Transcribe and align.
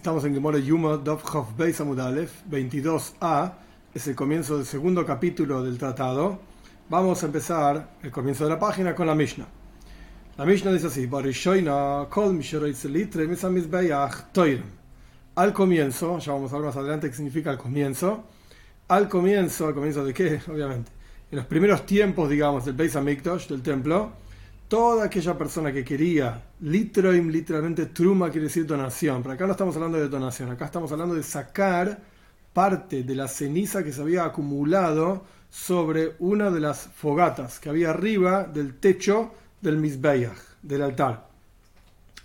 Estamos 0.00 0.24
en 0.24 0.32
Gemora 0.32 0.58
Yuma 0.58 0.96
Dov 0.96 1.22
Chof 1.22 1.54
Beis 1.58 1.78
Amud 1.78 2.00
Aleph 2.00 2.32
22a, 2.50 3.52
es 3.92 4.06
el 4.06 4.14
comienzo 4.14 4.56
del 4.56 4.64
segundo 4.64 5.04
capítulo 5.04 5.62
del 5.62 5.76
tratado. 5.76 6.40
Vamos 6.88 7.22
a 7.22 7.26
empezar 7.26 7.98
el 8.02 8.10
comienzo 8.10 8.44
de 8.44 8.50
la 8.50 8.58
página 8.58 8.94
con 8.94 9.06
la 9.06 9.14
Mishnah. 9.14 9.46
La 10.38 10.46
Mishnah 10.46 10.72
dice 10.72 10.86
así: 10.86 11.06
Al 15.34 15.52
comienzo, 15.52 16.18
ya 16.18 16.32
vamos 16.32 16.50
a 16.50 16.56
ver 16.56 16.64
más 16.64 16.76
adelante 16.78 17.10
qué 17.10 17.16
significa 17.16 17.50
al 17.50 17.58
comienzo. 17.58 18.24
Al 18.88 19.06
comienzo, 19.06 19.66
¿al 19.66 19.74
comienzo 19.74 20.02
de 20.02 20.14
qué? 20.14 20.40
Obviamente. 20.50 20.90
En 21.30 21.36
los 21.36 21.44
primeros 21.44 21.84
tiempos, 21.84 22.30
digamos, 22.30 22.64
del 22.64 22.74
Beis 22.74 22.96
Hamikdash, 22.96 23.48
del 23.48 23.60
templo, 23.60 24.12
toda 24.70 25.06
aquella 25.06 25.36
persona 25.36 25.72
que 25.72 25.82
quería, 25.82 26.44
literalmente 26.60 27.86
truma 27.86 28.30
quiere 28.30 28.46
decir 28.46 28.64
donación, 28.64 29.20
pero 29.20 29.34
acá 29.34 29.44
no 29.44 29.50
estamos 29.50 29.74
hablando 29.74 29.98
de 29.98 30.08
donación, 30.08 30.48
acá 30.48 30.66
estamos 30.66 30.92
hablando 30.92 31.16
de 31.16 31.24
sacar 31.24 31.98
parte 32.52 33.02
de 33.02 33.16
la 33.16 33.26
ceniza 33.26 33.82
que 33.82 33.92
se 33.92 34.00
había 34.00 34.24
acumulado 34.24 35.24
sobre 35.50 36.14
una 36.20 36.52
de 36.52 36.60
las 36.60 36.82
fogatas 36.82 37.58
que 37.58 37.68
había 37.68 37.90
arriba 37.90 38.44
del 38.44 38.78
techo 38.78 39.34
del 39.60 39.76
Mizbeach, 39.76 40.38
del 40.62 40.82
altar. 40.82 41.26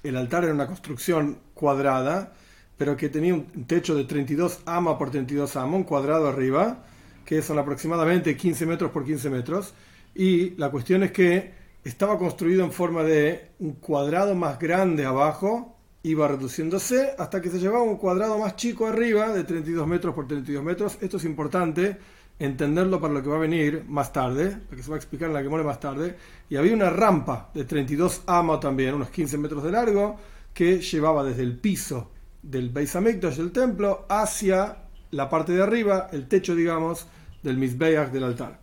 El 0.03 0.15
altar 0.15 0.43
era 0.43 0.53
una 0.53 0.67
construcción 0.67 1.39
cuadrada, 1.55 2.31
pero 2.77 2.95
que 2.95 3.09
tenía 3.09 3.33
un 3.33 3.65
techo 3.65 3.95
de 3.95 4.03
32 4.03 4.59
ama 4.67 4.99
por 4.99 5.09
32 5.09 5.55
ama, 5.55 5.77
un 5.77 5.83
cuadrado 5.83 6.27
arriba, 6.27 6.85
que 7.25 7.41
son 7.41 7.57
aproximadamente 7.57 8.37
15 8.37 8.67
metros 8.67 8.91
por 8.91 9.03
15 9.03 9.31
metros. 9.31 9.73
Y 10.13 10.51
la 10.57 10.69
cuestión 10.69 11.01
es 11.01 11.11
que 11.11 11.64
estaba 11.85 12.17
construido 12.17 12.63
en 12.63 12.71
forma 12.71 13.03
de 13.03 13.51
un 13.59 13.73
cuadrado 13.73 14.33
más 14.33 14.57
grande 14.57 15.05
abajo, 15.05 15.77
iba 16.01 16.27
reduciéndose 16.27 17.13
hasta 17.17 17.41
que 17.41 17.49
se 17.49 17.59
llevaba 17.59 17.83
un 17.83 17.97
cuadrado 17.97 18.39
más 18.39 18.55
chico 18.55 18.87
arriba 18.87 19.31
de 19.31 19.43
32 19.43 19.87
metros 19.87 20.15
por 20.15 20.27
32 20.27 20.63
metros. 20.63 20.97
Esto 20.99 21.17
es 21.17 21.25
importante 21.25 21.97
entenderlo 22.39 22.99
para 22.99 23.13
lo 23.13 23.21
que 23.21 23.29
va 23.29 23.35
a 23.35 23.39
venir 23.39 23.85
más 23.87 24.11
tarde, 24.11 24.57
porque 24.67 24.83
se 24.83 24.89
va 24.89 24.95
a 24.95 24.97
explicar 24.97 25.29
en 25.29 25.35
la 25.35 25.43
que 25.43 25.49
muere 25.49 25.63
más 25.63 25.79
tarde. 25.79 26.17
Y 26.49 26.55
había 26.55 26.73
una 26.73 26.89
rampa 26.89 27.51
de 27.53 27.65
32 27.65 28.23
amo 28.25 28.59
también, 28.59 28.95
unos 28.95 29.09
15 29.09 29.37
metros 29.37 29.63
de 29.63 29.71
largo, 29.71 30.17
que 30.53 30.79
llevaba 30.79 31.23
desde 31.23 31.43
el 31.43 31.57
piso 31.57 32.11
del 32.41 32.69
Beis 32.69 32.93
del 32.93 33.51
templo 33.51 34.07
hacia 34.09 34.77
la 35.11 35.29
parte 35.29 35.53
de 35.53 35.61
arriba, 35.61 36.09
el 36.11 36.27
techo, 36.27 36.55
digamos, 36.55 37.07
del 37.43 37.57
Mizbeach 37.57 38.11
del 38.11 38.23
altar. 38.23 38.59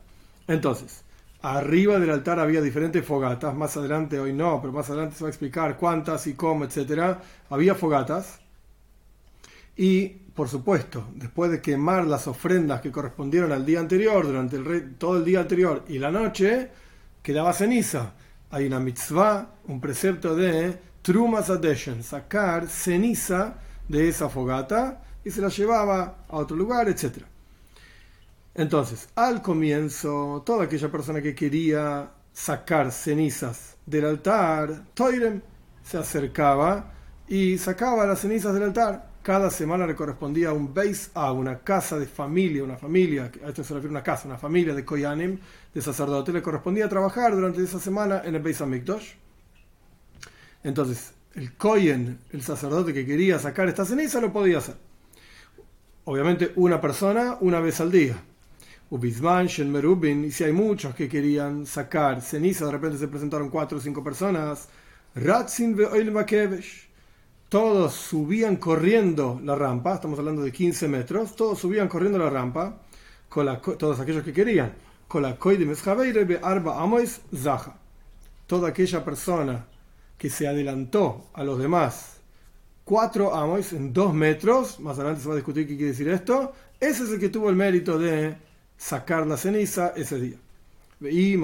Entonces, 0.49 1.02
Arriba 1.43 1.99
del 1.99 2.11
altar 2.11 2.39
había 2.39 2.63
diferentes 2.63 3.05
fogatas, 3.05 3.53
más 3.53 3.77
adelante, 3.77 4.21
hoy 4.21 4.33
no, 4.33 4.61
pero 4.61 4.73
más 4.73 4.89
adelante 4.89 5.17
se 5.17 5.25
va 5.25 5.29
a 5.29 5.31
explicar 5.31 5.77
cuántas 5.77 6.29
y 6.29 6.35
cómo, 6.35 6.65
etc. 6.65 7.17
Había 7.51 7.75
fogatas. 7.75 8.39
Y, 9.77 10.09
por 10.09 10.49
supuesto, 10.49 11.09
después 11.17 11.51
de 11.51 11.61
quemar 11.61 12.07
las 12.07 12.29
ofrendas 12.29 12.81
que 12.81 12.93
correspondieron 12.93 13.51
al 13.51 13.67
día 13.67 13.81
anterior, 13.81 14.25
durante 14.25 14.57
el 14.57 14.95
todo 14.95 15.17
el 15.17 15.25
día 15.25 15.41
anterior 15.41 15.85
y 15.89 15.99
la 15.99 16.13
noche, 16.13 16.71
quedaba 17.23 17.53
ceniza. 17.53 18.15
Hay 18.51 18.67
una 18.67 18.79
mitzvah, 18.79 19.49
un 19.67 19.81
precepto 19.81 20.37
de 20.37 20.79
Trumas 21.03 21.51
Adeshen, 21.51 22.05
sacar 22.05 22.69
ceniza 22.69 23.57
de 23.89 24.09
esa 24.09 24.29
fogata 24.29 25.03
y 25.25 25.31
se 25.33 25.41
la 25.41 25.49
llevaba 25.49 26.25
a 26.29 26.37
otro 26.37 26.57
lugar, 26.57 26.89
etcétera. 26.89 27.32
Entonces, 28.55 29.09
al 29.15 29.41
comienzo, 29.41 30.43
toda 30.45 30.65
aquella 30.65 30.91
persona 30.91 31.23
que 31.23 31.35
quería 31.35 32.11
sacar 32.35 32.93
cenizas 32.93 33.77
del 33.87 34.05
altar, 34.05 34.85
Toirem 34.93 35.41
se 35.83 35.97
acercaba 35.97 36.93
y 37.27 37.57
sacaba 37.57 38.05
las 38.05 38.21
cenizas 38.21 38.53
del 38.53 38.65
altar. 38.65 39.11
Cada 39.23 39.51
semana 39.51 39.87
le 39.87 39.95
correspondía 39.95 40.53
un 40.53 40.75
Beis 40.75 41.11
a 41.15 41.33
una 41.33 41.61
casa 41.61 41.99
de 41.99 42.07
familia, 42.07 42.63
una 42.63 42.77
familia, 42.77 43.31
a 43.43 43.49
esto 43.49 43.65
se 43.65 43.73
refiere 43.73 43.91
una 43.91 44.03
casa, 44.03 44.29
una 44.29 44.37
familia 44.37 44.75
de 44.75 44.85
Koyanim, 44.85 45.39
de 45.73 45.81
sacerdote, 45.81 46.33
le 46.33 46.43
correspondía 46.43 46.89
trabajar 46.89 47.35
durante 47.35 47.63
esa 47.63 47.81
semana 47.81 48.21
en 48.25 48.35
el 48.35 48.43
Beis 48.43 48.61
Hamikdash. 48.61 49.13
Entonces, 50.63 51.15
el 51.35 51.57
Koyen, 51.57 52.19
el 52.33 52.43
sacerdote 52.43 52.93
que 52.93 53.07
quería 53.07 53.39
sacar 53.39 53.69
esta 53.69 53.87
ceniza, 53.87 54.21
lo 54.21 54.31
podía 54.31 54.59
hacer. 54.59 54.75
Obviamente, 56.05 56.53
una 56.57 56.81
persona 56.81 57.39
una 57.41 57.61
vez 57.61 57.81
al 57.81 57.91
día 57.91 58.23
Merubin, 59.71 60.25
y 60.27 60.31
si 60.31 60.45
hay 60.45 60.53
muchos 60.53 60.95
que 60.95 61.09
querían 61.09 61.65
sacar 61.65 62.21
ceniza, 62.21 62.67
de 62.67 62.73
repente 62.73 62.99
se 62.99 63.09
presentaron 63.09 63.49
cuatro 63.49 63.79
o 63.79 63.81
cinco 63.81 64.05
personas, 64.05 64.69
Ratzin 65.15 65.77
todos 67.49 67.95
subían 67.95 68.57
corriendo 68.57 69.41
la 69.43 69.55
rampa, 69.55 69.95
estamos 69.95 70.19
hablando 70.19 70.43
de 70.43 70.53
15 70.53 70.89
metros, 70.89 71.35
todos 71.37 71.59
subían 71.59 71.89
corriendo 71.89 72.19
la 72.19 72.29
rampa, 72.29 72.83
con 73.29 73.47
la, 73.47 73.61
todos 73.61 73.99
aquellos 73.99 74.25
que 74.25 74.33
querían, 74.33 74.75
con 75.09 75.23
la 75.23 75.39
arba 76.43 76.83
amois 76.83 77.21
zaha. 77.35 77.79
Toda 78.47 78.69
aquella 78.69 79.03
persona 79.05 79.67
que 80.19 80.29
se 80.29 80.47
adelantó 80.47 81.29
a 81.33 81.45
los 81.45 81.59
demás 81.59 82.21
cuatro 82.85 83.35
amois 83.35 83.73
en 83.73 83.93
dos 83.93 84.13
metros, 84.13 84.81
más 84.81 84.99
adelante 84.99 85.23
se 85.23 85.29
va 85.29 85.35
a 85.35 85.37
discutir 85.37 85.67
qué 85.67 85.77
quiere 85.77 85.93
decir 85.93 86.09
esto, 86.09 86.53
ese 86.81 87.05
es 87.05 87.11
el 87.11 87.21
que 87.21 87.29
tuvo 87.29 87.49
el 87.49 87.57
mérito 87.57 87.99
de 87.99 88.37
sacar 88.83 89.27
la 89.27 89.37
ceniza 89.37 89.93
ese 89.97 90.19
día. 90.21 90.37
Y 91.01 91.37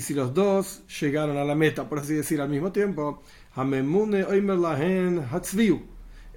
si 0.00 0.14
los 0.14 0.34
dos 0.34 0.82
llegaron 1.00 1.36
a 1.36 1.44
la 1.44 1.54
meta, 1.54 1.88
por 1.88 1.98
así 1.98 2.14
decir, 2.14 2.40
al 2.40 2.48
mismo 2.48 2.72
tiempo, 2.72 3.22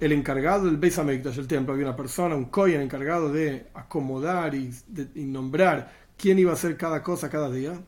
el 0.00 0.12
encargado 0.12 0.64
del 0.66 0.76
Beis 0.76 0.98
Hamikdash, 0.98 1.38
el 1.38 1.46
templo, 1.46 1.72
había 1.74 1.86
una 1.86 1.96
persona, 1.96 2.34
un 2.34 2.46
kohen 2.46 2.80
encargado 2.80 3.32
de 3.32 3.66
acomodar 3.74 4.54
y, 4.54 4.70
nombrar 5.16 5.92
quién 6.16 6.38
iba 6.38 6.50
a 6.50 6.54
hacer 6.54 6.76
cada 6.76 7.02
cosa 7.02 7.28
cada 7.28 7.50
día. 7.50 7.80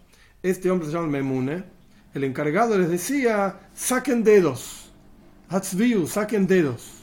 Este 0.43 0.71
hombre 0.71 0.89
se 0.89 0.95
llama 0.95 1.09
Memune. 1.09 1.65
El 2.15 2.25
encargado 2.25 2.79
les 2.79 2.89
decía, 2.89 3.61
saquen 3.75 4.25
dedos. 4.25 4.91
Hatzviu, 5.49 6.07
saquen 6.07 6.47
dedos. 6.47 6.97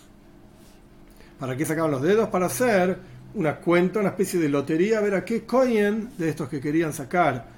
¿Para 1.40 1.56
qué 1.56 1.66
sacaban 1.66 1.92
los 1.92 2.02
dedos? 2.02 2.30
Para 2.30 2.48
hacer 2.48 3.16
una 3.35 3.57
cuenta, 3.57 3.99
una 3.99 4.09
especie 4.09 4.39
de 4.39 4.49
lotería, 4.49 4.99
a 4.99 5.01
ver 5.01 5.15
a 5.15 5.25
qué 5.25 5.43
coin 5.43 6.09
de 6.17 6.29
estos 6.29 6.49
que 6.49 6.59
querían 6.59 6.93
sacar 6.93 7.57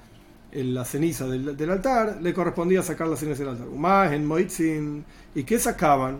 la 0.52 0.84
ceniza 0.84 1.26
del, 1.26 1.70
altar 1.70 2.18
le 2.20 2.34
correspondía 2.34 2.82
sacar 2.82 3.06
la 3.08 3.16
ceniza 3.16 3.40
del 3.40 3.50
altar. 3.50 3.68
Umahen, 3.68 4.26
Moitzin, 4.26 5.04
¿y 5.34 5.44
qué 5.44 5.58
sacaban? 5.58 6.18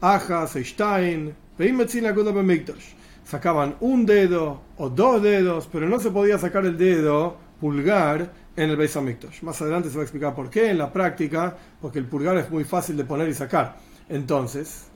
Ajas, 0.00 0.56
Stein, 0.56 1.34
Sacaban 3.24 3.76
un 3.80 4.06
dedo 4.06 4.62
o 4.78 4.88
dos 4.88 5.22
dedos, 5.22 5.68
pero 5.70 5.86
no 5.86 5.98
se 5.98 6.10
podía 6.10 6.38
sacar 6.38 6.64
el 6.64 6.78
dedo 6.78 7.36
pulgar 7.60 8.32
en 8.56 8.70
el 8.70 8.76
Beis 8.76 8.96
Hamikdash. 8.96 9.42
Más 9.42 9.60
adelante 9.60 9.90
se 9.90 9.96
va 9.96 10.02
a 10.02 10.04
explicar 10.04 10.34
por 10.34 10.48
qué 10.48 10.70
en 10.70 10.78
la 10.78 10.92
práctica, 10.92 11.56
porque 11.80 11.98
el 11.98 12.06
pulgar 12.06 12.38
es 12.38 12.50
muy 12.50 12.64
fácil 12.64 12.96
de 12.96 13.04
poner 13.04 13.28
y 13.28 13.34
sacar. 13.34 13.76
Entonces, 14.08 14.87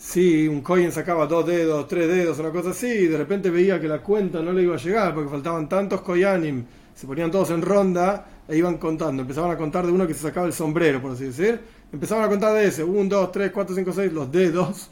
si 0.00 0.48
un 0.48 0.62
coin 0.62 0.90
sacaba 0.90 1.26
dos 1.26 1.46
dedos, 1.46 1.86
tres 1.86 2.08
dedos, 2.08 2.38
una 2.38 2.50
cosa 2.50 2.70
así, 2.70 2.86
y 2.86 3.06
de 3.06 3.18
repente 3.18 3.50
veía 3.50 3.78
que 3.78 3.86
la 3.86 3.98
cuenta 3.98 4.40
no 4.40 4.50
le 4.50 4.62
iba 4.62 4.74
a 4.74 4.78
llegar 4.78 5.14
porque 5.14 5.28
faltaban 5.28 5.68
tantos 5.68 6.00
koyanim, 6.00 6.64
se 6.94 7.06
ponían 7.06 7.30
todos 7.30 7.50
en 7.50 7.60
ronda 7.60 8.26
e 8.48 8.56
iban 8.56 8.78
contando. 8.78 9.20
Empezaban 9.20 9.50
a 9.50 9.58
contar 9.58 9.84
de 9.84 9.92
uno 9.92 10.06
que 10.06 10.14
se 10.14 10.20
sacaba 10.20 10.46
el 10.46 10.54
sombrero, 10.54 11.02
por 11.02 11.12
así 11.12 11.24
decir. 11.24 11.60
Empezaban 11.92 12.24
a 12.24 12.28
contar 12.28 12.54
de 12.54 12.66
ese, 12.66 12.82
un, 12.82 13.10
dos, 13.10 13.30
tres, 13.30 13.52
cuatro, 13.52 13.76
cinco, 13.76 13.92
seis, 13.92 14.10
los 14.10 14.32
dedos. 14.32 14.88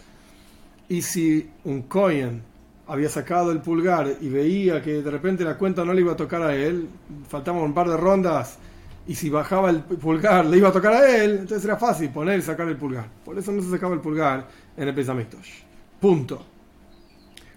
Y 0.90 1.00
si 1.00 1.48
un 1.64 1.82
coin 1.82 2.42
había 2.86 3.08
sacado 3.08 3.50
el 3.50 3.60
pulgar 3.60 4.14
y 4.20 4.28
veía 4.28 4.82
que 4.82 5.00
de 5.02 5.10
repente 5.10 5.42
la 5.42 5.56
cuenta 5.56 5.86
no 5.86 5.94
le 5.94 6.02
iba 6.02 6.12
a 6.12 6.16
tocar 6.16 6.42
a 6.42 6.54
él, 6.54 6.86
faltaban 7.26 7.62
un 7.62 7.72
par 7.72 7.88
de 7.88 7.96
rondas 7.96 8.58
y 9.06 9.14
si 9.14 9.30
bajaba 9.30 9.70
el 9.70 9.80
pulgar 9.80 10.44
le 10.44 10.58
iba 10.58 10.68
a 10.68 10.72
tocar 10.72 10.92
a 10.92 11.16
él, 11.16 11.38
entonces 11.40 11.64
era 11.64 11.78
fácil 11.78 12.10
poner 12.10 12.38
y 12.38 12.42
sacar 12.42 12.68
el 12.68 12.76
pulgar. 12.76 13.08
Por 13.24 13.38
eso 13.38 13.50
no 13.52 13.62
se 13.62 13.70
sacaba 13.70 13.94
el 13.94 14.00
pulgar 14.00 14.46
en 14.78 14.88
el 14.88 14.94
Pesamistosh. 14.94 15.62
Punto. 16.00 16.46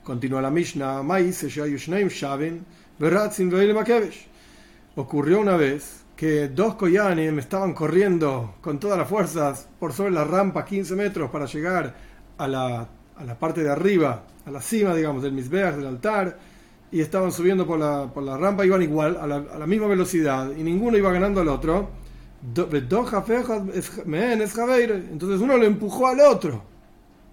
Continúa 0.03 0.41
la 0.41 0.49
Mishnah, 0.49 1.03
Ocurrió 4.95 5.39
una 5.39 5.55
vez 5.55 6.01
que 6.15 6.49
dos 6.49 6.75
Koyanim 6.75 7.39
estaban 7.39 7.73
corriendo 7.73 8.55
con 8.61 8.79
todas 8.79 8.97
las 8.97 9.07
fuerzas 9.07 9.67
por 9.79 9.93
sobre 9.93 10.11
la 10.11 10.23
rampa 10.23 10.65
15 10.65 10.95
metros 10.95 11.29
para 11.29 11.45
llegar 11.45 11.95
a 12.37 12.47
la, 12.47 12.87
a 13.15 13.23
la 13.23 13.37
parte 13.37 13.63
de 13.63 13.69
arriba, 13.69 14.23
a 14.45 14.51
la 14.51 14.61
cima, 14.61 14.95
digamos, 14.95 15.21
del 15.23 15.33
Mizbeach, 15.33 15.75
del 15.75 15.87
altar, 15.87 16.37
y 16.91 16.99
estaban 16.99 17.31
subiendo 17.31 17.65
por 17.65 17.79
la, 17.79 18.11
por 18.11 18.23
la 18.23 18.35
rampa, 18.37 18.65
iban 18.65 18.81
igual, 18.81 19.17
a 19.21 19.27
la, 19.27 19.35
a 19.37 19.59
la, 19.59 19.67
misma 19.67 19.87
velocidad, 19.87 20.51
y 20.57 20.63
ninguno 20.63 20.97
iba 20.97 21.11
ganando 21.11 21.41
al 21.41 21.47
otro. 21.47 21.89
Entonces 25.11 25.39
uno 25.39 25.57
le 25.57 25.67
empujó 25.67 26.07
al 26.07 26.19
otro, 26.19 26.70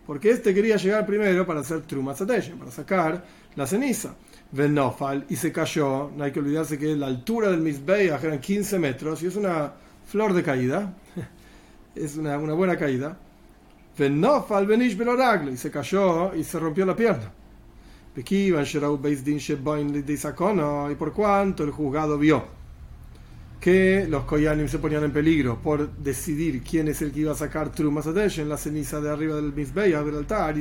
porque 0.09 0.31
este 0.31 0.55
quería 0.55 0.77
llegar 0.77 1.05
primero 1.05 1.45
para 1.45 1.61
hacer 1.61 1.83
Trumasateye, 1.83 2.55
para 2.55 2.71
sacar 2.71 3.23
la 3.55 3.67
ceniza. 3.67 4.15
Venofal, 4.51 5.27
y 5.29 5.37
se 5.37 5.53
cayó. 5.53 6.11
No 6.17 6.25
hay 6.25 6.33
que 6.33 6.39
olvidarse 6.39 6.79
que 6.79 6.97
la 6.97 7.09
altura 7.09 7.51
del 7.51 7.61
Mizbeach 7.61 8.25
eran 8.25 8.41
15 8.41 8.79
metros, 8.79 9.23
y 9.23 9.27
es 9.27 9.37
una 9.37 9.71
flor 10.07 10.33
de 10.33 10.43
caída, 10.43 10.95
es 11.95 12.17
una, 12.17 12.39
una 12.39 12.55
buena 12.55 12.79
caída. 12.79 13.19
y 15.53 15.57
se 15.59 15.71
cayó 15.71 16.35
y 16.35 16.43
se 16.43 16.59
rompió 16.59 16.87
la 16.87 16.97
pierna. 16.97 17.31
Y 20.91 20.95
por 20.95 21.13
cuanto 21.13 21.65
el 21.65 21.71
juzgado 21.71 22.17
vio 22.17 22.58
que 23.61 24.07
los 24.09 24.25
Koyanim 24.25 24.69
se 24.69 24.79
ponían 24.79 25.05
en 25.05 25.13
peligro 25.13 25.61
por 25.61 25.91
decidir 25.97 26.63
quién 26.63 26.89
es 26.89 27.03
el 27.03 27.11
que 27.13 27.21
iba 27.21 27.33
a 27.33 27.37
sacar 27.37 27.73
Trumas 27.73 28.07
en 28.07 28.49
la 28.49 28.57
ceniza 28.57 29.01
de 29.01 29.11
arriba 29.11 29.37
del 29.37 29.53
Mizbeach 29.53 30.05
del 30.05 30.17
altar, 30.17 30.55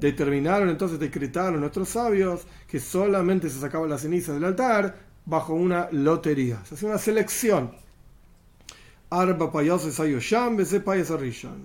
determinaron 0.00 0.68
entonces, 0.68 0.98
decretaron 0.98 1.60
nuestros 1.60 1.88
sabios 1.88 2.46
que 2.66 2.80
solamente 2.80 3.48
se 3.48 3.60
sacaba 3.60 3.86
la 3.86 3.98
ceniza 3.98 4.32
del 4.32 4.44
altar 4.44 4.96
bajo 5.24 5.54
una 5.54 5.88
lotería. 5.92 6.64
Se 6.64 6.74
hace 6.74 6.86
una 6.86 6.98
selección. 6.98 7.72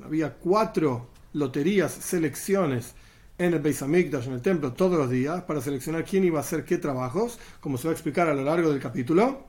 Había 0.06 0.34
cuatro 0.36 1.08
loterías, 1.34 1.92
selecciones 1.92 2.94
en 3.40 3.54
el 3.54 3.60
Beis 3.60 3.82
Hamikdash, 3.82 4.28
en 4.28 4.34
el 4.34 4.42
templo, 4.42 4.74
todos 4.74 4.98
los 4.98 5.10
días, 5.10 5.42
para 5.44 5.62
seleccionar 5.62 6.04
quién 6.04 6.26
iba 6.26 6.38
a 6.38 6.42
hacer 6.42 6.66
qué 6.66 6.78
trabajos, 6.78 7.40
como 7.62 7.78
se 7.78 7.88
va 7.88 7.92
a 7.92 7.94
explicar 7.94 8.30
a 8.30 8.34
lo 8.34 8.44
largo 8.44 8.70
del 8.70 8.82
capítulo. 8.82 9.48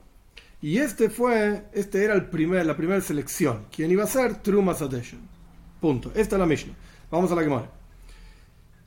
Y 0.62 0.78
este 0.78 1.10
fue, 1.10 1.64
este 1.72 2.04
era 2.04 2.14
el 2.14 2.26
primer, 2.26 2.64
la 2.66 2.76
primera 2.76 3.00
selección. 3.00 3.66
¿Quién 3.74 3.90
iba 3.90 4.04
a 4.04 4.06
ser? 4.06 4.36
Trumas 4.36 4.80
Adeshen. 4.80 5.20
Punto. 5.80 6.12
Esta 6.14 6.36
es 6.36 6.40
la 6.40 6.46
Mishnah. 6.46 6.74
Vamos 7.10 7.32
a 7.32 7.34
la 7.34 7.42
Gemara. 7.42 7.70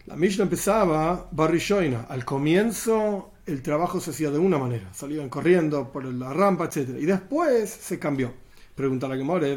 La 0.06 0.16
Mishnah 0.16 0.44
empezaba 0.44 1.28
Barrishoina. 1.32 2.06
Al 2.08 2.24
comienzo 2.24 3.32
el 3.46 3.62
trabajo 3.62 4.00
se 4.00 4.12
hacía 4.12 4.32
de 4.32 4.40
una 4.40 4.58
manera. 4.58 4.94
Salían 4.94 5.28
corriendo 5.30 5.92
por 5.92 6.06
la 6.06 6.32
rampa, 6.32 6.66
etc. 6.66 6.92
Y 7.00 7.06
después 7.06 7.70
se 7.70 8.00
cambió. 8.00 8.34
Pregunta 8.76 9.08
la 9.08 9.18
Gemara. 9.18 9.48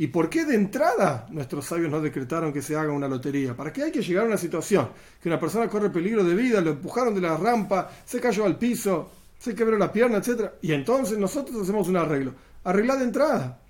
¿Y 0.00 0.06
por 0.06 0.30
qué 0.30 0.44
de 0.44 0.54
entrada 0.54 1.26
nuestros 1.28 1.66
sabios 1.66 1.90
no 1.90 2.00
decretaron 2.00 2.52
que 2.52 2.62
se 2.62 2.76
haga 2.76 2.92
una 2.92 3.08
lotería? 3.08 3.56
¿Para 3.56 3.72
qué 3.72 3.82
hay 3.82 3.90
que 3.90 4.00
llegar 4.00 4.24
a 4.24 4.28
una 4.28 4.36
situación 4.36 4.90
que 5.20 5.28
una 5.28 5.40
persona 5.40 5.68
corre 5.68 5.90
peligro 5.90 6.22
de 6.22 6.36
vida, 6.36 6.60
lo 6.60 6.70
empujaron 6.70 7.12
de 7.16 7.20
la 7.20 7.36
rampa, 7.36 7.90
se 8.04 8.20
cayó 8.20 8.44
al 8.44 8.56
piso, 8.56 9.10
se 9.40 9.56
quebró 9.56 9.76
la 9.76 9.92
pierna, 9.92 10.18
etcétera? 10.18 10.54
Y 10.62 10.72
entonces 10.72 11.18
nosotros 11.18 11.60
hacemos 11.60 11.88
un 11.88 11.96
arreglo. 11.96 12.32
Arregla 12.62 12.94
de 12.94 13.04
entrada. 13.04 13.60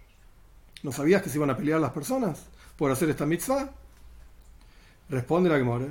¿No 0.83 0.93
sabías 0.93 1.23
que 1.23 1.31
se 1.31 1.39
iban 1.39 1.49
a 1.49 1.57
pelear 1.57 1.81
las 1.81 1.93
personas 1.93 2.45
por 2.77 2.91
hacer 2.91 3.09
esta 3.09 3.25
mitzvah? 3.25 3.71
Responde 5.09 5.49
la 5.49 5.57
Gemara. 5.57 5.87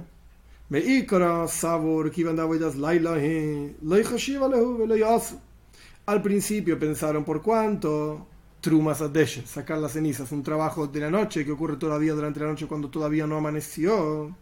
Al 6.06 6.22
principio 6.22 6.78
pensaron 6.78 7.25
por 7.25 7.42
cuánto 7.42 8.28
Trumas 8.67 9.01
Adeshen, 9.01 9.47
sacar 9.47 9.77
las 9.77 9.93
cenizas, 9.93 10.29
un 10.33 10.43
trabajo 10.43 10.87
de 10.87 10.99
la 10.99 11.09
noche 11.09 11.45
que 11.45 11.53
ocurre 11.53 11.77
todavía 11.77 12.11
durante 12.11 12.41
la 12.41 12.47
noche 12.47 12.67
cuando 12.67 12.89
todavía 12.89 13.25
no 13.25 13.37
amaneció, 13.37 14.35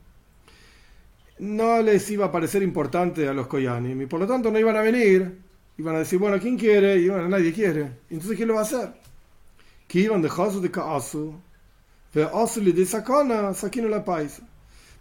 no 1.37 1.81
les 1.83 2.09
iba 2.09 2.25
a 2.25 2.31
parecer 2.31 2.63
importante 2.63 3.27
a 3.27 3.35
los 3.35 3.45
Koyanim 3.45 4.01
y 4.01 4.07
por 4.07 4.19
lo 4.19 4.25
tanto 4.25 4.49
no 4.49 4.57
iban 4.57 4.77
a 4.77 4.81
venir. 4.81 5.41
Iban 5.77 5.97
a 5.97 5.99
decir, 5.99 6.17
bueno, 6.17 6.39
¿quién 6.39 6.57
quiere? 6.57 6.97
Y 6.97 7.07
bueno, 7.07 7.29
nadie 7.29 7.53
quiere. 7.53 7.81
Entonces, 8.09 8.35
¿quién 8.35 8.47
lo 8.47 8.55
va 8.55 8.61
a 8.61 8.63
hacer? 8.63 8.93
Que 9.87 9.99
iban 9.99 10.23
de 10.23 10.29
Jasu 10.29 10.59
de 10.59 10.71
Kaasu, 10.71 11.35
de 12.11 12.85
Sakana, 12.87 13.53
Sakino 13.53 13.87
la 13.89 14.03
Paisa. 14.03 14.41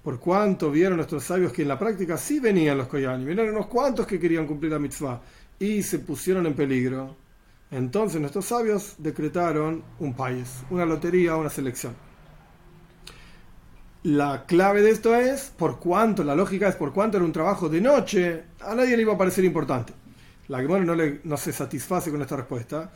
Por 0.02 0.20
cuanto 0.20 0.70
vieron 0.70 0.98
nuestros 0.98 1.24
sabios 1.24 1.50
que 1.50 1.62
en 1.62 1.68
la 1.68 1.78
práctica 1.78 2.18
sí 2.18 2.40
venían 2.40 2.76
los 2.76 2.88
Koyanim, 2.88 3.24
vieron 3.24 3.48
unos 3.48 3.68
cuantos 3.68 4.06
que 4.06 4.20
querían 4.20 4.46
cumplir 4.46 4.72
la 4.72 4.78
mitzvah 4.78 5.18
y 5.58 5.82
se 5.82 6.00
pusieron 6.00 6.44
en 6.44 6.52
peligro 6.52 7.23
entonces 7.74 8.20
nuestros 8.20 8.44
sabios 8.44 8.94
decretaron 8.98 9.82
un 9.98 10.14
país, 10.14 10.62
una 10.70 10.86
lotería, 10.86 11.34
una 11.34 11.50
selección. 11.50 11.92
La 14.04 14.44
clave 14.46 14.80
de 14.82 14.90
esto 14.90 15.16
es 15.16 15.52
por 15.56 15.80
cuánto, 15.80 16.22
la 16.22 16.36
lógica 16.36 16.68
es 16.68 16.76
por 16.76 16.92
cuánto 16.92 17.16
era 17.16 17.26
un 17.26 17.32
trabajo 17.32 17.68
de 17.68 17.80
noche, 17.80 18.44
a 18.60 18.76
nadie 18.76 18.96
le 18.96 19.02
iba 19.02 19.14
a 19.14 19.18
parecer 19.18 19.44
importante. 19.44 19.92
La 20.46 20.60
Gemara 20.60 20.84
no, 20.84 20.94
no 21.24 21.36
se 21.36 21.52
satisface 21.52 22.12
con 22.12 22.22
esta 22.22 22.36
respuesta. 22.36 22.92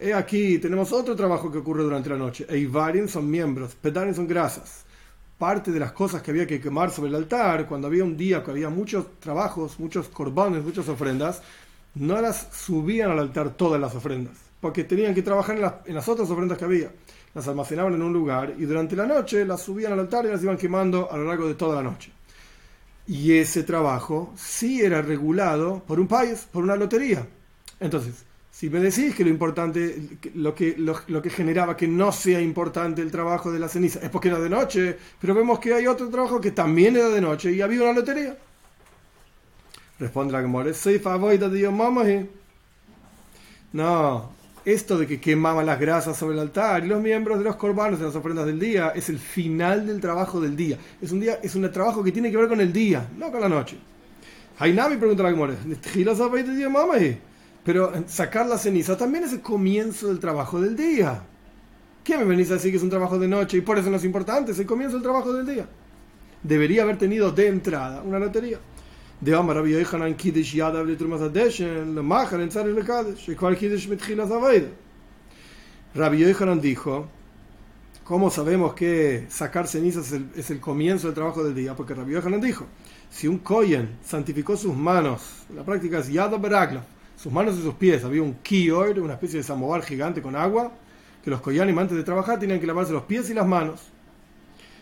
He 0.00 0.14
aquí 0.14 0.58
tenemos 0.58 0.92
otro 0.92 1.16
trabajo 1.16 1.50
que 1.50 1.58
ocurre 1.58 1.82
durante 1.82 2.10
la 2.10 2.16
noche. 2.16 2.46
Eivarim 2.48 3.08
son 3.08 3.28
miembros, 3.28 3.74
pedarim 3.74 4.14
son 4.14 4.28
grasas 4.28 4.84
parte 5.38 5.70
de 5.70 5.78
las 5.78 5.92
cosas 5.92 6.20
que 6.20 6.32
había 6.32 6.46
que 6.46 6.60
quemar 6.60 6.90
sobre 6.90 7.10
el 7.10 7.14
altar, 7.14 7.66
cuando 7.66 7.86
había 7.86 8.02
un 8.04 8.16
día 8.16 8.42
que 8.42 8.50
había 8.50 8.68
muchos 8.68 9.20
trabajos, 9.20 9.78
muchos 9.78 10.08
corbones, 10.08 10.64
muchas 10.64 10.88
ofrendas, 10.88 11.40
no 11.94 12.20
las 12.20 12.48
subían 12.52 13.12
al 13.12 13.20
altar 13.20 13.50
todas 13.50 13.80
las 13.80 13.94
ofrendas, 13.94 14.34
porque 14.60 14.84
tenían 14.84 15.14
que 15.14 15.22
trabajar 15.22 15.80
en 15.86 15.94
las 15.94 16.08
otras 16.08 16.28
ofrendas 16.28 16.58
que 16.58 16.64
había. 16.64 16.90
Las 17.34 17.46
almacenaban 17.46 17.94
en 17.94 18.02
un 18.02 18.12
lugar 18.12 18.54
y 18.58 18.64
durante 18.64 18.96
la 18.96 19.06
noche 19.06 19.44
las 19.44 19.62
subían 19.62 19.92
al 19.92 20.00
altar 20.00 20.24
y 20.24 20.28
las 20.28 20.42
iban 20.42 20.56
quemando 20.56 21.10
a 21.10 21.16
lo 21.16 21.24
largo 21.24 21.46
de 21.46 21.54
toda 21.54 21.76
la 21.76 21.82
noche. 21.82 22.10
Y 23.06 23.32
ese 23.32 23.62
trabajo 23.62 24.34
sí 24.36 24.80
era 24.80 25.02
regulado 25.02 25.82
por 25.86 26.00
un 26.00 26.08
país, 26.08 26.46
por 26.50 26.64
una 26.64 26.76
lotería. 26.76 27.26
Entonces, 27.80 28.24
si 28.58 28.68
me 28.70 28.80
decís 28.80 29.14
que 29.14 29.22
lo 29.22 29.30
importante, 29.30 30.18
lo 30.34 30.52
que, 30.52 30.74
lo, 30.76 31.22
que 31.22 31.30
generaba 31.30 31.76
que 31.76 31.86
no 31.86 32.10
sea 32.10 32.40
importante 32.40 33.00
el 33.00 33.12
trabajo 33.12 33.52
de 33.52 33.60
la 33.60 33.68
ceniza 33.68 34.00
es 34.00 34.10
porque 34.10 34.26
era 34.26 34.40
de 34.40 34.50
noche, 34.50 34.98
pero 35.20 35.32
vemos 35.32 35.60
que 35.60 35.74
hay 35.74 35.86
otro 35.86 36.08
trabajo 36.08 36.40
que 36.40 36.50
también 36.50 36.96
era 36.96 37.08
de 37.08 37.20
noche 37.20 37.52
y 37.52 37.60
había 37.60 37.82
una 37.82 37.92
lotería. 37.92 38.36
Responde 40.00 40.32
la 40.32 40.40
Gemora, 40.40 40.72
No, 43.72 44.32
esto 44.64 44.98
de 44.98 45.06
que 45.06 45.20
quemaban 45.20 45.64
las 45.64 45.78
grasas 45.78 46.16
sobre 46.16 46.34
el 46.34 46.40
altar 46.40 46.84
y 46.84 46.88
los 46.88 47.00
miembros 47.00 47.38
de 47.38 47.44
los 47.44 47.54
corbanos 47.54 48.00
de 48.00 48.06
las 48.06 48.16
ofrendas 48.16 48.46
del 48.46 48.58
día 48.58 48.88
es 48.88 49.08
el 49.08 49.20
final 49.20 49.86
del 49.86 50.00
trabajo 50.00 50.40
del 50.40 50.56
día. 50.56 50.76
Es 51.00 51.12
un 51.12 51.20
día, 51.20 51.38
es 51.40 51.54
un 51.54 51.70
trabajo 51.70 52.02
que 52.02 52.10
tiene 52.10 52.28
que 52.28 52.36
ver 52.36 52.48
con 52.48 52.60
el 52.60 52.72
día, 52.72 53.08
no 53.16 53.30
con 53.30 53.40
la 53.40 53.48
noche. 53.48 53.76
Hainami 54.58 54.96
pregunta 54.96 55.22
la 55.22 55.30
Gemora, 55.30 55.54
pero 57.64 57.92
sacar 58.06 58.46
la 58.46 58.58
ceniza 58.58 58.96
también 58.96 59.24
es 59.24 59.32
el 59.32 59.40
comienzo 59.40 60.08
del 60.08 60.18
trabajo 60.18 60.60
del 60.60 60.76
día. 60.76 61.22
¿Qué 62.02 62.16
me 62.16 62.24
venís 62.24 62.50
a 62.50 62.54
decir 62.54 62.70
que 62.70 62.78
es 62.78 62.82
un 62.82 62.90
trabajo 62.90 63.18
de 63.18 63.28
noche 63.28 63.58
y 63.58 63.60
por 63.60 63.78
eso 63.78 63.90
no 63.90 63.96
es 63.96 64.04
importante? 64.04 64.52
Es 64.52 64.58
el 64.58 64.66
comienzo 64.66 64.96
del 64.96 65.02
trabajo 65.02 65.32
del 65.32 65.46
día. 65.46 65.68
Debería 66.42 66.82
haber 66.82 66.96
tenido 66.96 67.30
de 67.30 67.48
entrada 67.48 68.02
una 68.02 68.18
lotería. 68.18 68.58
De 69.20 69.34
Amar 69.34 69.56
Rabbi 69.56 69.72
Lemachar 71.94 72.40
en 72.40 72.74
Lekadesh 72.74 73.28
Rabbi 75.94 76.24
dijo 76.62 77.08
¿Cómo 78.04 78.30
sabemos 78.30 78.72
que 78.72 79.26
sacar 79.28 79.66
cenizas 79.66 80.14
es 80.34 80.50
el, 80.50 80.60
comienzo 80.60 81.08
del 81.08 81.14
trabajo 81.14 81.44
del 81.44 81.54
día? 81.54 81.76
Porque 81.76 81.92
Rabbi 81.92 82.12
Yochanan 82.12 82.40
dijo 82.40 82.64
si 83.10 83.28
un 83.28 83.40
Koyen 83.40 83.98
santificó 84.02 84.56
sus 84.56 84.74
manos, 84.74 85.44
la 85.54 85.62
práctica 85.62 85.98
es 85.98 86.08
Yadav 86.08 86.40
Beragla 86.40 86.84
sus 87.20 87.32
manos 87.32 87.56
y 87.58 87.62
sus 87.62 87.74
pies. 87.74 88.04
Había 88.04 88.22
un 88.22 88.34
kior, 88.34 88.98
una 89.00 89.14
especie 89.14 89.38
de 89.38 89.42
samovar 89.42 89.82
gigante 89.82 90.22
con 90.22 90.36
agua, 90.36 90.72
que 91.22 91.30
los 91.30 91.40
koyanim 91.40 91.78
antes 91.78 91.96
de 91.96 92.04
trabajar 92.04 92.38
tenían 92.38 92.60
que 92.60 92.66
lavarse 92.66 92.92
los 92.92 93.02
pies 93.02 93.28
y 93.30 93.34
las 93.34 93.46
manos. 93.46 93.80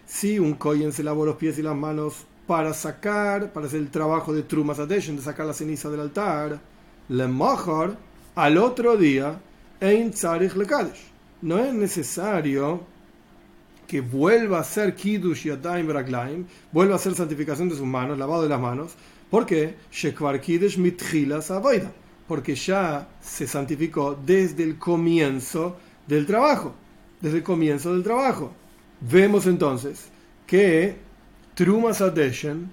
Si 0.07 0.39
un 0.39 0.55
koyen 0.55 0.93
se 0.93 1.03
lavó 1.03 1.25
los 1.25 1.37
pies 1.37 1.59
y 1.59 1.63
las 1.63 1.75
manos 1.75 2.27
para 2.47 2.75
sacar, 2.75 3.53
para 3.53 3.67
hacer 3.67 3.81
el 3.81 3.91
trabajo 3.91 4.33
de 4.33 4.43
trumas 4.43 4.77
de 4.87 5.21
sacar 5.21 5.47
la 5.47 5.55
ceniza 5.55 5.91
del 5.91 6.01
altar, 6.01 6.61
le 7.09 7.27
mejor 7.27 7.97
al 8.35 8.59
otro 8.59 8.97
día, 8.97 9.41
ein 9.81 10.13
No 11.43 11.59
es 11.59 11.75
necesario 11.75 12.85
que 13.89 14.01
vuelva 14.01 14.59
a 14.59 14.61
hacer 14.61 14.95
kiddush 14.95 15.45
yadayim 15.45 15.89
raglaim, 15.89 16.47
vuelva 16.71 16.95
a 16.95 16.97
hacer 16.97 17.15
santificación 17.15 17.69
de 17.69 17.77
sus 17.77 17.87
manos, 17.87 18.19
lavado 18.19 18.43
de 18.43 18.49
las 18.49 18.61
manos, 18.61 18.95
porque 19.31 19.77
shekvar 19.91 20.41
kiddush 20.41 20.77
mitchilas 20.77 21.51
avoida 21.51 21.91
porque 22.27 22.55
ya 22.55 23.09
se 23.21 23.47
santificó 23.47 24.19
desde 24.25 24.65
el 24.65 24.79
comienzo 24.79 25.77
del 26.07 26.27
trabajo, 26.27 26.75
desde 27.21 27.39
el 27.39 27.43
comienzo 27.43 27.93
del 27.93 28.03
trabajo. 28.03 28.53
Vemos 29.01 29.47
entonces 29.47 30.09
que 30.47 30.97
Trumas 31.55 32.01
Adeshen, 32.01 32.71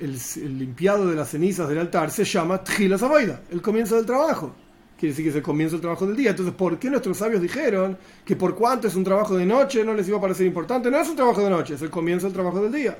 el, 0.00 0.18
limpiado 0.58 1.06
de 1.06 1.16
las 1.16 1.30
cenizas 1.30 1.68
del 1.68 1.78
altar, 1.78 2.10
se 2.10 2.24
llama 2.24 2.62
Tchilas 2.62 3.02
Avoida, 3.02 3.42
el 3.50 3.62
comienzo 3.62 3.96
del 3.96 4.06
trabajo. 4.06 4.54
Quiere 4.98 5.12
decir 5.12 5.26
que 5.26 5.30
es 5.30 5.36
el 5.36 5.42
comienzo 5.42 5.76
del 5.76 5.82
trabajo 5.82 6.06
del 6.06 6.16
día. 6.16 6.30
Entonces, 6.30 6.54
¿por 6.54 6.78
qué 6.78 6.88
nuestros 6.88 7.18
sabios 7.18 7.42
dijeron 7.42 7.98
que 8.24 8.34
por 8.34 8.54
cuanto 8.54 8.88
es 8.88 8.94
un 8.94 9.04
trabajo 9.04 9.36
de 9.36 9.44
noche 9.44 9.84
no 9.84 9.92
les 9.92 10.08
iba 10.08 10.16
a 10.16 10.20
parecer 10.20 10.46
importante? 10.46 10.90
No 10.90 10.98
es 10.98 11.08
un 11.08 11.16
trabajo 11.16 11.42
de 11.42 11.50
noche, 11.50 11.74
es 11.74 11.82
el 11.82 11.90
comienzo 11.90 12.26
del 12.26 12.32
trabajo 12.32 12.62
del 12.62 12.72
día. 12.72 12.96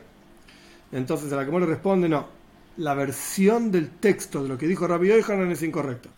Entonces, 0.93 1.33
a 1.33 1.37
la 1.37 1.47
que 1.47 1.53
le 1.53 1.67
responde, 1.67 2.09
no, 2.09 2.36
la 2.79 2.95
versión 2.95 3.71
del 3.71 3.91
texto 3.91 4.43
de 4.43 4.49
lo 4.49 4.59
que 4.59 4.67
dijo 4.67 4.87
Rabbi 4.87 5.09
Yohanan 5.09 5.51
es 5.51 5.63
incorrecta. 5.63 6.11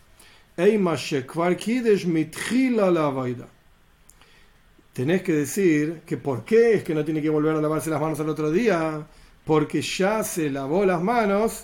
Tenés 4.93 5.21
que 5.21 5.33
decir 5.33 6.01
que 6.05 6.17
por 6.17 6.43
qué 6.43 6.73
es 6.73 6.83
que 6.83 6.93
no 6.93 7.05
tiene 7.05 7.21
que 7.21 7.29
volver 7.29 7.55
a 7.55 7.61
lavarse 7.61 7.89
las 7.89 8.01
manos 8.01 8.19
al 8.19 8.29
otro 8.29 8.51
día, 8.51 9.07
porque 9.45 9.81
ya 9.81 10.23
se 10.23 10.49
lavó 10.49 10.85
las 10.85 11.01
manos 11.01 11.63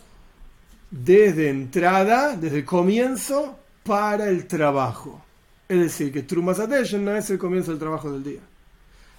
desde 0.89 1.49
entrada, 1.49 2.37
desde 2.37 2.59
el 2.59 2.65
comienzo, 2.65 3.59
para 3.83 4.29
el 4.29 4.47
trabajo. 4.47 5.21
Es 5.67 5.79
decir, 5.79 6.13
que 6.13 6.23
Trumas 6.23 6.59
no 6.59 7.15
es 7.15 7.29
el 7.29 7.37
comienzo 7.37 7.71
del 7.71 7.79
trabajo 7.79 8.11
del 8.11 8.23
día. 8.23 8.41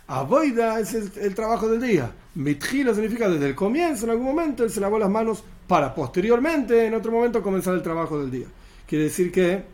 Avoida 0.08 0.78
es 0.78 0.94
el, 0.94 1.34
trabajo 1.34 1.68
del 1.68 1.82
día. 1.82 2.12
Mitgila 2.36 2.94
significa 2.94 3.28
desde 3.28 3.48
el 3.48 3.54
comienzo, 3.54 4.04
en 4.04 4.12
algún 4.12 4.26
momento, 4.26 4.62
él 4.62 4.70
se 4.70 4.80
lavó 4.80 4.98
las 4.98 5.10
manos 5.10 5.42
para 5.66 5.94
posteriormente, 5.94 6.86
en 6.86 6.94
otro 6.94 7.12
momento, 7.12 7.42
comenzar 7.42 7.74
el 7.74 7.82
trabajo 7.82 8.18
del 8.18 8.30
día. 8.30 8.46
Quiere 8.86 9.04
decir 9.04 9.32
que, 9.32 9.64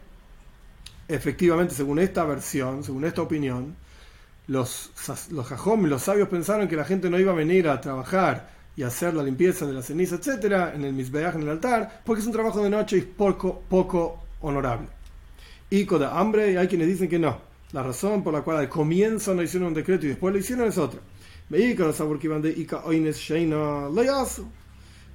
efectivamente, 1.09 1.75
según 1.75 1.99
esta 1.99 2.25
versión, 2.25 2.83
según 2.83 3.05
esta 3.05 3.23
opinión, 3.23 3.77
los, 4.47 4.91
los 5.31 5.51
los 5.51 6.03
sabios 6.03 6.29
pensaron 6.29 6.69
que 6.69 6.77
la 6.77 6.85
gente 6.85 7.09
no 7.09 7.19
iba 7.19 7.33
a 7.33 7.35
venir 7.35 7.69
a 7.69 7.81
trabajar 7.81 8.51
y 8.75 8.83
hacer 8.83 9.15
la 9.15 9.23
limpieza 9.23 9.67
de 9.67 9.75
la 9.75 9.83
ceniza, 9.83 10.17
etcétera, 10.17 10.73
en 10.75 10.85
el 10.85 10.95
misbeaj, 10.95 11.35
en 11.35 11.43
el 11.43 11.51
altar, 11.51 12.03
porque 12.05 12.21
es 12.21 12.27
un 12.27 12.33
trabajo 12.33 12.63
de 12.63 12.71
noche 12.71 12.97
y 12.97 13.03
poco, 13.03 13.63
poco 13.69 14.23
honorable. 14.41 14.89
Y 15.69 15.85
con 15.85 16.03
hambre, 16.03 16.53
y 16.53 16.57
hay 16.57 16.69
quienes 16.69 16.89
dicen 16.89 17.09
que 17.09 17.19
no. 17.19 17.39
La 17.73 17.83
razón 17.83 18.23
por 18.23 18.35
la 18.35 18.43
cual 18.43 18.59
al 18.59 18.69
comienzo 18.69 19.35
no 19.35 19.43
hicieron 19.43 19.69
un 19.69 19.75
decreto 19.75 20.07
y 20.07 20.11
después 20.11 20.33
lo 20.33 20.41
hicieron 20.41 20.69
es 20.69 20.79
otra. 20.79 21.01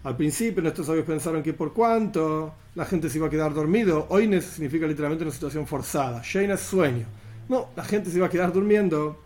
Al 0.07 0.15
principio 0.15 0.63
nuestros 0.63 0.87
sabios 0.87 1.05
pensaron 1.05 1.43
que 1.43 1.53
por 1.53 1.73
cuanto 1.73 2.53
la 2.75 2.85
gente 2.85 3.09
se 3.09 3.17
iba 3.17 3.27
a 3.27 3.29
quedar 3.29 3.53
dormido, 3.53 4.05
oines 4.07 4.45
significa 4.45 4.87
literalmente 4.87 5.25
una 5.25 5.33
situación 5.33 5.67
forzada, 5.67 6.21
Sheina 6.23 6.53
es 6.53 6.61
sueño. 6.61 7.05
No, 7.49 7.71
la 7.75 7.83
gente 7.83 8.09
se 8.09 8.15
iba 8.15 8.27
a 8.27 8.29
quedar 8.29 8.53
durmiendo. 8.53 9.21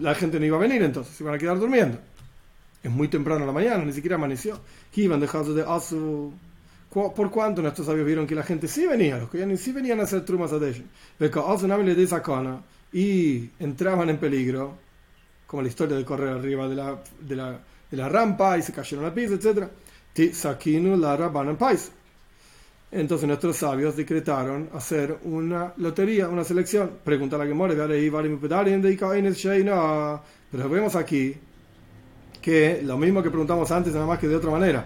La 0.00 0.16
gente 0.16 0.40
no 0.40 0.46
iba 0.46 0.56
a 0.56 0.60
venir 0.60 0.82
entonces, 0.82 1.14
se 1.14 1.22
iban 1.22 1.32
a 1.32 1.38
quedar 1.38 1.60
durmiendo. 1.60 1.96
Es 2.82 2.90
muy 2.90 3.06
temprano 3.06 3.42
en 3.42 3.46
la 3.46 3.52
mañana, 3.52 3.84
ni 3.84 3.92
siquiera 3.92 4.16
amaneció. 4.16 4.58
de 5.54 5.62
por 7.14 7.30
cuanto 7.30 7.62
nuestros 7.62 7.86
sabios 7.86 8.04
vieron 8.04 8.26
que 8.26 8.34
la 8.34 8.42
gente 8.42 8.66
sí 8.66 8.84
venía, 8.84 9.18
los 9.18 9.30
que 9.30 9.56
sí 9.56 9.70
venían 9.70 10.00
a 10.00 10.02
hacer 10.02 10.24
trumas 10.24 10.52
a 10.52 10.58
y 12.92 13.48
entraban 13.60 14.10
en 14.10 14.18
peligro, 14.18 14.76
como 15.46 15.62
la 15.62 15.68
historia 15.68 15.96
de 15.96 16.04
correr 16.04 16.30
arriba 16.30 16.66
de 16.66 16.74
la, 16.74 16.98
de 17.20 17.36
la, 17.36 17.60
de 17.94 18.02
la 18.02 18.08
rampa 18.08 18.58
y 18.58 18.62
se 18.62 18.72
cayeron 18.72 19.04
al 19.04 19.12
piso, 19.12 19.34
etc. 19.34 19.68
Entonces 22.92 23.26
nuestros 23.26 23.56
sabios 23.56 23.96
decretaron 23.96 24.68
hacer 24.74 25.18
una 25.24 25.72
lotería, 25.76 26.28
una 26.28 26.44
selección. 26.44 26.90
Pregunta 27.04 27.36
la 27.38 27.46
que 27.46 27.54
more, 27.54 27.74
pero 30.50 30.68
vemos 30.68 30.94
aquí 30.94 31.34
que 32.40 32.82
lo 32.82 32.98
mismo 32.98 33.22
que 33.22 33.30
preguntamos 33.30 33.70
antes, 33.70 33.92
nada 33.94 34.06
más 34.06 34.18
que 34.18 34.28
de 34.28 34.36
otra 34.36 34.50
manera 34.50 34.84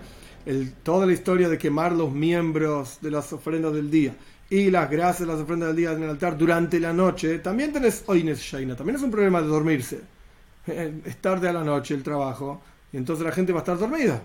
toda 0.82 1.06
la 1.06 1.12
historia 1.12 1.48
de 1.48 1.58
quemar 1.58 1.92
los 1.92 2.10
miembros 2.12 2.98
de 3.00 3.10
las 3.10 3.32
ofrendas 3.32 3.72
del 3.72 3.90
día 3.90 4.14
y 4.48 4.70
las 4.70 4.90
grasas 4.90 5.20
de 5.20 5.26
las 5.26 5.40
ofrendas 5.40 5.68
del 5.68 5.76
día 5.76 5.92
en 5.92 6.02
el 6.02 6.10
altar 6.10 6.38
durante 6.38 6.80
la 6.80 6.92
noche, 6.92 7.38
también 7.40 7.72
tenés 7.72 8.04
Oines 8.06 8.40
Shaina, 8.40 8.74
también 8.74 8.96
es 8.96 9.02
un 9.02 9.10
problema 9.10 9.42
de 9.42 9.48
dormirse. 9.48 10.00
Es 11.04 11.16
tarde 11.16 11.48
a 11.48 11.52
la 11.52 11.64
noche 11.64 11.94
el 11.94 12.02
trabajo 12.02 12.62
entonces 12.96 13.24
la 13.24 13.32
gente 13.32 13.52
va 13.52 13.58
a 13.58 13.62
estar 13.62 13.78
dormida. 13.78 14.22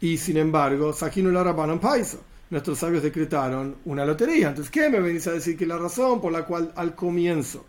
Y 0.00 0.18
sin 0.18 0.36
embargo, 0.36 0.92
Sakino 0.92 1.30
Larabanan 1.30 1.80
Paiso, 1.80 2.22
nuestros 2.50 2.78
sabios 2.78 3.02
decretaron 3.02 3.76
una 3.86 4.04
lotería. 4.04 4.48
Entonces, 4.48 4.70
¿qué 4.70 4.88
me 4.88 5.00
venís 5.00 5.26
a 5.26 5.32
decir 5.32 5.56
que 5.56 5.66
la 5.66 5.78
razón 5.78 6.20
por 6.20 6.32
la 6.32 6.44
cual 6.44 6.72
al 6.76 6.94
comienzo 6.94 7.64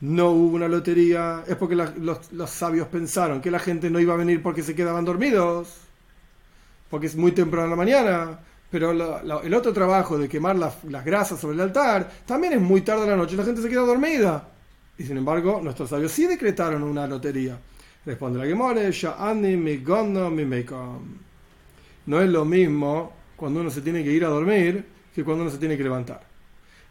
no 0.00 0.30
hubo 0.30 0.56
una 0.56 0.68
lotería 0.68 1.44
es 1.46 1.56
porque 1.56 1.74
los, 1.74 2.50
sabios 2.50 2.88
pensaron 2.88 3.40
que 3.40 3.50
la 3.50 3.58
gente 3.58 3.90
no 3.90 3.98
iba 4.00 4.14
a 4.14 4.16
venir 4.16 4.42
porque 4.42 4.62
se 4.62 4.74
quedaban 4.74 5.04
dormidos? 5.04 5.88
porque 6.90 7.06
es 7.06 7.16
muy 7.16 7.32
temprano 7.32 7.64
en 7.64 7.70
la 7.70 7.76
mañana, 7.76 8.38
pero 8.70 8.92
el 9.42 9.54
otro 9.54 9.72
trabajo 9.72 10.18
de 10.18 10.28
quemar 10.28 10.56
las, 10.56 11.04
grasas 11.04 11.38
sobre 11.40 11.54
el 11.54 11.60
altar 11.60 12.10
también 12.26 12.54
es 12.54 12.60
muy 12.60 12.82
tarde 12.82 13.04
en 13.04 13.10
la 13.10 13.16
noche, 13.16 13.36
la 13.36 13.44
gente 13.44 13.62
se 13.62 13.68
queda 13.68 13.82
dormida. 13.82 14.48
Y 14.96 15.04
sin 15.04 15.16
embargo, 15.16 15.60
nuestros 15.62 15.90
sabios 15.90 16.12
sí 16.12 16.26
decretaron 16.26 16.82
una 16.82 17.06
lotería. 17.06 17.58
Responde 18.08 18.38
la 18.38 18.46
Gemore, 18.46 18.90
mi 19.34 19.66
mi 19.66 20.64
No 22.06 22.20
es 22.22 22.30
lo 22.30 22.44
mismo 22.46 23.12
cuando 23.36 23.60
uno 23.60 23.68
se 23.68 23.82
tiene 23.82 24.02
que 24.02 24.10
ir 24.10 24.24
a 24.24 24.28
dormir 24.28 24.82
que 25.14 25.22
cuando 25.22 25.42
uno 25.42 25.50
se 25.50 25.58
tiene 25.58 25.76
que 25.76 25.82
levantar. 25.82 26.22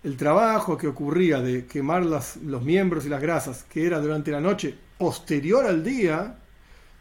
El 0.04 0.16
trabajo 0.16 0.78
que 0.78 0.86
ocurría 0.86 1.40
de 1.40 1.66
quemar 1.66 2.06
las, 2.06 2.38
los 2.38 2.62
miembros 2.62 3.08
y 3.08 3.10
las 3.10 3.20
grasas, 3.20 3.64
que 3.64 3.88
era 3.88 4.00
durante 4.00 4.30
la 4.30 4.40
noche 4.40 4.76
posterior 5.00 5.66
al 5.66 5.84
día, 5.84 6.36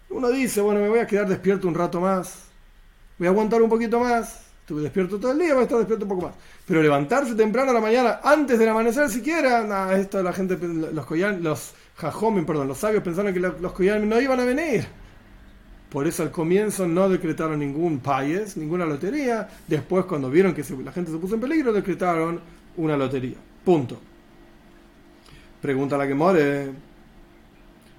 uno 0.09 0.31
dice, 0.31 0.63
bueno, 0.63 0.81
me 0.81 0.89
voy 0.89 1.01
a 1.01 1.07
quedar 1.07 1.29
despierto 1.29 1.69
un 1.69 1.75
rato 1.75 2.01
más, 2.01 2.47
voy 3.19 3.29
a 3.29 3.31
aguantar 3.33 3.61
un 3.61 3.69
poquito 3.69 4.01
más, 4.01 4.47
estuve 4.61 4.81
despierto 4.81 5.21
todo 5.21 5.33
el 5.33 5.39
día, 5.41 5.53
voy 5.53 5.61
a 5.61 5.65
estar 5.65 5.77
despierto 5.77 6.07
un 6.07 6.09
poco 6.09 6.23
más. 6.29 6.35
Pero 6.67 6.83
levantarse 6.83 7.35
temprano 7.35 7.71
a 7.71 7.75
la 7.75 7.81
mañana, 7.81 8.21
antes 8.25 8.59
del 8.59 8.71
amanecer 8.71 9.11
siquiera, 9.11 9.63
nada, 9.63 9.95
esto 9.99 10.23
la 10.23 10.33
gente, 10.33 10.57
los 10.57 11.05
coyan, 11.05 11.43
los 11.43 11.75
jajomen, 11.97 12.47
perdón, 12.47 12.69
los 12.69 12.79
sabios 12.79 13.03
pensaron 13.03 13.33
que 13.33 13.41
los 13.41 13.73
coyan 13.73 14.09
no 14.09 14.21
iban 14.21 14.39
a 14.41 14.45
venir. 14.45 14.87
Por 15.91 16.07
eso 16.07 16.23
al 16.23 16.31
comienzo 16.31 16.87
no 16.87 17.09
decretaron 17.09 17.59
ningún 17.59 18.01
payes, 18.01 18.57
ninguna 18.57 18.85
lotería. 18.85 19.49
Después, 19.67 20.05
cuando 20.05 20.31
vieron 20.31 20.53
que 20.53 20.63
la 20.85 20.93
gente 20.93 21.11
se 21.11 21.19
puso 21.19 21.37
en 21.37 21.41
peligro, 21.41 21.73
decretaron 21.73 22.41
una 22.77 22.97
lotería. 22.97 23.37
Punto. 23.65 23.99
Pregunta 25.63 25.97
la 25.97 26.07
que 26.07 26.15
more. 26.15 26.73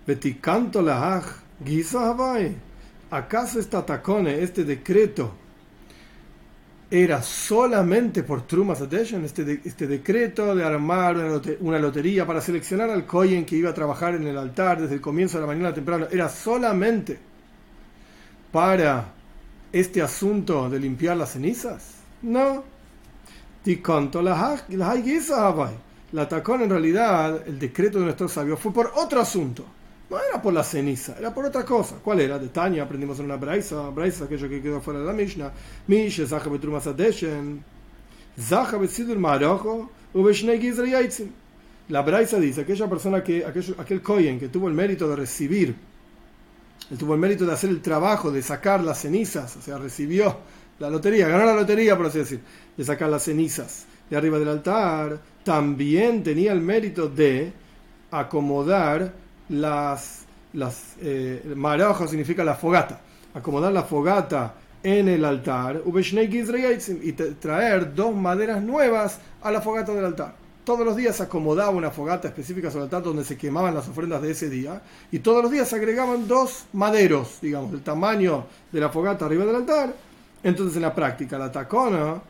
La 0.06 1.32
¿acaso 3.10 3.60
esta 3.60 3.86
tacone, 3.86 4.42
este 4.44 4.63
decreto, 4.63 5.34
era 6.89 7.22
solamente 7.22 8.24
por 8.24 8.48
Trumas 8.48 8.82
Attention, 8.82 9.25
este, 9.25 9.62
este 9.65 9.88
decreto 9.88 10.56
de 10.56 10.63
armar 10.63 11.17
una, 11.60 11.79
lotería 11.79 12.25
para 12.25 12.39
seleccionar 12.39 12.89
al 12.89 13.06
Koyen 13.06 13.46
que 13.46 13.58
iba 13.58 13.70
a 13.70 13.74
trabajar 13.74 14.15
en 14.15 14.25
el 14.25 14.38
altar 14.38 14.82
desde 14.82 14.96
el 14.96 15.01
comienzo 15.01 15.38
de 15.38 15.41
la 15.41 15.48
mañana 15.48 15.74
temprano, 15.74 16.08
era 16.10 16.29
solamente 16.29 17.20
para 18.51 19.13
este 19.72 20.01
asunto 20.01 20.70
de 20.70 20.79
limpiar 20.79 21.17
las 21.17 21.34
cenizas? 21.34 21.96
No. 22.22 22.63
La 26.13 26.29
tacón 26.29 26.62
en 26.62 26.70
realidad, 26.70 27.44
el 27.46 27.60
decreto 27.60 28.00
de 28.00 28.06
nuestros 28.06 28.32
sabios 28.32 28.60
fue 28.60 28.72
por 28.72 28.94
otro 28.96 29.20
asunto. 29.20 29.65
No 30.10 30.18
era 30.18 30.42
por 30.42 30.54
la 30.54 30.64
ceniza, 30.64 31.16
era 31.20 31.34
por 31.34 31.46
otra 31.46 31.66
cosa. 31.66 31.96
¿Cuál 32.02 32.22
era? 32.22 32.40
De 32.40 32.48
Tania 32.48 32.84
aprendimos 32.84 33.20
en 33.20 33.26
una 33.26 33.36
braisa, 33.36 33.90
braisa 33.90 34.24
aquello 34.24 34.48
que 34.48 34.62
quedó 34.62 34.80
fuera 34.80 35.02
de 35.02 35.06
la 35.06 35.14
Mishnah. 35.14 35.52
Mishe, 35.88 36.26
Zaha 36.26 36.50
Betrumas 36.50 36.88
Adeshen, 36.88 37.64
Zaha 38.40 38.78
Betsidur 38.78 39.18
Marojo. 39.18 39.90
La 41.90 42.02
braisa 42.02 42.40
dice, 42.40 42.62
aquella 42.62 42.90
persona 42.90 43.22
que, 43.22 43.46
aquel, 43.46 43.76
aquel 43.78 44.02
Koyen 44.02 44.40
que 44.40 44.48
tuvo 44.48 44.68
el 44.70 44.74
mérito 44.74 45.08
de 45.10 45.16
recibir, 45.16 45.76
él 46.90 46.98
tuvo 46.98 47.14
el 47.14 47.20
mérito 47.20 47.46
de 47.46 47.54
hacer 47.54 47.70
el 47.70 47.82
trabajo 47.82 48.32
de 48.32 48.42
sacar 48.42 48.84
las 48.84 49.02
cenizas, 49.02 49.58
o 49.58 49.62
sea, 49.62 49.78
recibió 49.78 50.38
la 50.80 50.90
lotería, 50.90 51.28
ganó 51.28 51.46
la 51.46 51.54
lotería, 51.54 51.98
por 51.98 52.08
así 52.08 52.20
decir, 52.20 52.40
de 52.76 52.84
sacar 52.84 53.10
las 53.10 53.24
cenizas 53.24 53.86
de 54.10 54.16
arriba 54.16 54.40
del 54.40 54.48
altar, 54.48 55.20
también 55.44 56.24
tenía 56.24 56.54
el 56.54 56.62
mérito 56.62 57.10
de 57.10 57.52
acomodar 58.12 59.14
las, 59.50 60.25
las 60.54 60.96
eh, 61.01 61.56
significa 62.08 62.44
la 62.44 62.56
fogata, 62.56 63.01
acomodar 63.34 63.72
la 63.72 63.84
fogata 63.84 64.54
en 64.84 65.10
el 65.10 65.25
altar 65.25 65.82
y 65.86 67.12
traer 67.13 67.94
dos 67.94 68.16
maderas 68.16 68.62
nuevas 68.62 69.20
a 69.42 69.51
la 69.51 69.62
fogata 69.62 69.94
del 69.94 70.06
altar. 70.06 70.36
Todos 70.63 70.86
los 70.86 70.98
días 70.98 71.22
acomodaba 71.22 71.70
una 71.70 71.92
fogata 71.92 72.27
específica 72.27 72.70
sobre 72.70 72.84
el 72.84 72.86
altar 72.86 73.04
donde 73.04 73.24
se 73.24 73.38
quemaban 73.38 73.74
las 73.74 73.88
ofrendas 73.88 74.22
de 74.22 74.32
ese 74.32 74.50
día 74.50 74.82
y 75.12 75.20
todos 75.20 75.42
los 75.42 75.51
días 75.51 75.72
agregaban 75.72 76.27
dos 76.27 76.66
maderos, 76.74 77.39
digamos, 77.42 77.72
del 77.72 77.82
tamaño 77.82 78.46
de 78.72 78.80
la 78.80 78.89
fogata 78.89 79.25
arriba 79.25 79.46
del 79.46 79.56
altar. 79.56 79.94
Entonces 80.44 80.75
en 80.75 80.82
la 80.82 80.94
práctica 80.94 81.38
la 81.38 81.51
tacona, 81.51 82.22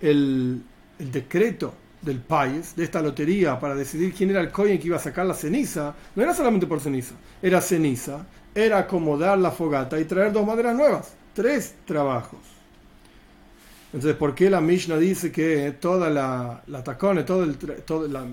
el 0.00 0.62
decreto 0.98 1.85
del 2.06 2.20
país, 2.20 2.74
de 2.76 2.84
esta 2.84 3.02
lotería, 3.02 3.58
para 3.58 3.74
decidir 3.74 4.14
quién 4.14 4.30
era 4.30 4.40
el 4.40 4.50
coin 4.50 4.78
que 4.78 4.86
iba 4.86 4.96
a 4.96 5.00
sacar 5.00 5.26
la 5.26 5.34
ceniza, 5.34 5.94
no 6.14 6.22
era 6.22 6.32
solamente 6.32 6.66
por 6.66 6.80
ceniza, 6.80 7.14
era 7.42 7.60
ceniza, 7.60 8.24
era 8.54 8.78
acomodar 8.78 9.36
la 9.38 9.50
fogata 9.50 10.00
y 10.00 10.04
traer 10.04 10.32
dos 10.32 10.46
maderas 10.46 10.74
nuevas, 10.74 11.14
tres 11.34 11.74
trabajos. 11.84 12.40
Entonces, 13.92 14.16
¿por 14.16 14.34
qué 14.34 14.48
la 14.48 14.60
Mishnah 14.60 14.98
dice 14.98 15.32
que 15.32 15.74
toda 15.80 16.08
la, 16.08 16.62
la 16.66 16.84
tacone, 16.84 17.24
todo 17.24 17.42
el, 17.42 17.56
todo, 17.56 18.06
la, 18.06 18.24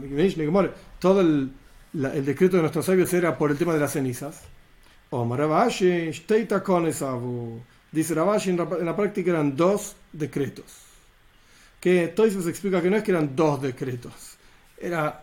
todo 0.99 1.21
el, 1.21 1.51
el 1.93 2.25
decreto 2.25 2.57
de 2.57 2.61
nuestros 2.61 2.85
sabios 2.85 3.13
era 3.13 3.37
por 3.37 3.51
el 3.51 3.57
tema 3.57 3.73
de 3.73 3.79
las 3.79 3.93
cenizas? 3.93 4.41
Dice 7.91 8.13
Rabashi, 8.15 8.49
en 8.49 8.85
la 8.85 8.95
práctica 8.95 9.31
eran 9.31 9.55
dos 9.55 9.95
decretos 10.11 10.82
que 11.83 12.07
Toys 12.07 12.33
explica 12.47 12.81
que 12.81 12.89
no 12.89 12.95
es 12.95 13.03
que 13.03 13.11
eran 13.11 13.35
dos 13.35 13.61
decretos, 13.61 14.37
era 14.79 15.21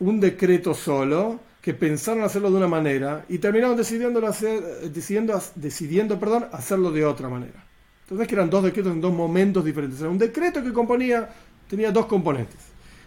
un 0.00 0.20
decreto 0.20 0.74
solo 0.74 1.40
que 1.62 1.72
pensaron 1.72 2.22
hacerlo 2.24 2.50
de 2.50 2.58
una 2.58 2.68
manera 2.68 3.24
y 3.26 3.38
terminaron 3.38 3.74
decidiendo, 3.74 4.26
hacer, 4.26 4.60
decidiendo, 4.92 5.42
decidiendo 5.54 6.20
perdón, 6.20 6.44
hacerlo 6.52 6.90
de 6.90 7.06
otra 7.06 7.30
manera. 7.30 7.64
Entonces 8.02 8.28
que 8.28 8.34
eran 8.34 8.50
dos 8.50 8.64
decretos 8.64 8.92
en 8.92 9.00
dos 9.00 9.14
momentos 9.14 9.64
diferentes. 9.64 9.98
Era 9.98 10.10
un 10.10 10.18
decreto 10.18 10.62
que 10.62 10.74
componía, 10.74 11.26
tenía 11.70 11.90
dos 11.90 12.04
componentes. 12.04 12.60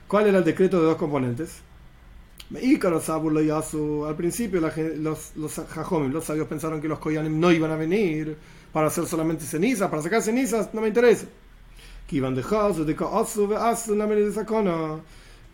¿Cuál 0.08 0.26
era 0.30 0.40
el 0.40 0.44
decreto 0.44 0.80
de 0.80 0.88
dos 0.88 0.98
componentes? 0.98 1.52
Al 2.50 4.16
principio 4.16 4.60
los, 4.60 5.36
los 5.36 5.62
los 6.16 6.26
sabios 6.26 6.48
pensaron 6.48 6.82
que 6.82 6.88
los 6.88 6.98
koyanim 6.98 7.40
no 7.40 7.52
iban 7.52 7.70
a 7.70 7.76
venir 7.76 8.36
para 8.74 8.88
hacer 8.88 9.06
solamente 9.06 9.46
cenizas, 9.46 9.88
para 9.88 10.02
sacar 10.02 10.24
cenizas, 10.24 10.74
no 10.74 10.82
me 10.82 10.88
interesa. 10.88 11.28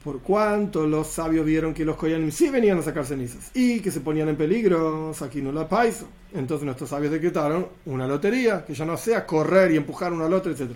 Por 0.04 0.20
cuanto 0.20 0.86
los 0.86 1.08
sabios 1.08 1.46
vieron 1.46 1.74
que 1.74 1.86
los 1.86 1.96
koyanim 1.96 2.30
sí 2.30 2.50
venían 2.50 2.78
a 2.78 2.82
sacar 2.82 3.06
cenizas 3.06 3.52
y 3.54 3.80
que 3.80 3.90
se 3.90 4.02
ponían 4.02 4.28
en 4.28 4.36
peligro, 4.36 5.14
no 5.36 5.52
la 5.54 5.70
paiso. 5.70 6.08
Entonces 6.34 6.66
nuestros 6.66 6.90
sabios 6.90 7.12
decretaron 7.12 7.68
una 7.86 8.06
lotería, 8.06 8.66
que 8.66 8.74
ya 8.74 8.84
no 8.84 8.98
sea 8.98 9.26
correr 9.26 9.72
y 9.72 9.78
empujar 9.78 10.12
una 10.12 10.28
lotería, 10.28 10.66
etc. 10.66 10.76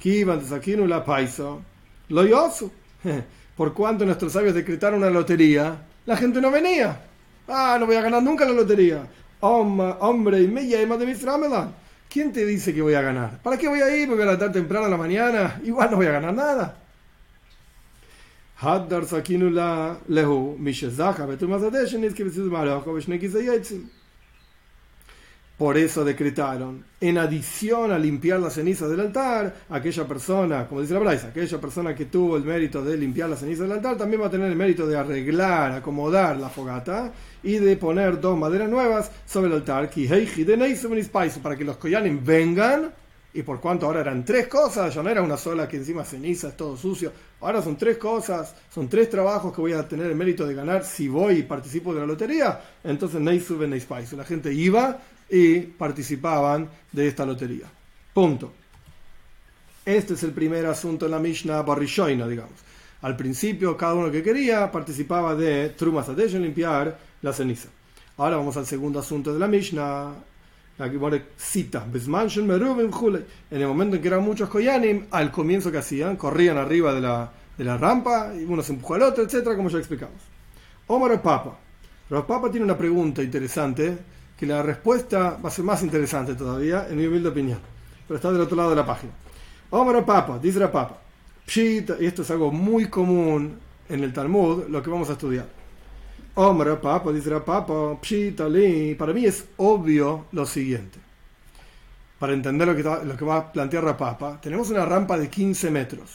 Que 0.00 0.08
iban 0.08 0.40
de 0.40 0.76
no 0.76 0.86
la 0.86 1.04
paiso, 1.04 1.60
lo 2.08 2.22
por 3.56 3.74
cuanto 3.74 4.06
nuestros 4.06 4.32
sabios 4.32 4.54
decretaron 4.54 5.00
una 5.00 5.10
lotería, 5.10 5.86
la 6.06 6.16
gente 6.16 6.40
no 6.40 6.50
venía. 6.50 6.98
Ah, 7.48 7.76
no 7.78 7.84
voy 7.84 7.96
a 7.96 8.00
ganar 8.00 8.22
nunca 8.22 8.46
la 8.46 8.52
lotería. 8.52 9.06
Hombre, 9.40 10.40
y 10.40 10.48
me 10.48 10.66
llama 10.66 10.96
de 10.96 11.12
Ramelan. 11.14 11.81
¿Quién 12.12 12.30
te 12.30 12.44
dice 12.44 12.74
que 12.74 12.82
voy 12.82 12.92
a 12.92 13.00
ganar? 13.00 13.40
¿Para 13.42 13.56
qué 13.56 13.68
voy 13.68 13.80
a 13.80 13.96
ir? 13.96 14.06
Porque 14.06 14.22
a 14.22 14.26
la 14.26 14.38
tarde 14.38 14.52
temprano 14.52 14.84
a 14.84 14.88
la 14.90 14.98
mañana, 14.98 15.58
igual 15.64 15.90
no 15.90 15.96
voy 15.96 16.06
a 16.06 16.12
ganar 16.12 16.34
nada. 16.34 16.76
Por 25.56 25.78
eso 25.78 26.04
decretaron, 26.04 26.84
en 27.00 27.16
adición 27.16 27.92
a 27.92 27.98
limpiar 27.98 28.40
la 28.40 28.50
ceniza 28.50 28.88
del 28.88 29.00
altar, 29.00 29.54
aquella 29.70 30.06
persona, 30.06 30.66
como 30.68 30.82
dice 30.82 30.92
la 30.92 31.00
Braisa, 31.00 31.28
aquella 31.28 31.60
persona 31.60 31.94
que 31.94 32.06
tuvo 32.06 32.36
el 32.36 32.42
mérito 32.42 32.84
de 32.84 32.96
limpiar 32.98 33.30
la 33.30 33.36
ceniza 33.36 33.62
del 33.62 33.72
altar, 33.72 33.96
también 33.96 34.20
va 34.20 34.26
a 34.26 34.30
tener 34.30 34.50
el 34.50 34.56
mérito 34.56 34.86
de 34.86 34.98
arreglar, 34.98 35.72
acomodar 35.72 36.36
la 36.36 36.50
fogata 36.50 37.12
y 37.42 37.58
de 37.58 37.76
poner 37.76 38.20
dos 38.20 38.38
maderas 38.38 38.68
nuevas 38.68 39.10
sobre 39.26 39.48
el 39.48 39.54
altar, 39.54 39.90
para 41.42 41.56
que 41.56 41.64
los 41.64 41.76
koyanim 41.76 42.24
vengan, 42.24 42.92
y 43.34 43.42
por 43.42 43.60
cuanto 43.60 43.86
ahora 43.86 44.00
eran 44.00 44.24
tres 44.24 44.46
cosas, 44.46 44.94
ya 44.94 45.02
no 45.02 45.08
era 45.08 45.22
una 45.22 45.36
sola 45.36 45.66
que 45.66 45.78
encima 45.78 46.04
ceniza 46.04 46.48
es 46.48 46.56
todo 46.56 46.76
sucio, 46.76 47.12
ahora 47.40 47.62
son 47.62 47.76
tres 47.76 47.96
cosas, 47.96 48.54
son 48.72 48.88
tres 48.88 49.08
trabajos 49.08 49.54
que 49.54 49.60
voy 49.60 49.72
a 49.72 49.88
tener 49.88 50.06
el 50.06 50.14
mérito 50.14 50.46
de 50.46 50.54
ganar 50.54 50.84
si 50.84 51.08
voy 51.08 51.38
y 51.38 51.42
participo 51.42 51.94
de 51.94 52.00
la 52.00 52.06
lotería, 52.06 52.60
entonces 52.84 53.20
Neisuben 53.20 53.70
Neispaisu, 53.70 54.16
la 54.16 54.24
gente 54.24 54.52
iba 54.52 54.98
y 55.30 55.60
participaban 55.60 56.68
de 56.92 57.08
esta 57.08 57.24
lotería. 57.24 57.66
Punto. 58.12 58.52
Este 59.84 60.14
es 60.14 60.22
el 60.22 60.32
primer 60.32 60.66
asunto 60.66 61.06
en 61.06 61.12
la 61.12 61.18
Mishnah 61.18 61.62
Barishoina, 61.62 62.28
digamos. 62.28 62.60
Al 63.00 63.16
principio, 63.16 63.76
cada 63.76 63.94
uno 63.94 64.12
que 64.12 64.22
quería 64.22 64.70
participaba 64.70 65.34
de 65.34 65.70
Trumas 65.70 66.08
limpiar 66.08 66.96
la 67.22 67.32
ceniza. 67.32 67.68
Ahora 68.18 68.36
vamos 68.36 68.56
al 68.56 68.66
segundo 68.66 68.98
asunto 68.98 69.32
de 69.32 69.40
la 69.40 69.48
Mishnah. 69.48 70.12
Aquí 70.78 70.98
pone 70.98 71.22
cita. 71.36 71.86
En 71.92 73.60
el 73.60 73.68
momento 73.68 73.96
en 73.96 74.02
que 74.02 74.08
eran 74.08 74.22
muchos 74.22 74.48
koyanim, 74.48 75.06
al 75.10 75.30
comienzo 75.30 75.70
que 75.70 75.78
hacían, 75.78 76.16
corrían 76.16 76.58
arriba 76.58 76.92
de 76.92 77.00
la, 77.00 77.30
de 77.56 77.64
la 77.64 77.78
rampa, 77.78 78.32
y 78.34 78.44
uno 78.44 78.62
se 78.62 78.72
empujó 78.72 78.94
al 78.94 79.02
otro, 79.02 79.22
etcétera, 79.22 79.54
como 79.54 79.68
ya 79.68 79.78
explicamos. 79.78 80.16
Omar 80.88 81.22
Papa. 81.22 81.56
Papa 82.08 82.50
tiene 82.50 82.64
una 82.64 82.76
pregunta 82.76 83.22
interesante 83.22 83.96
que 84.36 84.44
la 84.44 84.62
respuesta 84.62 85.38
va 85.42 85.48
a 85.48 85.52
ser 85.52 85.64
más 85.64 85.82
interesante 85.82 86.34
todavía, 86.34 86.86
en 86.90 86.96
mi 86.96 87.06
humilde 87.06 87.28
opinión. 87.28 87.60
Pero 88.06 88.16
está 88.16 88.32
del 88.32 88.40
otro 88.40 88.56
lado 88.56 88.70
de 88.70 88.76
la 88.76 88.84
página. 88.84 89.12
Omar 89.70 90.04
Papa, 90.04 90.38
dice 90.38 90.58
la 90.58 90.72
Papa. 90.72 90.98
Y 91.54 91.78
esto 91.78 92.22
es 92.22 92.30
algo 92.30 92.50
muy 92.50 92.88
común 92.88 93.58
en 93.88 94.04
el 94.04 94.12
Talmud, 94.12 94.64
lo 94.68 94.82
que 94.82 94.90
vamos 94.90 95.08
a 95.10 95.12
estudiar. 95.12 95.61
Omar 96.34 96.80
Papa, 96.80 97.12
dice 97.12 97.30
Papa, 97.40 97.98
Pshita, 98.00 98.48
para 98.96 99.12
mí 99.12 99.26
es 99.26 99.44
obvio 99.58 100.26
lo 100.32 100.46
siguiente. 100.46 100.98
Para 102.18 102.32
entender 102.32 102.68
lo 102.68 103.16
que, 103.16 103.24
va 103.24 103.36
a 103.36 103.52
plantear 103.52 103.84
la 103.84 103.96
Papa, 103.96 104.40
tenemos 104.40 104.70
una 104.70 104.86
rampa 104.86 105.18
de 105.18 105.28
15 105.28 105.70
metros. 105.70 106.10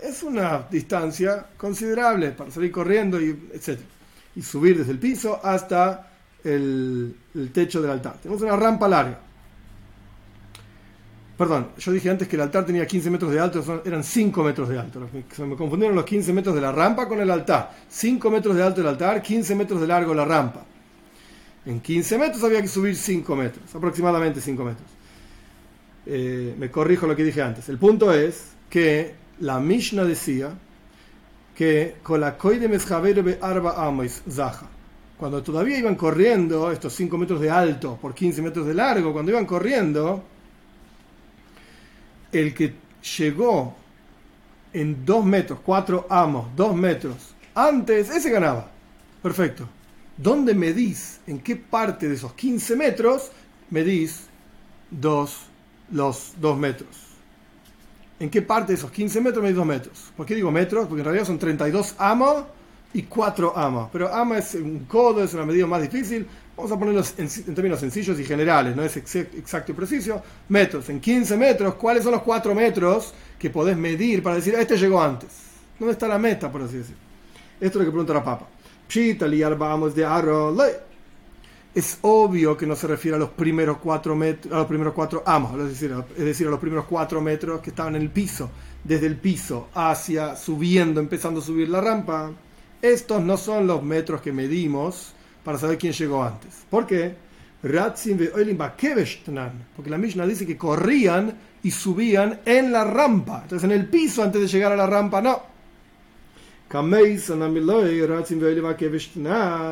Es 0.00 0.22
una 0.22 0.66
distancia 0.70 1.46
considerable 1.56 2.30
para 2.32 2.50
salir 2.50 2.70
corriendo 2.70 3.20
y 3.20 3.30
etc. 3.52 3.80
Y 4.36 4.42
subir 4.42 4.78
desde 4.78 4.92
el 4.92 4.98
piso 4.98 5.40
hasta 5.42 6.10
el, 6.44 7.16
techo 7.52 7.80
del 7.80 7.90
altar. 7.90 8.18
Tenemos 8.22 8.42
una 8.42 8.54
rampa 8.54 8.86
larga. 8.86 9.18
Perdón, 11.36 11.68
yo 11.78 11.92
dije 11.92 12.08
antes 12.08 12.28
que 12.28 12.36
el 12.36 12.42
altar 12.42 12.64
tenía 12.64 12.86
15 12.86 13.10
metros 13.10 13.30
de 13.30 13.38
alto, 13.38 13.82
eran 13.84 14.02
5 14.02 14.42
metros 14.42 14.68
de 14.70 14.78
alto. 14.78 15.06
Se 15.30 15.44
me 15.44 15.54
confundieron 15.54 15.94
los 15.94 16.04
15 16.06 16.32
metros 16.32 16.54
de 16.54 16.62
la 16.62 16.72
rampa 16.72 17.06
con 17.06 17.20
el 17.20 17.30
altar. 17.30 17.72
5 17.88 18.30
metros 18.30 18.56
de 18.56 18.62
alto 18.62 18.80
el 18.80 18.86
altar, 18.86 19.20
15 19.20 19.54
metros 19.54 19.80
de 19.80 19.86
largo 19.86 20.14
la 20.14 20.24
rampa. 20.24 20.64
En 21.66 21.80
15 21.80 22.16
metros 22.16 22.42
había 22.42 22.62
que 22.62 22.68
subir 22.68 22.96
5 22.96 23.36
metros, 23.36 23.74
aproximadamente 23.74 24.40
5 24.40 24.64
metros. 24.64 24.88
Eh, 26.06 26.54
me 26.56 26.70
corrijo 26.70 27.06
lo 27.06 27.14
que 27.14 27.24
dije 27.24 27.42
antes. 27.42 27.68
El 27.68 27.76
punto 27.76 28.14
es 28.14 28.52
que 28.70 29.14
la 29.40 29.60
Mishnah 29.60 30.04
decía 30.04 30.54
que 31.54 31.96
cuando 35.18 35.42
todavía 35.42 35.78
iban 35.78 35.96
corriendo, 35.96 36.70
estos 36.70 36.94
5 36.94 37.18
metros 37.18 37.40
de 37.40 37.50
alto 37.50 37.98
por 38.00 38.14
15 38.14 38.40
metros 38.40 38.66
de 38.66 38.74
largo, 38.74 39.12
cuando 39.12 39.32
iban 39.32 39.44
corriendo, 39.44 40.22
el 42.40 42.54
que 42.54 42.74
llegó 43.18 43.74
en 44.72 45.04
2 45.04 45.24
metros, 45.24 45.60
4 45.64 46.06
amos, 46.10 46.48
2 46.56 46.76
metros, 46.76 47.34
antes, 47.54 48.10
ese 48.10 48.30
ganaba. 48.30 48.70
Perfecto. 49.22 49.68
¿Dónde 50.16 50.54
medís? 50.54 51.20
¿En 51.26 51.40
qué 51.40 51.56
parte 51.56 52.08
de 52.08 52.14
esos 52.14 52.32
15 52.34 52.76
metros 52.76 53.30
medís 53.70 54.26
dos, 54.90 55.46
los 55.90 56.34
2 56.40 56.58
metros? 56.58 56.88
¿En 58.18 58.30
qué 58.30 58.40
parte 58.40 58.72
de 58.72 58.78
esos 58.78 58.90
15 58.90 59.20
metros 59.20 59.42
medís 59.42 59.56
2 59.56 59.66
metros? 59.66 60.12
¿Por 60.16 60.26
qué 60.26 60.34
digo 60.34 60.50
metros? 60.50 60.86
Porque 60.86 61.00
en 61.00 61.04
realidad 61.04 61.26
son 61.26 61.38
32 61.38 61.94
amos 61.98 62.44
y 62.92 63.02
4 63.02 63.56
ama. 63.56 63.90
Pero 63.92 64.12
ama 64.12 64.38
es 64.38 64.54
un 64.54 64.80
codo, 64.86 65.22
es 65.22 65.34
una 65.34 65.44
medida 65.44 65.66
más 65.66 65.82
difícil. 65.82 66.26
Vamos 66.56 66.72
a 66.72 66.78
ponerlo 66.78 67.02
en, 67.18 67.54
términos 67.54 67.80
sencillos 67.80 68.18
y 68.18 68.24
generales, 68.24 68.74
no 68.74 68.82
es 68.82 68.96
exacto 68.96 69.72
y 69.72 69.74
preciso. 69.74 70.22
Metros, 70.48 70.88
en 70.88 71.00
15 71.00 71.36
metros, 71.36 71.74
¿cuáles 71.74 72.02
son 72.02 72.12
los 72.12 72.22
4 72.22 72.54
metros 72.54 73.12
que 73.38 73.50
podés 73.50 73.76
medir 73.76 74.22
para 74.22 74.36
decir, 74.36 74.54
este 74.54 74.78
llegó 74.78 75.02
antes? 75.02 75.28
¿Dónde 75.78 75.92
está 75.92 76.08
la 76.08 76.18
meta, 76.18 76.50
por 76.50 76.62
así 76.62 76.78
decir? 76.78 76.96
Esto 77.60 77.78
es 77.78 77.84
lo 77.84 77.84
que 77.84 77.90
pregunta 77.90 78.14
la 78.14 78.24
papa. 78.24 78.48
de 79.94 80.06
Es 81.74 81.98
obvio 82.00 82.56
que 82.56 82.66
no 82.66 82.74
se 82.74 82.86
refiere 82.86 83.16
a 83.16 83.20
los 83.20 83.30
primeros 83.30 83.76
4 83.76 84.16
metros, 84.16 84.54
a 84.54 84.56
los 84.58 84.66
primeros 84.66 84.94
4 84.94 85.24
amos, 85.26 85.60
es 85.60 85.68
decir, 85.68 85.94
es 86.16 86.24
decir, 86.24 86.46
a 86.46 86.50
los 86.50 86.60
primeros 86.60 86.86
4 86.86 87.20
metros 87.20 87.60
que 87.60 87.68
estaban 87.68 87.96
en 87.96 88.02
el 88.02 88.10
piso, 88.10 88.50
desde 88.82 89.06
el 89.06 89.16
piso 89.16 89.68
hacia 89.74 90.36
subiendo, 90.36 91.00
empezando 91.00 91.40
a 91.40 91.42
subir 91.42 91.68
la 91.68 91.82
rampa 91.82 92.32
estos 92.82 93.22
no 93.22 93.36
son 93.36 93.66
los 93.66 93.82
metros 93.82 94.20
que 94.20 94.32
medimos 94.32 95.14
para 95.46 95.58
saber 95.58 95.78
quién 95.78 95.92
llegó 95.92 96.24
antes. 96.24 96.64
¿Por 96.68 96.88
qué? 96.88 97.14
Porque 99.76 99.90
la 99.90 99.96
Mishnah 99.96 100.26
dice 100.26 100.44
que 100.44 100.58
corrían 100.58 101.38
y 101.62 101.70
subían 101.70 102.40
en 102.44 102.72
la 102.72 102.82
rampa. 102.82 103.42
Entonces 103.44 103.62
en 103.62 103.70
el 103.70 103.86
piso 103.86 104.24
antes 104.24 104.42
de 104.42 104.48
llegar 104.48 104.72
a 104.72 104.76
la 104.76 104.88
rampa, 104.88 105.22
no. 105.22 105.40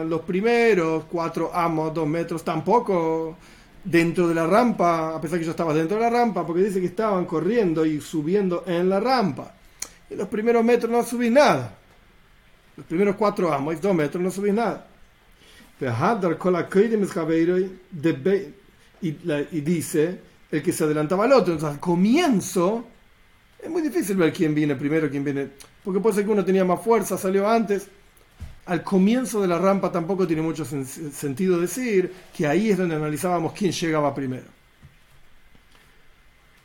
Los 0.08 0.20
primeros 0.20 1.06
cuatro 1.10 1.50
amos, 1.52 1.92
dos 1.92 2.06
metros, 2.06 2.44
tampoco 2.44 3.37
dentro 3.82 4.28
de 4.28 4.34
la 4.37 4.46
rampa, 4.46 5.16
a 5.16 5.20
pesar 5.20 5.40
que 5.40 5.44
yo 5.44 5.50
estaba 5.50 5.74
dentro 5.74 5.96
de 5.96 6.04
la 6.04 6.10
rampa, 6.10 6.46
porque 6.46 6.62
dice 6.62 6.78
que 6.78 6.87
estaban 6.87 7.24
corriendo 7.24 7.84
y 7.84 8.00
subiendo 8.00 8.62
en 8.68 8.88
la 8.88 9.00
rampa. 9.00 9.52
Y 10.08 10.14
los 10.14 10.28
primeros 10.28 10.64
metros 10.64 10.92
no 10.92 11.02
subí 11.02 11.30
nada. 11.30 11.74
Los 12.76 12.87
primeros 12.87 13.16
cuatro 13.16 13.52
amos, 13.52 13.80
dos 13.80 13.92
metros, 13.92 14.22
no 14.22 14.30
subís 14.30 14.54
nada. 14.54 14.87
Y 19.01 19.61
dice 19.61 20.18
el 20.51 20.62
que 20.62 20.73
se 20.73 20.85
adelantaba 20.85 21.25
al 21.25 21.33
otro. 21.33 21.53
Entonces, 21.55 21.75
al 21.75 21.81
comienzo, 21.81 22.85
es 23.62 23.70
muy 23.70 23.83
difícil 23.83 24.16
ver 24.16 24.33
quién 24.33 24.55
viene 24.55 24.77
primero, 24.77 25.11
quién 25.11 25.25
viene. 25.25 25.49
Porque 25.83 26.01
puede 26.01 26.16
ser 26.16 26.25
que 26.25 26.31
uno 26.31 26.44
tenía 26.44 26.64
más 26.64 26.83
fuerza, 26.83 27.18
salió 27.18 27.49
antes. 27.49 27.88
Al 28.66 28.83
comienzo 28.83 29.42
de 29.42 29.49
la 29.49 29.59
rampa 29.59 29.92
tampoco 29.92 30.27
tiene 30.27 30.40
mucho 30.40 30.64
sentido 30.64 31.61
decir 31.61 32.11
que 32.35 32.47
ahí 32.47 32.70
es 32.70 32.79
donde 32.79 32.94
analizábamos 32.94 33.53
quién 33.53 33.73
llegaba 33.73 34.14
primero. 34.14 34.47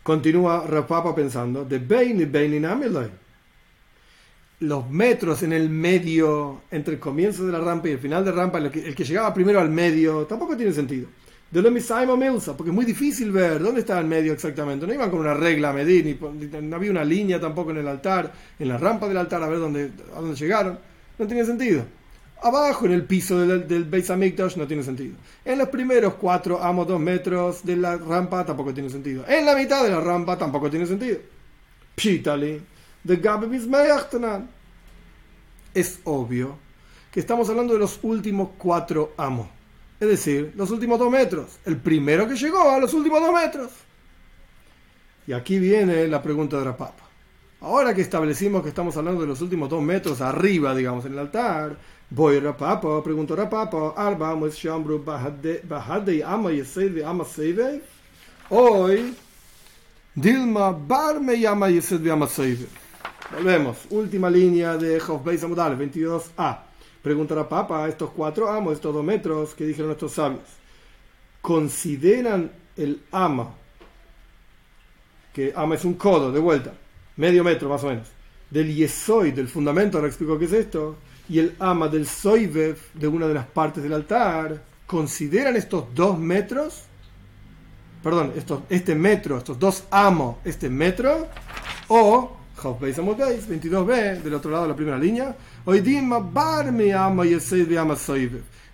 Continúa 0.03 0.65
Rapapa 0.65 1.13
pensando, 1.13 1.65
de 1.65 1.77
Bein 1.79 2.21
y 2.21 2.25
los 4.59 4.89
metros 4.89 5.41
en 5.43 5.53
el 5.53 5.69
medio 5.69 6.63
entre 6.69 6.95
el 6.95 6.99
comienzo 6.99 7.45
de 7.45 7.51
la 7.51 7.59
rampa 7.59 7.87
y 7.87 7.93
el 7.93 7.99
final 7.99 8.25
de 8.25 8.31
la 8.31 8.37
rampa, 8.37 8.57
el 8.57 8.71
que, 8.71 9.03
llegaba 9.03 9.33
primero 9.33 9.59
al 9.59 9.69
medio, 9.69 10.25
tampoco 10.25 10.57
tiene 10.57 10.73
sentido. 10.73 11.07
de 11.49 11.61
lo 11.61 11.71
Misaimo 11.71 12.17
Milsa, 12.17 12.55
porque 12.57 12.69
es 12.69 12.75
muy 12.75 12.85
difícil 12.85 13.31
ver 13.31 13.61
dónde 13.61 13.79
estaba 13.81 14.01
el 14.01 14.07
medio 14.07 14.33
exactamente. 14.33 14.85
No 14.85 14.93
iban 14.93 15.09
con 15.09 15.19
una 15.19 15.33
regla 15.33 15.69
a 15.69 15.73
medir, 15.73 16.05
ni, 16.05 16.61
no 16.61 16.75
había 16.75 16.91
una 16.91 17.05
línea 17.05 17.39
tampoco 17.39 17.71
en 17.71 17.77
el 17.77 17.87
altar, 17.87 18.31
en 18.59 18.67
la 18.67 18.77
rampa 18.77 19.07
del 19.07 19.17
altar 19.17 19.41
a 19.41 19.47
ver 19.47 19.59
dónde, 19.59 19.91
a 20.15 20.19
dónde 20.19 20.35
llegaron. 20.35 20.77
No 21.17 21.25
tenía 21.25 21.45
sentido. 21.45 21.85
Abajo, 22.41 22.85
en 22.85 22.93
el 22.93 23.03
piso 23.03 23.39
del, 23.39 23.67
del 23.67 23.83
Beis 23.85 24.09
Hamikdash, 24.09 24.55
no 24.55 24.67
tiene 24.67 24.83
sentido. 24.83 25.15
En 25.43 25.57
los 25.57 25.69
primeros 25.69 26.13
cuatro 26.15 26.61
amos 26.61 26.87
dos 26.87 26.99
metros 26.99 27.65
de 27.65 27.75
la 27.77 27.97
rampa, 27.97 28.45
tampoco 28.45 28.73
tiene 28.73 28.89
sentido. 28.89 29.25
En 29.27 29.45
la 29.45 29.55
mitad 29.55 29.83
de 29.83 29.89
la 29.89 29.99
rampa, 29.99 30.37
tampoco 30.37 30.69
tiene 30.69 30.85
sentido. 30.85 31.17
Pshitali, 31.95 32.61
Es 35.73 35.99
obvio 36.03 36.57
que 37.12 37.19
estamos 37.19 37.49
hablando 37.49 37.73
de 37.73 37.79
los 37.79 37.99
últimos 38.03 38.49
cuatro 38.57 39.13
amos 39.17 39.47
es 39.99 40.07
decir, 40.07 40.53
los 40.55 40.71
últimos 40.71 40.97
dos 40.97 41.12
metros. 41.12 41.59
El 41.65 41.77
primero 41.77 42.27
que 42.27 42.35
llegó 42.35 42.69
a 42.69 42.79
los 42.79 42.93
últimos 42.93 43.19
dos 43.19 43.33
metros. 43.33 43.71
Y 45.27 45.33
aquí 45.33 45.59
viene 45.59 46.07
la 46.07 46.21
pregunta 46.21 46.57
de 46.57 46.63
Rapapa. 46.63 47.03
Ahora 47.62 47.93
que 47.93 48.01
establecimos 48.01 48.63
que 48.63 48.69
estamos 48.69 48.95
hablando 48.95 49.21
de 49.21 49.27
los 49.27 49.41
últimos 49.41 49.69
dos 49.69 49.83
metros 49.83 50.21
arriba, 50.21 50.73
digamos, 50.73 51.03
en 51.05 51.13
el 51.13 51.19
altar, 51.19 51.77
voy 52.09 52.39
Rapapa, 52.39 53.03
pregunto 53.03 53.35
Rapapa, 53.35 53.93
Arba, 53.97 54.33
Shambru, 54.49 55.03
Bahade, 55.03 56.23
Ama, 56.25 56.51
Yesed, 56.51 57.03
Ama. 57.03 57.25
Hoy, 58.49 59.13
Dilma, 60.15 60.71
Barme, 60.71 61.38
Yama, 61.38 61.69
Yesed, 61.69 62.07
Ama, 62.09 62.27
Seive. 62.27 62.65
Volvemos, 63.32 63.77
última 63.91 64.29
línea 64.29 64.75
de 64.75 64.99
Beis 65.23 65.43
Amudal, 65.43 65.77
22a. 65.77 66.63
Preguntará 67.03 67.47
Papa, 67.47 67.88
estos 67.88 68.10
cuatro 68.10 68.49
amos, 68.49 68.73
estos 68.73 68.93
dos 68.93 69.03
metros 69.03 69.53
que 69.53 69.65
dijeron 69.65 69.88
nuestros 69.88 70.13
sabios, 70.13 70.41
¿consideran 71.41 72.51
el 72.75 73.03
ama, 73.12 73.53
que 75.32 75.53
ama 75.55 75.75
es 75.75 75.86
un 75.86 75.93
codo, 75.93 76.32
de 76.32 76.39
vuelta, 76.39 76.73
medio 77.17 77.43
metro 77.43 77.69
más 77.69 77.84
o 77.84 77.88
menos, 77.88 78.08
del 78.49 78.73
yesoid, 78.73 79.34
del 79.34 79.47
fundamento, 79.47 79.97
ahora 79.97 80.08
explico 80.08 80.39
qué 80.39 80.45
es 80.45 80.53
esto, 80.53 80.97
y 81.29 81.38
el 81.38 81.55
ama 81.60 81.88
del 81.88 82.08
soivev, 82.08 82.77
de 82.95 83.08
una 83.08 83.27
de 83.27 83.36
las 83.36 83.45
partes 83.45 83.84
del 83.84 83.93
altar, 83.93 84.62
¿consideran 84.88 85.55
estos 85.55 85.86
dos 85.93 86.17
metros? 86.17 86.84
Perdón, 88.01 88.34
estos, 88.36 88.62
este 88.69 88.95
metro, 88.95 89.38
estos 89.38 89.60
dos 89.60 89.84
amos, 89.91 90.38
este 90.43 90.69
metro, 90.69 91.27
o 91.88 92.38
22b, 92.61 94.21
del 94.21 94.33
otro 94.33 94.51
lado 94.51 94.63
de 94.63 94.69
la 94.69 94.75
primera 94.75 94.97
línea. 94.97 95.35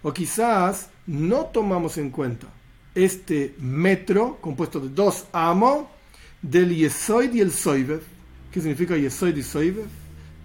O 0.03 0.13
quizás 0.13 0.89
no 1.07 1.45
tomamos 1.45 1.97
en 1.97 2.09
cuenta 2.09 2.47
este 2.93 3.55
metro 3.59 4.37
compuesto 4.39 4.79
de 4.79 4.89
dos 4.89 5.25
amos 5.33 5.85
del 6.41 6.75
Yesoid 6.75 7.33
y 7.33 7.41
el 7.41 7.51
Soibev. 7.51 8.01
¿Qué 8.51 8.61
significa 8.61 8.95
Yesoid 8.95 9.35
y 9.35 9.43
Soibev? 9.43 9.87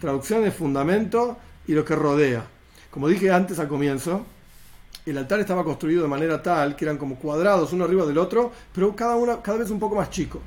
Traducción 0.01 0.43
de 0.43 0.51
fundamento 0.51 1.39
y 1.67 1.73
lo 1.73 1.85
que 1.85 1.95
rodea. 1.95 2.45
Como 2.91 3.07
dije 3.09 3.31
antes 3.31 3.59
al 3.59 3.69
comienzo, 3.69 4.25
el 5.07 5.17
altar 5.19 5.41
estaba 5.41 5.65
construido 5.65 6.03
de 6.03 6.09
manera 6.09 6.43
tal 6.43 6.75
que 6.75 6.85
eran 6.85 6.99
como 6.99 7.17
cuadrados 7.17 7.73
uno 7.73 7.85
arriba 7.85 8.05
del 8.05 8.19
otro, 8.19 8.51
pero 8.75 8.95
cada, 8.97 9.17
uno, 9.17 9.41
cada 9.43 9.59
vez 9.59 9.71
un 9.71 9.79
poco 9.79 9.95
más 9.95 10.11
chico. 10.11 10.41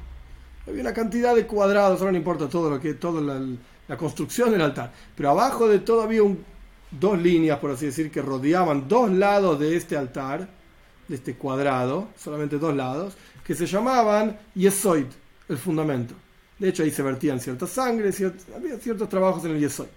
Había 0.66 0.82
una 0.82 0.94
cantidad 0.94 1.36
de 1.36 1.46
cuadrados, 1.46 2.00
ahora 2.00 2.14
no 2.14 2.18
importa 2.18 2.48
todo 2.48 2.70
lo 2.70 2.80
que, 2.80 2.94
toda 2.94 3.22
la, 3.22 3.98
construcción 3.98 4.52
del 4.52 4.62
altar. 4.62 4.92
Pero 5.16 5.32
abajo 5.32 5.68
de 5.68 5.80
todo 5.80 6.02
había 6.02 6.22
dos 6.90 7.22
líneas, 7.22 7.60
por 7.60 7.72
así 7.72 7.88
decir, 7.88 8.10
que 8.10 8.22
rodeaban 8.22 8.88
dos 8.88 9.12
lados 9.12 9.60
de 9.60 9.76
este 9.76 9.98
altar, 9.98 10.48
de 11.08 11.16
este 11.16 11.36
cuadrado, 11.36 12.08
solamente 12.18 12.58
dos 12.58 12.76
lados, 12.76 13.16
que 13.46 13.56
se 13.56 13.66
llamaban 13.66 14.40
yesoid, 14.56 15.08
el 15.50 15.58
fundamento. 15.58 16.16
De 16.58 16.70
hecho, 16.70 16.84
ahí 16.84 16.92
se 16.92 17.04
vertían 17.04 17.42
cierta 17.42 17.68
sangre, 17.68 18.12
había 18.56 18.78
ciertos 18.78 19.10
trabajos 19.10 19.44
en 19.44 19.52
el 19.52 19.60
yesoid. 19.60 19.90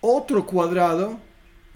Otro 0.00 0.46
cuadrado, 0.46 1.18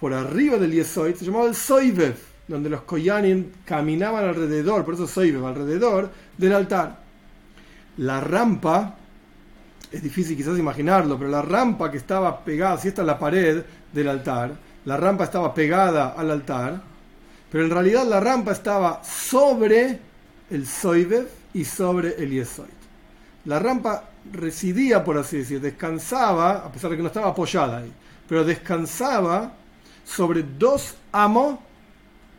por 0.01 0.15
arriba 0.15 0.57
del 0.57 0.73
yesoid, 0.73 1.15
se 1.15 1.27
llamaba 1.27 1.47
el 1.47 1.55
soivev, 1.55 2.17
donde 2.49 2.71
los 2.71 2.83
koyanin 2.83 3.53
caminaban 3.67 4.25
alrededor, 4.25 4.85
por 4.85 4.95
eso 4.95 5.07
soivev, 5.07 5.45
alrededor 5.45 6.11
del 6.39 6.55
altar 6.55 7.03
la 7.99 8.21
rampa, 8.21 8.95
es 9.91 10.03
difícil 10.03 10.37
quizás 10.37 10.59
imaginarlo, 10.59 11.19
pero 11.19 11.31
la 11.31 11.43
rampa 11.43 11.91
que 11.91 11.99
estaba 11.99 12.45
pegada, 12.45 12.79
si 12.79 12.89
esta 12.89 13.03
es 13.03 13.07
la 13.07 13.19
pared 13.19 13.63
del 13.93 14.09
altar, 14.09 14.53
la 14.85 14.97
rampa 14.97 15.25
estaba 15.25 15.53
pegada 15.55 16.15
al 16.17 16.31
altar, 16.31 16.81
pero 17.51 17.65
en 17.65 17.71
realidad 17.71 18.07
la 18.07 18.21
rampa 18.21 18.53
estaba 18.53 19.03
sobre 19.05 19.99
el 20.51 20.67
Soivev 20.67 21.29
y 21.53 21.65
sobre 21.65 22.15
el 22.17 22.31
Yesoid. 22.31 22.69
La 23.45 23.59
rampa 23.59 24.05
residía, 24.33 25.05
por 25.05 25.19
así 25.19 25.39
decir, 25.39 25.61
descansaba, 25.61 26.65
a 26.65 26.73
pesar 26.73 26.91
de 26.91 26.97
que 26.97 27.03
no 27.03 27.09
estaba 27.09 27.29
apoyada 27.29 27.79
ahí, 27.79 27.93
pero 28.29 28.45
descansaba 28.45 29.53
sobre 30.05 30.43
dos 30.43 30.95
amos 31.13 31.59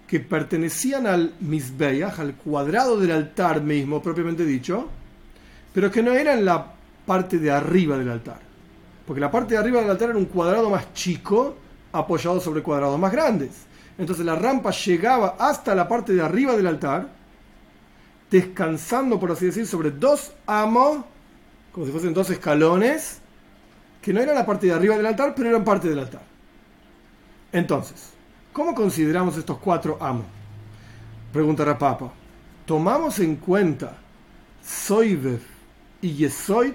que 0.07 0.19
pertenecían 0.19 1.07
al 1.07 1.33
Mizbeach, 1.39 2.19
al 2.19 2.35
cuadrado 2.35 2.99
del 2.99 3.11
altar 3.11 3.61
mismo, 3.61 4.01
propiamente 4.01 4.45
dicho, 4.45 4.89
pero 5.73 5.91
que 5.91 6.03
no 6.03 6.13
era 6.13 6.33
en 6.33 6.45
la 6.45 6.65
parte 7.05 7.39
de 7.39 7.51
arriba 7.51 7.97
del 7.97 8.09
altar. 8.09 8.39
Porque 9.05 9.19
la 9.19 9.31
parte 9.31 9.55
de 9.55 9.59
arriba 9.59 9.81
del 9.81 9.89
altar 9.89 10.09
era 10.11 10.17
un 10.17 10.25
cuadrado 10.25 10.69
más 10.69 10.93
chico 10.93 11.55
apoyado 11.91 12.39
sobre 12.39 12.63
cuadrados 12.63 12.97
más 12.99 13.11
grandes. 13.11 13.51
Entonces 13.97 14.25
la 14.25 14.35
rampa 14.35 14.71
llegaba 14.71 15.35
hasta 15.39 15.75
la 15.75 15.87
parte 15.87 16.13
de 16.13 16.21
arriba 16.21 16.55
del 16.55 16.67
altar, 16.67 17.07
descansando, 18.31 19.19
por 19.19 19.31
así 19.31 19.45
decir, 19.45 19.67
sobre 19.67 19.91
dos 19.91 20.31
amos, 20.47 21.03
como 21.71 21.85
si 21.85 21.91
fuesen 21.91 22.13
dos 22.13 22.29
escalones, 22.29 23.19
que 24.01 24.13
no 24.13 24.21
eran 24.21 24.35
la 24.35 24.45
parte 24.45 24.67
de 24.67 24.73
arriba 24.73 24.95
del 24.95 25.05
altar, 25.05 25.33
pero 25.35 25.49
eran 25.49 25.63
parte 25.63 25.89
del 25.89 25.99
altar. 25.99 26.21
Entonces, 27.51 28.09
¿cómo 28.51 28.73
consideramos 28.73 29.37
estos 29.37 29.59
cuatro 29.59 29.97
amos? 29.99 30.25
Preguntará 31.31 31.77
Papa. 31.77 32.11
Tomamos 32.65 33.19
en 33.19 33.35
cuenta 33.35 33.95
Soivev 34.63 35.52
y 36.03 36.13
Yesoid, 36.13 36.73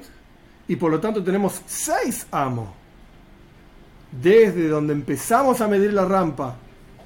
y 0.66 0.76
por 0.76 0.90
lo 0.90 0.98
tanto 0.98 1.22
tenemos 1.22 1.60
seis 1.66 2.26
amos. 2.30 2.68
Desde 4.10 4.68
donde 4.68 4.94
empezamos 4.94 5.60
a 5.60 5.68
medir 5.68 5.92
la 5.92 6.06
rampa 6.06 6.56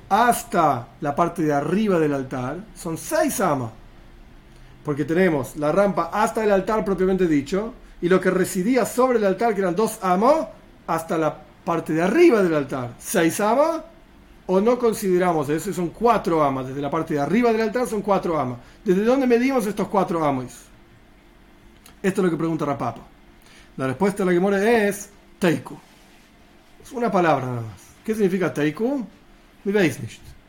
hasta 0.09 0.89
la 1.01 1.17
parte 1.17 1.43
de 1.43 1.53
arriba 1.53 1.99
del 1.99 2.15
altar, 2.15 2.59
son 2.77 2.97
seis 2.97 3.41
amos. 3.41 3.73
Porque 4.85 5.05
tenemos 5.05 5.57
la 5.57 5.73
rampa 5.73 6.11
hasta 6.13 6.45
el 6.45 6.53
altar 6.53 6.85
propiamente 6.85 7.27
dicho, 7.27 7.75
y 8.01 8.09
lo 8.09 8.21
que 8.21 8.31
residía 8.31 8.87
sobre 8.87 9.19
el 9.19 9.25
altar, 9.25 9.55
que 9.55 9.61
eran 9.61 9.75
dos 9.75 9.99
amos, 10.01 10.47
hasta 10.87 11.19
la 11.19 11.37
parte 11.65 11.93
de 11.93 12.03
arriba 12.03 12.41
del 12.43 12.55
altar. 12.55 12.95
Seis 13.01 13.41
amas, 13.41 13.83
o 14.47 14.61
no 14.61 14.79
consideramos 14.79 15.49
eso, 15.49 15.73
son 15.73 15.89
cuatro 15.91 16.43
amas. 16.43 16.69
Desde 16.69 16.81
la 16.81 16.91
parte 16.91 17.15
de 17.15 17.21
arriba 17.21 17.51
del 17.51 17.63
altar 17.63 17.89
son 17.89 18.01
cuatro 18.01 18.39
amas. 18.39 18.59
¿Desde 18.85 19.03
dónde 19.03 19.27
medimos 19.27 19.67
estos 19.67 19.89
cuatro 19.89 20.25
amos? 20.25 20.72
Esto 22.03 22.21
es 22.21 22.25
lo 22.25 22.31
que 22.31 22.37
pregunta 22.37 22.65
Rapapa. 22.65 23.01
La 23.77 23.87
respuesta 23.87 24.25
de 24.25 24.27
la 24.27 24.33
Gemora 24.33 24.89
es 24.89 25.09
Teiku. 25.39 25.79
Es 26.83 26.91
una 26.91 27.11
palabra 27.13 27.47
nada 27.47 27.61
más. 27.61 27.81
¿Qué 28.05 28.13
significa 28.13 28.53
Teiku? 28.53 29.07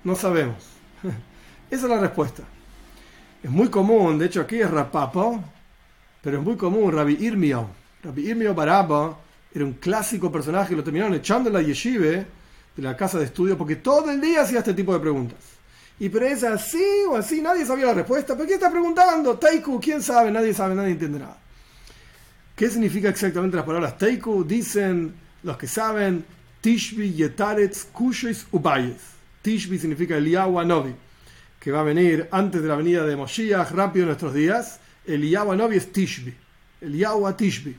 No 0.03 0.15
sabemos. 0.15 0.57
Esa 1.69 1.83
es 1.83 1.89
la 1.89 1.99
respuesta. 1.99 2.41
Es 3.43 3.51
muy 3.51 3.69
común, 3.69 4.17
de 4.17 4.25
hecho 4.25 4.41
aquí 4.41 4.61
es 4.61 4.71
Rapapa, 4.71 5.39
pero 6.23 6.39
es 6.39 6.43
muy 6.43 6.55
común 6.55 6.91
Rabbi 6.91 7.17
Irmio. 7.19 7.67
Rabbi 8.03 8.29
Irmio 8.29 8.55
Baraba 8.55 9.19
era 9.53 9.63
un 9.63 9.73
clásico 9.73 10.31
personaje, 10.31 10.75
lo 10.75 10.83
terminaron 10.83 11.13
echando 11.13 11.49
en 11.49 11.53
la 11.53 11.61
yeshive 11.61 12.25
de 12.75 12.81
la 12.81 12.97
casa 12.97 13.19
de 13.19 13.25
estudio 13.25 13.57
porque 13.57 13.75
todo 13.75 14.09
el 14.09 14.19
día 14.19 14.41
hacía 14.41 14.59
este 14.59 14.73
tipo 14.73 14.91
de 14.93 14.99
preguntas. 14.99 15.37
Y 15.99 16.09
pero 16.09 16.25
es 16.25 16.43
así 16.43 16.83
o 17.07 17.15
así, 17.15 17.41
nadie 17.41 17.63
sabía 17.65 17.85
la 17.85 17.93
respuesta. 17.93 18.35
¿Pero 18.35 18.47
qué 18.47 18.55
está 18.55 18.71
preguntando? 18.71 19.37
Teiku, 19.37 19.79
¿quién 19.79 20.01
sabe? 20.01 20.31
Nadie 20.31 20.53
sabe, 20.53 20.73
nadie 20.73 20.91
entiende 20.91 21.19
nada. 21.19 21.42
¿Qué 22.55 22.69
significa 22.69 23.09
exactamente 23.09 23.57
las 23.57 23.65
palabras 23.65 23.97
Teiku? 23.97 24.43
Dicen 24.43 25.13
los 25.41 25.57
que 25.57 25.65
saben 25.65 26.23
Tishbi, 26.61 27.11
Yetaretz, 27.11 27.85
Kushois, 27.91 28.45
Ubayes. 28.51 29.01
Tishbi 29.41 29.79
significa 29.79 30.15
el 30.15 30.31
Novi, 30.31 30.93
que 31.59 31.71
va 31.71 31.79
a 31.79 31.83
venir 31.83 32.27
antes 32.31 32.61
de 32.61 32.67
la 32.67 32.75
venida 32.75 33.05
de 33.05 33.15
Moshiach, 33.15 33.71
rápido 33.71 34.03
en 34.03 34.09
nuestros 34.09 34.35
días. 34.35 34.79
El 35.05 35.31
Novi 35.31 35.77
es 35.77 35.91
Tishbi, 35.91 36.33
el 36.81 36.95
Yahwa 36.95 37.35
Tishbi. 37.35 37.75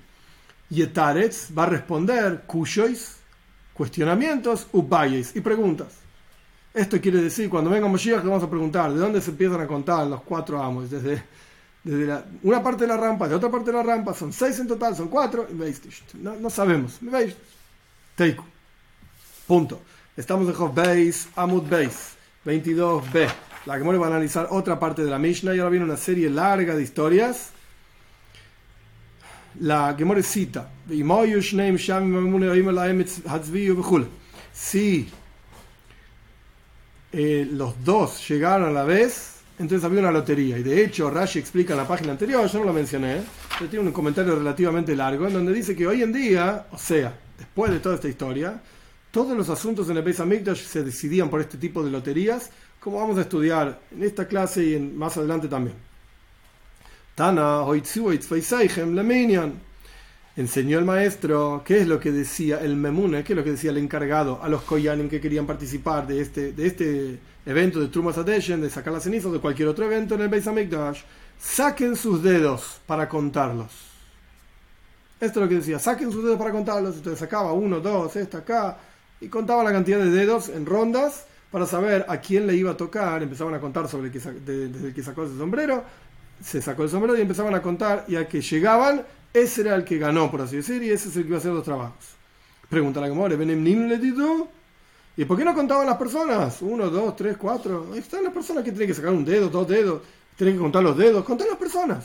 Yetaretz 0.70 1.56
va 1.56 1.62
a 1.62 1.66
responder 1.66 2.42
Kushois, 2.44 3.18
cuestionamientos, 3.74 4.66
Ubayes 4.72 5.36
y 5.36 5.40
preguntas. 5.40 5.98
Esto 6.74 7.00
quiere 7.00 7.22
decir, 7.22 7.48
cuando 7.48 7.70
venga 7.70 7.86
Moshiach, 7.86 8.24
le 8.24 8.28
vamos 8.28 8.42
a 8.42 8.50
preguntar 8.50 8.92
de 8.92 8.98
dónde 8.98 9.20
se 9.20 9.30
empiezan 9.30 9.60
a 9.60 9.68
contar 9.68 10.04
los 10.08 10.22
cuatro 10.22 10.60
amos, 10.60 10.90
desde 10.90 11.22
desde 11.84 12.24
una 12.42 12.62
parte 12.62 12.84
de 12.84 12.88
la 12.88 12.96
rampa, 12.96 13.28
de 13.28 13.34
otra 13.34 13.50
parte 13.50 13.70
de 13.70 13.76
la 13.76 13.82
rampa, 13.82 14.14
son 14.14 14.32
seis 14.32 14.58
en 14.58 14.66
total, 14.66 14.96
son 14.96 15.08
cuatro, 15.08 15.46
no, 16.14 16.34
no 16.36 16.50
sabemos. 16.50 16.98
Teiku. 18.16 18.44
Punto. 19.46 19.82
Estamos 20.16 20.48
en 20.48 20.54
Hov 20.60 20.74
Base, 20.74 21.28
Amud 21.36 21.64
Base, 21.68 22.14
22b. 22.46 23.28
La 23.66 23.76
Gemore 23.76 23.98
va 23.98 24.06
a 24.06 24.10
analizar 24.10 24.48
otra 24.50 24.78
parte 24.78 25.04
de 25.04 25.10
la 25.10 25.18
Mishnah 25.18 25.54
y 25.54 25.58
ahora 25.58 25.70
viene 25.70 25.84
una 25.84 25.96
serie 25.96 26.30
larga 26.30 26.74
de 26.74 26.82
historias. 26.82 27.50
La 29.60 29.94
Gemore 29.98 30.22
cita: 30.22 30.70
Si 34.52 35.08
eh, 37.12 37.48
los 37.50 37.84
dos 37.84 38.28
llegaron 38.28 38.68
a 38.68 38.72
la 38.72 38.84
vez, 38.84 39.33
entonces 39.64 39.84
había 39.84 40.00
una 40.00 40.12
lotería. 40.12 40.58
Y 40.58 40.62
de 40.62 40.84
hecho, 40.84 41.10
Rashi 41.10 41.38
explica 41.38 41.72
en 41.72 41.78
la 41.78 41.88
página 41.88 42.12
anterior, 42.12 42.46
yo 42.46 42.58
no 42.58 42.66
lo 42.66 42.72
mencioné, 42.72 43.22
pero 43.58 43.70
tiene 43.70 43.86
un 43.86 43.92
comentario 43.92 44.36
relativamente 44.36 44.94
largo, 44.94 45.26
en 45.26 45.32
donde 45.32 45.52
dice 45.52 45.74
que 45.74 45.86
hoy 45.86 46.02
en 46.02 46.12
día, 46.12 46.66
o 46.70 46.78
sea, 46.78 47.18
después 47.38 47.72
de 47.72 47.80
toda 47.80 47.96
esta 47.96 48.08
historia, 48.08 48.60
todos 49.10 49.36
los 49.36 49.48
asuntos 49.48 49.88
en 49.88 49.96
el 49.96 50.02
Beis 50.02 50.20
Hamikdash 50.20 50.62
se 50.62 50.84
decidían 50.84 51.30
por 51.30 51.40
este 51.40 51.56
tipo 51.56 51.82
de 51.82 51.90
loterías, 51.90 52.50
como 52.78 52.98
vamos 52.98 53.16
a 53.16 53.22
estudiar 53.22 53.80
en 53.90 54.02
esta 54.02 54.28
clase 54.28 54.64
y 54.64 54.74
en, 54.74 54.96
más 54.96 55.16
adelante 55.16 55.48
también. 55.48 55.76
Tana, 57.14 57.64
enseñó 60.36 60.78
el 60.78 60.84
maestro 60.84 61.62
qué 61.64 61.78
es 61.78 61.86
lo 61.86 62.00
que 62.00 62.10
decía 62.12 62.58
el 62.58 62.76
memune, 62.76 63.22
qué 63.22 63.32
es 63.32 63.36
lo 63.36 63.44
que 63.44 63.52
decía 63.52 63.70
el 63.70 63.78
encargado 63.78 64.40
a 64.42 64.48
los 64.48 64.62
koyanim 64.62 65.08
que 65.08 65.20
querían 65.20 65.46
participar 65.46 66.06
de 66.06 66.20
este, 66.20 66.52
de 66.52 66.66
este 66.66 67.18
evento 67.46 67.80
de 67.80 67.88
Trumas 67.88 68.18
Adeshen, 68.18 68.60
de 68.60 68.70
sacar 68.70 68.92
las 68.92 69.02
cenizas, 69.02 69.32
de 69.32 69.40
cualquier 69.40 69.68
otro 69.68 69.84
evento 69.84 70.14
en 70.14 70.22
el 70.22 70.28
Beis 70.28 70.46
Hamikdash, 70.46 71.02
saquen 71.38 71.96
sus 71.96 72.22
dedos 72.22 72.80
para 72.86 73.08
contarlos. 73.08 73.72
Esto 75.20 75.40
es 75.40 75.44
lo 75.44 75.48
que 75.48 75.56
decía, 75.56 75.78
saquen 75.78 76.10
sus 76.10 76.24
dedos 76.24 76.38
para 76.38 76.50
contarlos. 76.52 76.96
Entonces 76.96 77.18
sacaba 77.18 77.52
uno, 77.52 77.80
dos, 77.80 78.16
esta 78.16 78.38
acá, 78.38 78.78
y 79.20 79.28
contaba 79.28 79.62
la 79.62 79.72
cantidad 79.72 79.98
de 79.98 80.10
dedos 80.10 80.48
en 80.48 80.66
rondas 80.66 81.26
para 81.50 81.66
saber 81.66 82.04
a 82.08 82.18
quién 82.18 82.46
le 82.46 82.56
iba 82.56 82.72
a 82.72 82.76
tocar. 82.76 83.22
Empezaban 83.22 83.54
a 83.54 83.60
contar 83.60 83.88
sobre 83.88 84.08
el 84.08 84.12
que, 84.12 84.18
desde 84.18 84.88
el 84.88 84.94
que 84.94 85.02
sacó 85.02 85.24
ese 85.24 85.36
sombrero, 85.38 85.84
se 86.42 86.60
sacó 86.60 86.82
el 86.82 86.90
sombrero 86.90 87.16
y 87.16 87.20
empezaban 87.22 87.54
a 87.54 87.62
contar, 87.62 88.04
y 88.08 88.16
a 88.16 88.26
que 88.26 88.40
llegaban, 88.40 89.04
ese 89.32 89.62
era 89.62 89.74
el 89.74 89.84
que 89.84 89.98
ganó, 89.98 90.30
por 90.30 90.40
así 90.42 90.56
decir, 90.56 90.82
y 90.82 90.90
ese 90.90 91.08
es 91.08 91.16
el 91.16 91.22
que 91.22 91.28
iba 91.28 91.36
a 91.36 91.40
hacer 91.40 91.52
los 91.52 91.64
trabajos. 91.64 92.04
Pregunta 92.68 93.00
la 93.00 93.06
Gemore, 93.06 93.36
¿Benem 93.36 93.88
le 93.88 93.98
¿Y 95.16 95.24
por 95.24 95.38
qué 95.38 95.44
no 95.44 95.54
contaban 95.54 95.86
las 95.86 95.96
personas? 95.96 96.60
Uno, 96.60 96.90
dos, 96.90 97.14
tres, 97.14 97.36
cuatro. 97.36 97.88
Ahí 97.92 98.00
están 98.00 98.24
las 98.24 98.32
personas 98.32 98.64
que 98.64 98.70
tienen 98.70 98.88
que 98.88 98.94
sacar 98.94 99.12
un 99.12 99.24
dedo, 99.24 99.48
dos 99.48 99.68
dedos, 99.68 100.02
tienen 100.36 100.56
que 100.56 100.60
contar 100.60 100.82
los 100.82 100.96
dedos, 100.96 101.24
contar 101.24 101.46
las 101.46 101.58
personas. 101.58 102.04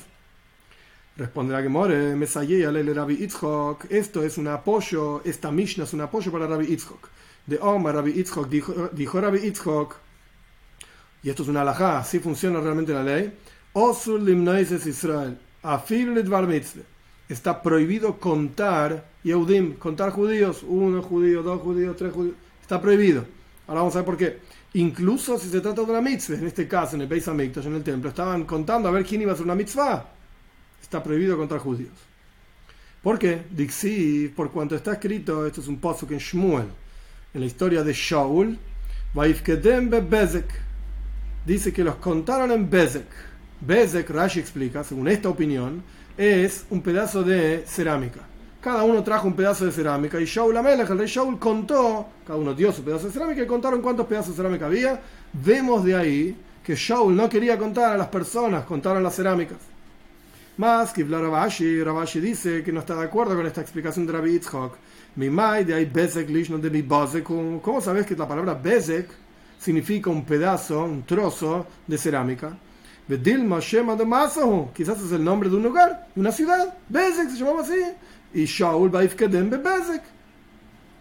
Responde 1.17 1.53
la 1.53 1.61
Gemore, 1.61 2.15
Mesayé 2.15 2.65
alele 2.65 2.93
Rabbi 2.93 3.23
Itzhok, 3.23 3.91
esto 3.91 4.23
es 4.23 4.37
un 4.37 4.47
apoyo, 4.47 5.21
esta 5.25 5.51
Mishnah 5.51 5.83
es 5.83 5.93
un 5.93 6.01
apoyo 6.01 6.31
para 6.31 6.47
Rabbi 6.47 6.71
Itzhok. 6.71 7.09
De 7.45 7.57
Omar 7.59 7.95
Rabbi 7.95 8.11
Itzhok, 8.11 8.47
dijo, 8.47 8.89
dijo 8.93 9.19
Rabbi 9.19 9.39
Itzhok, 9.47 9.95
y 11.23 11.29
esto 11.29 11.43
es 11.43 11.49
una 11.49 11.61
alajá, 11.61 11.99
así 11.99 12.19
funciona 12.19 12.61
realmente 12.61 12.93
la 12.93 13.03
ley, 13.03 13.33
Osur 13.73 14.21
limnoises 14.21 14.85
Israel, 14.85 15.37
afil 15.61 16.23
bar 16.29 16.47
está 17.27 17.61
prohibido 17.61 18.17
contar 18.17 19.05
Yehudim, 19.23 19.75
contar 19.75 20.11
judíos, 20.11 20.63
uno 20.63 21.01
judío, 21.01 21.43
dos 21.43 21.61
judíos, 21.61 21.97
tres 21.97 22.13
judíos, 22.13 22.35
está 22.69 22.79
prohibido. 22.79 23.25
Ahora 23.65 23.81
vamos 23.81 23.95
a 23.95 23.99
ver 23.99 24.05
por 24.05 24.15
qué. 24.15 24.37
Incluso 24.73 25.39
si 25.39 25.49
se 25.49 25.59
trata 25.59 25.81
de 25.81 25.89
una 25.89 26.01
mitzvah, 26.01 26.35
en 26.35 26.45
este 26.45 26.67
caso 26.67 26.95
en 26.95 27.01
el 27.01 27.07
Beis 27.07 27.27
Hamikdash, 27.27 27.65
en 27.65 27.73
el 27.73 27.83
templo, 27.83 28.11
estaban 28.11 28.43
contando 28.45 28.87
a 28.87 28.91
ver 28.91 29.03
quién 29.03 29.23
iba 29.23 29.31
a 29.31 29.33
hacer 29.33 29.43
una 29.43 29.55
mitzvah. 29.55 30.05
Está 30.79 31.01
prohibido 31.01 31.35
contar 31.35 31.57
judíos. 31.57 31.97
¿Por 33.01 33.17
qué? 33.17 33.41
Dixi, 33.49 34.31
por 34.35 34.51
cuanto 34.51 34.75
está 34.75 34.93
escrito, 34.93 35.47
esto 35.47 35.61
es 35.61 35.67
un 35.67 35.79
pozo 35.79 36.05
que 36.05 36.13
en 36.13 36.19
Shmuel, 36.19 36.67
en 37.33 37.41
la 37.41 37.47
historia 37.47 37.83
de 37.83 37.91
Shaul, 37.91 38.59
dice 41.47 41.73
que 41.73 41.83
los 41.83 41.95
contaron 41.95 42.51
en 42.51 42.69
Bezek. 42.69 43.07
Bezek, 43.61 44.07
Rashi 44.11 44.39
explica, 44.39 44.83
según 44.83 45.07
esta 45.07 45.27
opinión, 45.27 45.81
es 46.15 46.65
un 46.69 46.83
pedazo 46.83 47.23
de 47.23 47.63
cerámica. 47.65 48.19
Cada 48.61 48.83
uno 48.83 49.01
trajo 49.03 49.27
un 49.27 49.35
pedazo 49.35 49.65
de 49.65 49.71
cerámica 49.71 50.19
y 50.19 50.25
Shaul 50.25 50.57
Amelech, 50.57 50.89
el 50.89 50.97
rey 50.97 51.07
Shaul, 51.07 51.39
contó, 51.39 52.07
cada 52.27 52.37
uno 52.37 52.53
dio 52.53 52.73
su 52.73 52.83
pedazo 52.83 53.07
de 53.07 53.13
cerámica 53.13 53.41
y 53.41 53.47
contaron 53.47 53.81
cuántos 53.81 54.05
pedazos 54.05 54.31
de 54.31 54.35
cerámica 54.35 54.65
había. 54.65 54.99
Vemos 55.31 55.85
de 55.85 55.95
ahí 55.95 56.35
que 56.61 56.75
Shaul 56.75 57.15
no 57.15 57.29
quería 57.29 57.57
contar 57.57 57.93
a 57.93 57.97
las 57.97 58.07
personas, 58.07 58.65
contaron 58.65 59.01
las 59.01 59.15
cerámicas. 59.15 59.57
Más 60.57 60.91
que 60.91 61.05
Rabashi, 61.05 61.81
Rabashi 61.81 62.19
dice 62.19 62.61
que 62.61 62.73
no 62.73 62.81
está 62.81 62.95
de 62.95 63.05
acuerdo 63.05 63.33
con 63.33 63.45
esta 63.47 63.61
explicación 63.61 64.05
de 64.05 64.11
Rabbi 64.11 64.33
Yitzhak. 64.33 64.73
Mi 65.15 65.29
mai 65.29 65.63
de 65.63 65.73
ahí 65.73 65.85
Bezek 65.85 66.29
Lishno 66.29 66.57
de 66.57 66.69
mi 66.69 66.83
¿Cómo 66.83 67.79
sabes 67.79 68.05
que 68.05 68.13
la 68.13 68.27
palabra 68.27 68.55
Bezek 68.55 69.07
significa 69.57 70.09
un 70.09 70.25
pedazo, 70.25 70.83
un 70.83 71.03
trozo 71.03 71.65
de 71.87 71.97
cerámica? 71.97 72.57
Dilma 73.07 73.59
Shema 73.61 73.95
de 73.95 74.05
quizás 74.73 75.01
es 75.01 75.13
el 75.13 75.23
nombre 75.23 75.49
de 75.49 75.55
un 75.55 75.63
lugar, 75.63 76.07
de 76.13 76.19
una 76.19 76.31
ciudad. 76.33 76.77
Bezek 76.89 77.29
se 77.29 77.37
llamaba 77.37 77.61
así. 77.61 77.79
Y 78.33 78.45
Shaul 78.45 78.89
Baifkedem 78.89 79.49
Bezek. 79.49 80.03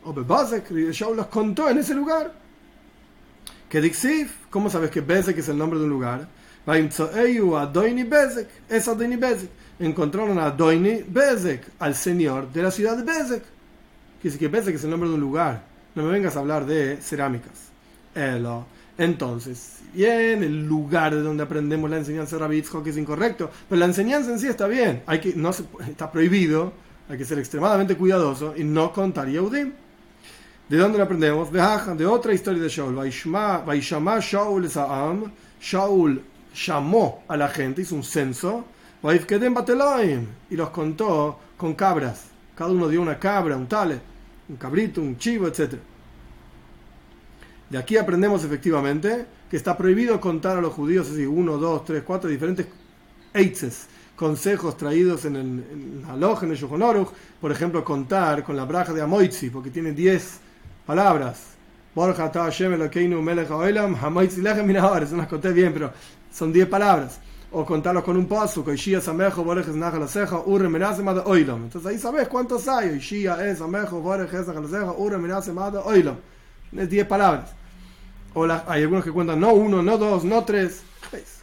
O 0.05 0.13
Bebazek, 0.13 0.71
Shaul 0.93 1.17
los 1.17 1.27
contó 1.27 1.69
en 1.69 1.79
ese 1.79 1.95
lugar. 1.95 2.33
Que 3.69 3.81
Dixif, 3.81 4.47
¿cómo 4.49 4.71
sabes 4.71 4.91
que 4.91 5.01
Bezek 5.01 5.37
es 5.39 5.49
el 5.49 5.59
nombre 5.59 5.79
de 5.79 5.85
un 5.85 5.91
lugar? 5.91 6.29
Adoini 6.67 8.03
Bezek, 8.05 8.49
es 8.69 8.89
Adoini 8.89 9.17
Bezek. 9.17 9.51
Encontraron 9.79 10.39
a 10.39 10.47
Adoini 10.47 11.05
Bezek, 11.07 11.63
al 11.79 11.95
señor 11.95 12.51
de 12.53 12.63
la 12.63 12.71
ciudad 12.71 12.97
de 12.97 13.03
Bezek. 13.03 13.43
Que 14.23 14.29
dice 14.29 14.39
que 14.39 14.49
Bezek 14.49 14.75
es 14.75 14.85
el 14.85 14.91
nombre 14.91 15.09
de 15.09 15.15
un 15.15 15.21
lugar. 15.21 15.63
No 15.95 16.05
me 16.05 16.13
vengas 16.13 16.37
a 16.37 16.41
hablar 16.41 16.65
de 16.65 16.97
cerámicas. 16.99 17.69
Elo. 18.15 18.67
Entonces, 18.99 19.79
bien, 19.95 20.43
el 20.43 20.67
lugar 20.67 21.15
de 21.15 21.23
donde 21.23 21.45
aprendemos 21.45 21.89
la 21.89 21.99
enseñanza 21.99 22.37
de 22.37 22.41
Rabbi 22.41 22.63
que 22.63 22.91
es 22.91 22.97
incorrecto, 22.97 23.49
pero 23.69 23.79
la 23.79 23.87
enseñanza 23.87 24.33
en 24.33 24.41
sí 24.41 24.49
está 24.49 24.67
bien, 24.67 25.03
hay 25.07 25.21
que, 25.21 25.35
no 25.37 25.51
está 25.51 26.11
prohibido, 26.11 26.73
hay 27.09 27.19
que 27.19 27.25
ser 27.25 27.39
extremadamente 27.39 27.97
cuidadoso 27.97 28.55
y 28.57 28.65
no 28.65 28.93
contar 28.93 29.29
Yehudim. 29.29 29.73
¿De 30.69 30.77
dónde 30.77 30.99
lo 30.99 31.05
aprendemos? 31.05 31.51
De, 31.51 31.61
de 31.97 32.07
otra 32.07 32.35
historia 32.35 32.63
de 32.63 32.69
Shaul. 32.69 32.95
Vaishama 32.95 34.21
Shaul 34.21 34.69
Sa'am. 34.69 35.33
Shaul 35.61 36.23
llamó 36.55 37.25
a 37.27 37.37
la 37.37 37.49
gente, 37.49 37.83
hizo 37.83 37.95
un 37.95 38.05
censo. 38.05 38.65
Y 39.03 40.57
los 40.57 40.71
contó 40.71 41.39
con 41.57 41.75
cabras. 41.75 42.25
Cada 42.55 42.71
uno 42.71 42.89
dio 42.89 43.01
una 43.01 43.19
cabra, 43.19 43.57
un 43.57 43.69
tale, 43.69 44.01
un 44.49 44.57
cabrito, 44.57 45.01
un 45.01 45.17
chivo, 45.17 45.47
etcétera. 45.47 45.81
De 47.71 47.79
aquí 47.79 47.97
aprendemos 47.97 48.45
efectivamente 48.45 49.27
que 49.49 49.57
está 49.57 49.77
prohibido 49.77 50.21
contar 50.21 50.59
a 50.59 50.61
los 50.61 50.73
judíos 50.73 51.09
así, 51.11 51.25
uno, 51.25 51.57
dos, 51.59 51.85
tres, 51.85 52.03
cuatro 52.03 52.29
diferentes 52.29 52.67
eitzes, 53.33 53.87
consejos 54.19 54.77
traídos 54.77 55.25
en 55.27 55.37
el, 55.37 55.43
en 55.43 56.05
en 56.43 56.51
el 56.51 56.57
por 57.41 57.53
ejemplo, 57.53 57.85
contar 57.85 58.43
con 58.43 58.57
la 58.57 58.65
braja 58.65 58.93
de 58.93 59.01
Amoitzi, 59.01 59.49
porque 59.49 59.71
tiene 59.71 59.93
diez 59.93 60.41
palabras. 60.85 61.55
Eso 65.05 65.17
las 65.17 65.29
conté 65.29 65.53
bien, 65.53 65.73
pero 65.73 65.93
son 66.33 66.53
diez 66.53 66.67
palabras. 66.67 67.21
O 67.51 67.65
contarlos 67.65 68.05
con 68.05 68.17
un 68.17 68.27
paso, 68.27 68.63
Entonces 71.65 71.87
ahí 71.87 71.99
sabes 71.99 72.29
cuántos 72.29 72.69
hay. 72.69 73.01
es, 73.47 73.61
Amejo, 73.61 74.03
Es 76.77 76.91
diez 76.91 77.07
palabras. 77.07 77.51
O 78.35 78.45
hay 78.45 78.83
algunos 78.83 79.05
que 79.05 79.13
cuentan 79.13 79.41
no 79.41 79.53
uno, 79.55 79.81
no 79.81 79.97
dos, 79.97 80.25
no 80.25 80.45
tres. 80.45 80.83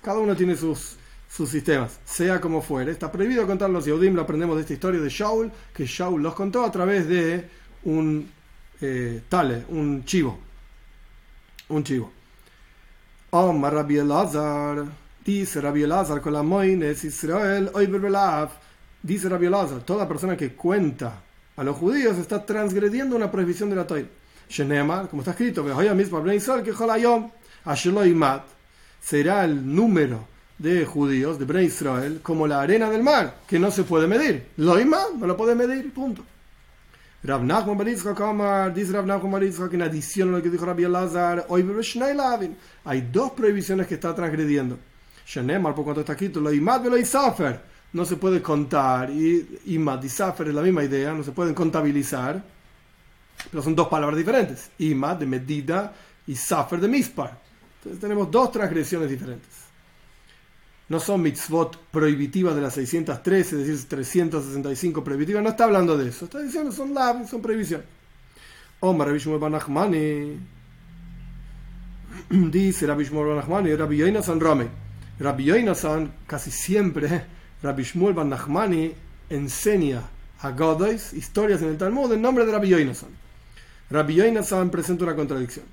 Cada 0.04 0.20
uno 0.20 0.36
tiene 0.36 0.56
sus, 0.56 0.98
sus 1.36 1.50
sistemas. 1.50 2.00
Sea 2.06 2.40
como 2.40 2.62
fuere. 2.62 2.92
Está 2.92 3.12
prohibido 3.12 3.46
contar 3.46 3.70
los 3.70 3.86
Yehudim. 3.86 4.14
Lo 4.14 4.22
aprendemos 4.22 4.56
de 4.56 4.62
esta 4.62 4.74
historia 4.74 5.02
de 5.02 5.10
Shaul. 5.10 5.52
Que 5.74 5.86
Shaul 5.86 6.22
los 6.22 6.34
contó 6.34 6.64
a 6.64 6.72
través 6.72 7.08
de 7.08 7.50
un 7.84 8.30
eh, 8.80 9.22
un 9.70 10.06
chivo. 10.06 10.40
Un 11.70 11.84
chivo. 11.84 12.12
Omar 13.32 13.86
Elazar. 13.90 14.86
Dice 15.26 15.60
Rabbi 15.60 15.84
Elazar 15.84 16.22
con 16.22 16.34
la 16.34 16.44
Moines 16.44 17.04
Israel. 17.04 17.70
Dice 19.02 19.28
Rabbi 19.28 19.48
Elazar. 19.48 19.82
Toda 19.82 20.08
persona 20.08 20.38
que 20.38 20.54
cuenta 20.54 21.22
a 21.58 21.64
los 21.64 21.76
judíos 21.76 22.18
está 22.18 22.46
transgrediendo 22.46 23.16
una 23.16 23.32
prohibición 23.32 23.70
de 23.70 23.76
la 23.76 23.88
Torah 23.88 24.06
como 25.10 25.22
está 25.22 25.32
escrito, 25.32 25.66
será 29.02 29.46
el 29.46 29.76
número 29.76 30.35
de 30.58 30.86
judíos 30.86 31.38
de 31.38 31.46
Bnei 31.46 31.66
Israel 31.66 32.20
como 32.24 32.48
la 32.48 32.62
arena 32.62 32.90
del 32.90 33.04
mar, 33.04 33.40
que 33.48 33.60
no 33.60 33.72
se 33.72 33.84
puede 33.84 34.08
medir. 34.08 34.48
Loima 34.58 35.04
no 35.18 35.28
lo 35.28 35.36
puede 35.36 35.56
medir, 35.56 35.94
punto. 35.94 36.24
Rav 37.24 37.44
Nachman 37.44 37.78
Bar 37.78 38.74
dice 38.74 38.94
Rav 38.94 39.06
Nachman 39.06 39.42
que 39.70 39.76
en 39.76 39.82
adición 39.82 40.30
a 40.30 40.38
lo 40.38 40.44
que 40.44 40.50
dijo 40.50 40.66
Rabbi 40.66 40.84
Elazar, 40.84 41.48
hay 42.86 43.10
dos 43.12 43.32
prohibiciones 43.32 43.88
que 43.88 43.96
está 43.96 44.14
transgrediendo. 44.14 44.78
Shenemar, 45.26 45.74
por 45.74 45.84
cuanto 45.84 46.02
está 46.02 46.14
escrito, 46.14 46.40
lo 46.40 46.54
imad 46.54 46.86
lo 46.86 46.98
isafer, 46.98 47.60
no 47.94 48.06
se 48.06 48.16
puede 48.18 48.44
contar, 48.44 49.10
y 49.10 49.60
imad 49.66 50.04
y 50.04 50.10
safer 50.10 50.50
es 50.50 50.54
la 50.54 50.62
misma 50.62 50.84
idea, 50.84 51.14
no 51.14 51.24
se 51.24 51.32
pueden 51.32 51.56
contabilizar. 51.56 52.44
Pero 53.50 53.64
son 53.64 53.76
dos 53.76 53.88
palabras 53.88 54.18
diferentes. 54.18 54.72
Ima 54.80 55.16
de 55.16 55.26
medida 55.26 55.94
y 56.28 56.36
Safer 56.36 56.80
de 56.80 56.88
mispar. 56.88 57.38
Entonces 57.78 58.00
tenemos 58.00 58.30
dos 58.32 58.52
transgresiones 58.52 59.10
diferentes. 59.10 59.65
No 60.88 61.00
son 61.00 61.22
mitzvot 61.22 61.78
prohibitivas 61.92 62.56
de 62.56 62.62
las 62.62 62.76
613, 62.76 63.62
es 63.62 63.68
decir, 63.68 63.90
365 63.90 65.04
prohibitivas. 65.04 65.42
No 65.42 65.50
está 65.50 65.64
hablando 65.64 65.98
de 65.98 66.10
eso. 66.10 66.26
Está 66.26 66.40
diciendo 66.40 66.72
son 66.72 66.94
lab, 66.94 67.28
son 67.28 67.42
prohibiciones. 67.42 67.88
Omar 68.82 69.08
Rabbi 69.08 69.20
Shmuel 69.20 69.40
Banachmani 69.40 70.40
dice 72.52 72.86
Rabbi 72.86 73.04
Shmuel 73.04 73.30
Banachmani 73.30 73.76
Rabbi 73.76 73.98
Yoinasan 73.98 74.40
Rame. 74.40 74.68
Rabbi 75.20 75.46
Yoinasan 75.46 76.12
casi 76.28 76.52
siempre, 76.52 77.26
Rabbi 77.64 77.84
Shmuel 77.84 78.14
Banachmani 78.14 78.94
enseña 79.30 80.04
a 80.40 80.52
Godois 80.52 81.14
historias 81.14 81.62
en 81.64 81.70
el 81.70 81.78
Talmud 81.78 82.12
en 82.14 82.22
nombre 82.22 82.46
de 82.46 82.52
Rabbi 82.52 82.70
Yoinasan. 82.70 83.25
Rabbi 83.90 84.16
Yoinasan 84.16 84.72
presenta 84.72 85.04
una 85.04 85.16
contradicción. 85.16 85.66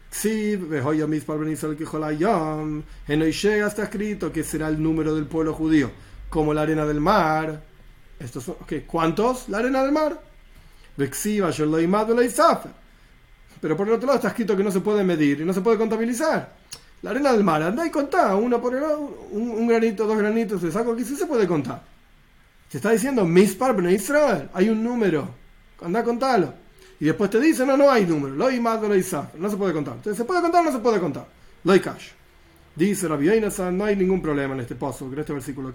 En 3.08 3.22
Oishea 3.22 3.66
está 3.66 3.84
escrito 3.84 4.30
que 4.30 4.44
será 4.44 4.68
el 4.68 4.82
número 4.82 5.14
del 5.14 5.24
pueblo 5.24 5.54
judío, 5.54 5.90
como 6.28 6.52
la 6.52 6.62
arena 6.62 6.84
del 6.84 7.00
mar. 7.00 7.62
Estos 8.18 8.44
son, 8.44 8.56
¿Cuántos? 8.86 9.48
La 9.48 9.58
arena 9.58 9.82
del 9.82 9.92
mar. 9.92 10.20
Pero 13.60 13.76
por 13.76 13.88
el 13.88 13.94
otro 13.94 14.06
lado 14.06 14.16
está 14.16 14.28
escrito 14.28 14.56
que 14.56 14.64
no 14.64 14.70
se 14.70 14.80
puede 14.80 15.02
medir 15.04 15.40
y 15.40 15.44
no 15.46 15.54
se 15.54 15.62
puede 15.62 15.78
contabilizar. 15.78 16.52
La 17.00 17.10
arena 17.10 17.32
del 17.32 17.42
mar, 17.42 17.62
anda 17.62 17.86
y 17.86 17.90
contá, 17.90 18.36
una 18.36 18.60
por 18.60 18.74
el 18.74 18.82
un, 19.30 19.66
granito, 19.66 20.06
dos 20.06 20.18
granitos, 20.18 20.60
se 20.60 20.70
saco 20.70 20.92
aquí, 20.92 21.04
sí 21.04 21.16
se 21.16 21.26
puede 21.26 21.48
contar. 21.48 21.82
Se 22.68 22.76
está 22.76 22.90
diciendo 22.90 23.24
Mispar 23.24 23.74
Israel, 23.90 24.50
hay 24.52 24.68
un 24.68 24.84
número, 24.84 25.28
anda 25.80 26.00
a 26.00 26.04
contarlo. 26.04 26.61
Y 27.02 27.06
después 27.06 27.30
te 27.30 27.40
dice, 27.40 27.66
no, 27.66 27.76
no 27.76 27.90
hay 27.90 28.06
número, 28.06 28.32
lo 28.32 28.48
no 29.36 29.50
se 29.50 29.56
puede 29.56 29.72
contar. 29.72 29.94
Entonces, 29.94 30.16
¿se 30.16 30.24
puede 30.24 30.40
contar 30.40 30.60
o 30.60 30.64
no 30.66 30.70
se 30.70 30.78
puede 30.78 31.00
contar? 31.00 31.26
Lo 31.64 31.82
cash. 31.82 32.10
Dice 32.76 33.08
Rabbi 33.08 33.26
Yonasan, 33.26 33.76
no 33.76 33.86
hay 33.86 33.96
ningún 33.96 34.22
problema 34.22 34.54
en 34.54 34.60
este 34.60 34.76
paso, 34.76 35.10
en 35.12 35.18
este 35.18 35.32
versículo. 35.32 35.72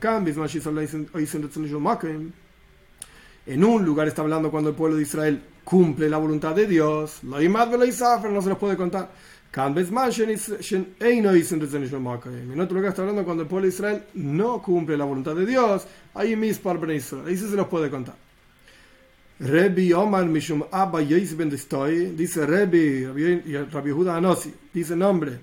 En 3.46 3.62
un 3.62 3.86
lugar 3.86 4.08
está 4.08 4.22
hablando 4.22 4.50
cuando 4.50 4.70
el 4.70 4.76
pueblo 4.78 4.96
de 4.96 5.04
Israel 5.04 5.44
cumple 5.66 6.10
la 6.10 6.18
voluntad 6.18 6.56
de 6.56 6.66
Dios. 6.66 7.22
Lo 7.24 7.42
no 7.42 8.42
se 8.42 8.48
los 8.48 8.58
puede 8.58 8.78
contar. 8.78 9.12
En 9.54 9.76
otro 12.62 12.78
lugar 12.78 12.92
está 12.92 13.02
hablando 13.02 13.26
cuando 13.26 13.44
el 13.44 13.50
pueblo 13.50 13.68
de 13.68 13.74
Israel 13.74 14.02
no 14.14 14.62
cumple 14.62 14.96
la 14.96 15.04
voluntad 15.04 15.36
de 15.36 15.46
Dios. 15.46 15.86
Ahí 16.14 16.38
Israel. 16.38 17.22
Ahí 17.28 17.36
se 17.36 17.50
los 17.50 17.68
puede 17.68 17.90
contar. 17.90 18.27
Rebi 19.40 19.94
Omar 19.94 20.26
Mishum 20.26 20.64
Abba 20.72 21.00
Ben 21.00 21.50
dice 21.50 22.46
Rebi, 22.46 23.06
Rabbi 23.06 23.90
Yehuda 23.90 24.16
Anosi, 24.16 24.52
dice 24.74 24.96
nombre, 24.96 25.40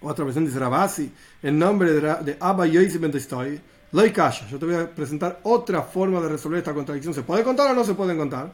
otra 0.00 0.24
versión 0.24 0.46
dice 0.46 0.60
Rabasi, 0.60 1.10
en 1.42 1.58
nombre 1.58 1.92
de, 1.92 2.36
Abba 2.38 2.66
Yosef 2.66 3.00
Ben 3.00 3.10
Destoy, 3.10 3.60
Kasha. 4.12 4.46
Yo 4.48 4.58
te 4.58 4.66
voy 4.66 4.74
a 4.76 4.90
presentar 4.90 5.40
otra 5.42 5.82
forma 5.82 6.20
de 6.20 6.28
resolver 6.28 6.58
esta 6.58 6.72
contradicción. 6.72 7.14
¿Se 7.14 7.22
puede 7.22 7.42
contar 7.42 7.70
o 7.70 7.74
no 7.74 7.84
se 7.84 7.94
pueden 7.94 8.16
contar? 8.16 8.52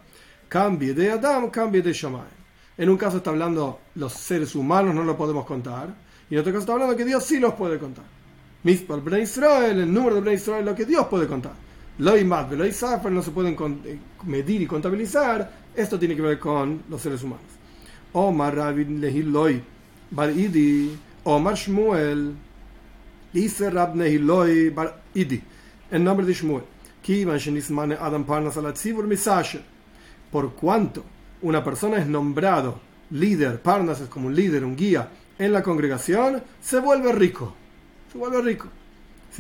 Cambie 0.49 0.95
de 0.95 1.11
Adam, 1.11 1.51
cambie 1.51 1.83
de 1.83 1.93
Shammai. 1.93 2.41
En 2.79 2.89
un 2.89 2.97
caso 2.97 3.19
está 3.19 3.31
hablando 3.31 3.81
los 3.97 4.13
seres 4.15 4.55
humanos 4.55 4.95
no 4.95 5.05
lo 5.05 5.17
podemos 5.17 5.45
contar, 5.45 5.89
y 6.31 6.35
en 6.35 6.41
otro 6.41 6.53
caso 6.53 6.61
está 6.61 6.73
hablando 6.73 6.97
que 6.97 7.05
Dios 7.05 7.25
sí 7.25 7.39
los 7.39 7.53
puede 7.55 7.79
contar. 7.79 8.05
Mispal 8.63 9.03
Ben 9.03 9.23
Israel, 9.23 9.81
el 9.81 9.93
número 9.93 10.17
de 10.17 10.23
Ben 10.23 10.35
Israel, 10.35 10.65
lo 10.65 10.75
que 10.75 10.87
Dios 10.87 11.07
puede 11.09 11.27
contar. 11.27 11.53
Loy 12.01 12.25
Mat, 12.25 12.51
Loy 12.53 12.73
Safer 12.73 13.13
no 13.13 13.21
se 13.21 13.31
pueden 13.31 13.55
eh, 13.85 13.99
medir 14.25 14.63
y 14.63 14.67
contabilizar. 14.67 15.53
Esto 15.77 15.99
tiene 15.99 16.17
que 16.17 16.23
ver 16.23 16.39
con 16.39 16.83
los 16.89 17.03
seres 17.03 17.23
humanos. 17.23 17.45
Omar 18.15 18.57
Rabin 18.57 19.03
Lehiloy 19.03 19.63
Bar 20.11 20.31
Idi, 20.31 20.97
Omar 21.25 21.55
Shmuel, 21.57 22.35
dice 23.35 23.69
Rab 23.69 23.95
Nehiloy 23.95 24.71
Bar 24.71 25.03
Idi, 25.13 25.43
en 25.91 26.03
nombre 26.03 26.25
de 26.25 26.33
Shmuel. 26.33 26.65
Adam 28.01 28.25
Parnas. 28.25 28.59
Por 30.33 30.55
cuanto 30.55 31.05
una 31.43 31.63
persona 31.63 31.99
es 31.99 32.07
nombrado 32.07 32.81
líder, 33.11 33.61
Parnas 33.61 34.01
es 34.01 34.09
como 34.09 34.29
un 34.29 34.35
líder, 34.35 34.65
un 34.65 34.75
guía 34.75 35.11
en 35.39 35.53
la 35.53 35.63
congregación, 35.63 36.43
se 36.63 36.81
vuelve 36.81 37.13
rico. 37.13 37.55
Se 38.11 38.17
vuelve 38.17 38.41
rico. 38.41 38.69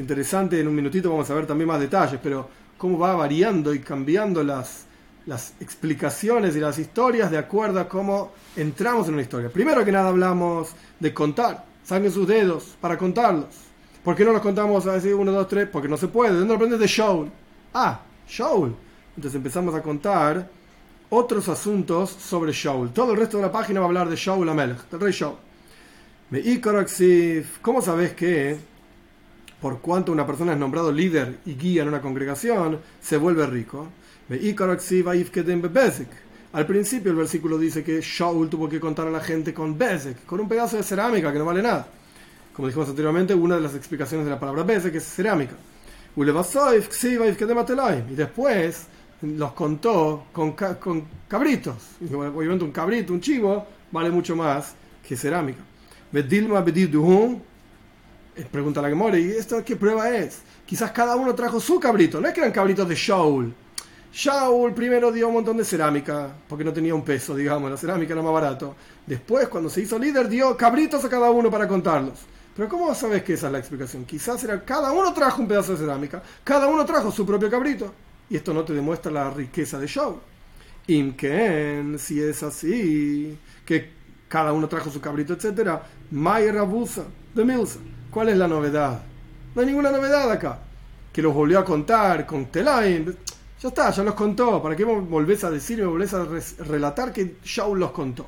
Es 0.01 0.03
interesante, 0.03 0.59
en 0.59 0.67
un 0.67 0.75
minutito 0.75 1.11
vamos 1.11 1.29
a 1.29 1.35
ver 1.35 1.45
también 1.45 1.69
más 1.69 1.79
detalles, 1.79 2.19
pero 2.23 2.49
cómo 2.79 2.99
va 2.99 3.15
variando 3.15 3.75
y 3.75 3.81
cambiando 3.81 4.43
las, 4.43 4.87
las 5.27 5.53
explicaciones 5.61 6.57
y 6.57 6.59
las 6.59 6.79
historias 6.79 7.31
de 7.31 7.37
acuerdo 7.37 7.81
a 7.81 7.87
cómo 7.87 8.33
entramos 8.57 9.09
en 9.09 9.13
una 9.13 9.23
historia. 9.23 9.51
Primero 9.51 9.85
que 9.85 9.93
nada 9.93 10.09
hablamos 10.09 10.71
de 10.99 11.13
contar, 11.13 11.67
saquen 11.85 12.11
sus 12.11 12.27
dedos 12.27 12.79
para 12.81 12.97
contarlos. 12.97 13.55
¿Por 14.03 14.17
qué 14.17 14.25
no 14.25 14.33
los 14.33 14.41
contamos 14.41 14.87
a 14.87 14.95
decir 14.95 15.15
uno, 15.15 15.33
dos, 15.33 15.47
tres? 15.49 15.69
Porque 15.71 15.87
no 15.87 15.99
se 15.99 16.09
puede. 16.09 16.33
¿De 16.33 16.39
dónde 16.39 16.55
aprendes 16.55 16.81
de 16.81 16.87
Shaul? 16.87 17.31
Ah, 17.75 18.01
Shaul. 18.27 18.75
Entonces 19.17 19.37
empezamos 19.37 19.75
a 19.75 19.83
contar 19.83 20.49
otros 21.11 21.47
asuntos 21.51 22.09
sobre 22.09 22.53
Shaul. 22.53 22.91
Todo 22.95 23.13
el 23.13 23.19
resto 23.19 23.37
de 23.37 23.43
la 23.43 23.53
página 23.53 23.81
va 23.81 23.85
a 23.85 23.89
hablar 23.91 24.09
de 24.09 24.17
Shaul 24.17 24.49
Amelech, 24.49 24.89
del 24.89 25.01
rey 25.01 25.13
Shaul. 25.13 25.37
¿Cómo 27.61 27.83
sabes 27.83 28.15
que 28.15 28.71
por 29.61 29.81
cuanto 29.81 30.13
una 30.13 30.27
persona 30.27 30.53
es 30.53 30.59
nombrado 30.59 30.91
líder 30.91 31.39
y 31.45 31.55
guía 31.55 31.83
en 31.83 31.89
una 31.89 32.01
congregación, 32.01 32.79
se 33.01 33.17
vuelve 33.17 33.47
rico. 33.47 33.89
Al 36.53 36.67
principio 36.67 37.11
el 37.13 37.17
versículo 37.17 37.59
dice 37.59 37.85
que 37.85 38.01
Shaul 38.01 38.49
tuvo 38.49 38.69
que 38.69 38.81
contar 38.81 39.07
a 39.07 39.11
la 39.11 39.21
gente 39.21 39.55
con 39.55 39.77
Bezek, 39.77 40.25
con 40.25 40.41
un 40.41 40.49
pedazo 40.49 40.77
de 40.77 40.83
cerámica 40.83 41.33
que 41.33 41.39
no 41.39 41.45
vale 41.45 41.63
nada. 41.63 41.87
Como 42.55 42.69
dijimos 42.69 42.89
anteriormente, 42.89 43.35
una 43.35 43.57
de 43.57 43.61
las 43.61 43.75
explicaciones 43.75 44.27
de 44.27 44.33
la 44.33 44.41
palabra 44.41 44.63
Bezek 44.65 44.95
es 44.95 45.05
cerámica. 45.05 45.55
Y 48.11 48.15
después 48.15 48.87
los 49.23 49.53
contó 49.53 50.27
con, 50.33 50.53
con 50.53 51.05
cabritos. 51.29 51.77
Obviamente 52.13 52.65
un 52.65 52.73
cabrito, 52.73 53.13
un 53.13 53.21
chivo, 53.21 53.67
vale 53.93 54.11
mucho 54.11 54.35
más 54.35 54.75
que 55.07 55.17
cerámica. 55.17 55.61
Eh, 56.13 56.23
pregunta 58.47 58.81
la 58.81 58.89
Gemora, 58.89 59.19
¿y 59.19 59.31
esto 59.31 59.63
qué 59.65 59.77
prueba 59.77 60.11
es? 60.17 60.41
Quizás 60.67 60.93
cada 60.93 61.17
uno 61.17 61.35
trajo 61.35 61.61
su 61.61 61.81
cabrito, 61.81 62.21
no 62.21 62.29
es 62.29 62.35
que 62.35 62.41
eran 62.41 62.53
cabritos 62.53 62.89
de 62.89 62.95
Shaul. 62.95 63.55
Shaul 64.13 64.75
primero 64.75 65.13
dio 65.13 65.29
un 65.29 65.35
montón 65.35 65.57
de 65.57 65.65
cerámica, 65.65 66.33
porque 66.49 66.65
no 66.65 66.73
tenía 66.73 66.95
un 66.95 67.05
peso, 67.05 67.35
digamos, 67.35 67.71
la 67.71 67.77
cerámica 67.77 68.13
era 68.13 68.23
más 68.23 68.33
barato. 68.33 68.75
Después, 69.07 69.49
cuando 69.49 69.71
se 69.71 69.83
hizo 69.83 69.99
líder, 69.99 70.29
dio 70.29 70.57
cabritos 70.57 71.05
a 71.05 71.09
cada 71.09 71.31
uno 71.31 71.51
para 71.51 71.69
contarlos. 71.69 72.19
Pero 72.57 72.69
¿cómo 72.69 72.95
sabes 72.95 73.23
que 73.23 73.35
esa 73.35 73.47
es 73.47 73.53
la 73.53 73.59
explicación? 73.59 74.05
Quizás 74.05 74.43
era 74.43 74.65
cada 74.65 74.91
uno 74.93 75.15
trajo 75.15 75.41
un 75.41 75.49
pedazo 75.49 75.73
de 75.73 75.79
cerámica, 75.79 76.23
cada 76.43 76.67
uno 76.67 76.85
trajo 76.85 77.13
su 77.13 77.25
propio 77.25 77.49
cabrito. 77.49 77.93
Y 78.29 78.37
esto 78.37 78.53
no 78.53 78.65
te 78.65 78.73
demuestra 78.73 79.11
la 79.13 79.31
riqueza 79.31 79.79
de 79.79 79.87
Shaul. 79.87 80.17
Imken, 80.87 81.99
si 81.99 82.21
es 82.21 82.43
así, 82.43 83.39
que 83.65 83.91
cada 84.29 84.53
uno 84.53 84.69
trajo 84.69 84.91
su 84.91 85.01
cabrito, 85.01 85.35
etc. 85.35 85.81
Mayer 86.11 86.55
Rabusa, 86.55 87.05
de 87.35 87.45
Milsa. 87.45 87.79
¿Cuál 88.11 88.31
es 88.31 88.37
la 88.37 88.49
novedad? 88.49 89.03
No 89.55 89.61
hay 89.61 89.67
ninguna 89.67 89.91
novedad 89.91 90.31
acá. 90.31 90.59
Que 91.13 91.23
los 91.23 91.33
volvió 91.33 91.59
a 91.59 91.65
contar 91.65 92.27
con 92.27 92.47
Telaim. 92.47 93.15
Ya 93.61 93.69
está, 93.69 93.91
ya 93.91 94.03
los 94.03 94.15
contó. 94.15 94.63
¿Para 94.63 94.75
qué 94.75 94.85
volvés 94.85 95.45
a 95.45 95.51
decir 95.51 95.79
y 95.79 95.83
volvés 95.83 96.13
a 96.15 96.27
relatar 96.65 97.13
que 97.13 97.37
Shaul 97.45 97.79
los 97.79 97.91
contó? 97.93 98.27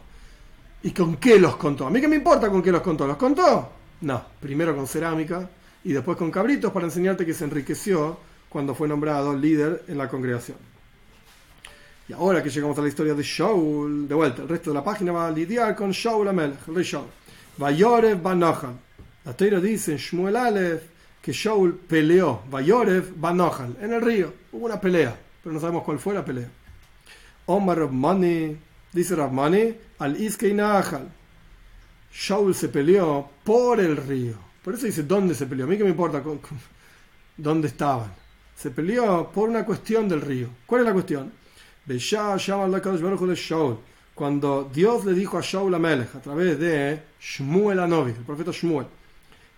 ¿Y 0.85 0.93
con 0.93 1.17
qué 1.17 1.39
los 1.39 1.57
contó? 1.57 1.87
¿A 1.87 1.91
mí 1.91 2.01
qué 2.01 2.09
me 2.09 2.17
importa 2.17 2.49
con 2.49 2.63
qué 2.63 2.71
los 2.71 2.83
contó? 2.83 3.07
¿Los 3.07 3.17
contó? 3.17 3.71
No, 4.01 4.23
primero 4.41 4.75
con 4.75 4.87
cerámica 4.87 5.49
y 5.85 5.93
después 5.93 6.17
con 6.17 6.31
cabritos 6.31 6.73
para 6.73 6.87
enseñarte 6.87 7.25
que 7.25 7.35
se 7.35 7.45
enriqueció 7.45 8.19
cuando 8.49 8.75
fue 8.75 8.87
nombrado 8.89 9.35
líder 9.35 9.85
en 9.89 9.99
la 9.99 10.09
congregación. 10.09 10.59
Y 12.09 12.13
ahora 12.13 12.43
que 12.43 12.51
llegamos 12.51 12.77
a 12.79 12.83
la 12.83 12.89
historia 12.89 13.15
de 13.15 13.23
Shaul, 13.23 14.09
de 14.09 14.15
vuelta, 14.15 14.43
el 14.43 14.49
resto 14.49 14.71
de 14.71 14.75
la 14.75 14.85
página 14.85 15.13
va 15.13 15.29
a 15.29 15.31
lidiar 15.31 15.75
con 15.75 15.93
Shaul 15.93 16.29
Amel, 16.29 16.55
el 16.67 16.75
rey 16.75 16.85
Shaul. 16.85 17.07
Vayorev 17.57 18.21
Banochan. 18.21 18.79
La 19.25 19.37
Teira 19.37 19.61
dice 19.61 19.93
en 19.93 19.99
Shmuel 19.99 20.37
Aleph 20.37 20.83
que 21.23 21.33
Shaul 21.33 21.77
peleó, 21.77 22.43
Vayorev 22.51 23.15
Banochal, 23.17 23.77
en 23.81 23.93
el 23.93 24.03
río. 24.03 24.33
Hubo 24.51 24.67
una 24.67 24.81
pelea, 24.81 25.17
pero 25.43 25.55
no 25.55 25.61
sabemos 25.61 25.85
cuál 25.85 26.01
fue 26.01 26.15
la 26.15 26.25
pelea. 26.25 26.49
Omar 27.47 27.79
Rabmani, 27.79 28.57
dice 28.93 29.15
Rabmani, 29.15 29.75
al 30.01 30.21
Iskei 30.21 30.53
Nahal. 30.53 31.09
Shaul 32.13 32.55
se 32.55 32.69
peleó 32.69 33.29
por 33.45 33.81
el 33.81 33.97
río. 33.97 34.35
Por 34.65 34.75
eso 34.75 34.87
dice, 34.87 35.05
¿dónde 35.05 35.35
se 35.35 35.47
peleó? 35.47 35.67
A 35.67 35.69
mí 35.69 35.77
que 35.77 35.85
me 35.85 35.91
importa 35.91 36.23
dónde 37.37 37.69
estaban. 37.69 38.13
Se 38.57 38.71
peleó 38.71 39.31
por 39.31 39.49
una 39.49 39.65
cuestión 39.65 40.09
del 40.09 40.21
río. 40.21 40.49
¿Cuál 40.67 40.83
es 40.83 40.87
la 40.89 40.93
cuestión? 40.93 41.33
Cuando 44.15 44.71
Dios 44.73 45.05
le 45.05 45.15
dijo 45.15 45.39
a 45.39 45.41
Shaul 45.41 45.75
Amelech 45.75 46.15
a 46.15 46.21
través 46.21 46.59
de 46.59 47.03
Shmuel 47.21 47.81
Anovi, 47.81 48.13
el 48.13 48.25
profeta 48.25 48.51
Shmuel, 48.53 48.87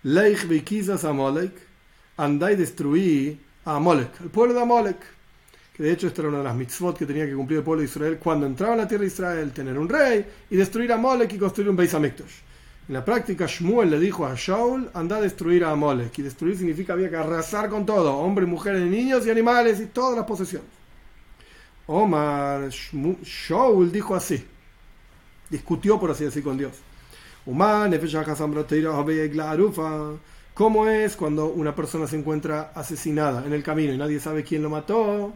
Leich 0.05 0.46
Vikizas 0.46 1.05
Amalek, 1.05 1.55
andá 2.18 2.52
y 2.52 2.57
destruí 2.57 3.40
a 3.64 3.76
Amalek, 3.76 4.20
el 4.20 4.28
pueblo 4.28 4.55
de 4.55 4.61
Amalek. 4.61 4.98
Que 5.74 5.82
de 5.82 5.92
hecho 5.92 6.07
esta 6.07 6.20
era 6.20 6.28
una 6.28 6.38
de 6.38 6.44
las 6.44 6.55
mitzvot 6.55 6.96
que 6.96 7.07
tenía 7.07 7.26
que 7.26 7.34
cumplir 7.34 7.59
el 7.59 7.64
pueblo 7.64 7.80
de 7.80 7.88
Israel 7.88 8.18
cuando 8.22 8.46
entraba 8.46 8.74
en 8.74 8.80
la 8.80 8.86
tierra 8.86 9.00
de 9.00 9.09
Israel, 9.09 9.52
tener 9.52 9.78
un 9.78 9.88
rey 9.88 10.24
y 10.50 10.57
destruir 10.57 10.92
a 10.92 10.96
Amalek 10.96 11.32
y 11.32 11.38
construir 11.38 11.70
un 11.70 11.76
Beis 11.76 11.94
Hamikdash. 11.94 12.32
En 12.86 12.94
la 12.94 13.05
práctica, 13.05 13.46
Shmuel 13.46 13.90
le 13.90 13.98
dijo 13.98 14.26
a 14.26 14.34
Shaul, 14.36 14.90
anda 14.92 15.16
a 15.16 15.20
destruir 15.22 15.64
a 15.64 15.70
Amalek. 15.70 16.18
Y 16.18 16.22
destruir 16.22 16.59
significa 16.59 16.92
había 16.92 17.09
que 17.09 17.16
arrasar 17.16 17.70
con 17.70 17.86
todo, 17.86 18.14
hombres, 18.14 18.46
mujeres, 18.46 18.82
niños 18.82 19.26
y 19.26 19.30
animales 19.30 19.80
y 19.80 19.86
todas 19.86 20.16
las 20.16 20.26
posesiones. 20.26 20.68
Omar, 21.86 22.68
Shaul 22.68 23.90
dijo 23.90 24.14
así, 24.14 24.44
discutió 25.48 25.98
por 25.98 26.11
así 26.11 26.24
decir 26.24 26.42
con 26.42 26.59
Dios. 26.59 26.72
¿Cómo 30.55 30.86
es 30.86 31.16
cuando 31.16 31.47
una 31.47 31.74
persona 31.74 32.07
se 32.07 32.16
encuentra 32.16 32.70
asesinada 32.74 33.45
en 33.45 33.53
el 33.53 33.62
camino 33.62 33.92
y 33.92 33.99
nadie 33.99 34.20
sabe 34.20 34.45
quién 34.45 34.62
lo 34.62 34.70
mató? 34.70 35.32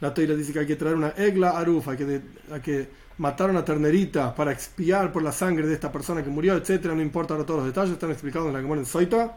La 0.00 0.14
teira 0.14 0.34
dice 0.34 0.52
que 0.52 0.60
hay 0.60 0.66
que 0.66 0.76
traer 0.76 0.94
una 0.94 1.10
egla 1.10 1.50
arufa, 1.50 1.92
hay 1.92 1.96
que, 1.96 2.20
hay 2.50 2.60
que 2.60 2.88
matar 3.18 3.50
una 3.50 3.64
ternerita 3.64 4.34
para 4.34 4.52
expiar 4.52 5.12
por 5.12 5.22
la 5.22 5.32
sangre 5.32 5.66
de 5.66 5.74
esta 5.74 5.92
persona 5.92 6.22
que 6.22 6.30
murió, 6.30 6.56
etcétera. 6.56 6.94
No 6.94 7.02
importa 7.02 7.34
ahora 7.34 7.44
todos 7.44 7.60
los 7.60 7.66
detalles, 7.66 7.92
están 7.92 8.10
explicados 8.10 8.48
en 8.48 8.54
la 8.54 8.60
que 8.60 8.72
en 8.72 8.86
Soita. 8.86 9.36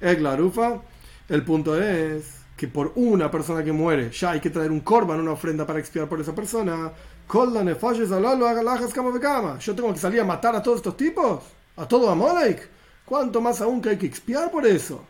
Egla 0.00 0.32
arufa. 0.32 0.80
El 1.28 1.42
punto 1.44 1.80
es 1.80 2.40
que 2.56 2.68
por 2.68 2.92
una 2.96 3.30
persona 3.30 3.62
que 3.64 3.72
muere 3.72 4.10
ya 4.10 4.32
hay 4.32 4.40
que 4.40 4.50
traer 4.50 4.70
un 4.70 4.80
korban, 4.80 5.20
una 5.20 5.32
ofrenda 5.32 5.66
para 5.66 5.78
expiar 5.78 6.08
por 6.08 6.20
esa 6.20 6.34
persona. 6.34 6.92
Yo 9.60 9.74
tengo 9.74 9.92
que 9.92 9.98
salir 9.98 10.20
a 10.20 10.24
matar 10.24 10.54
a 10.54 10.62
todos 10.62 10.76
estos 10.78 10.96
tipos, 10.96 11.42
a 11.76 11.86
todo 11.86 12.10
Amalek. 12.10 12.68
¿Cuánto 13.04 13.40
más 13.40 13.60
aún 13.60 13.80
que 13.80 13.90
hay 13.90 13.98
que 13.98 14.06
expiar 14.06 14.50
por 14.50 14.66
eso? 14.66 15.04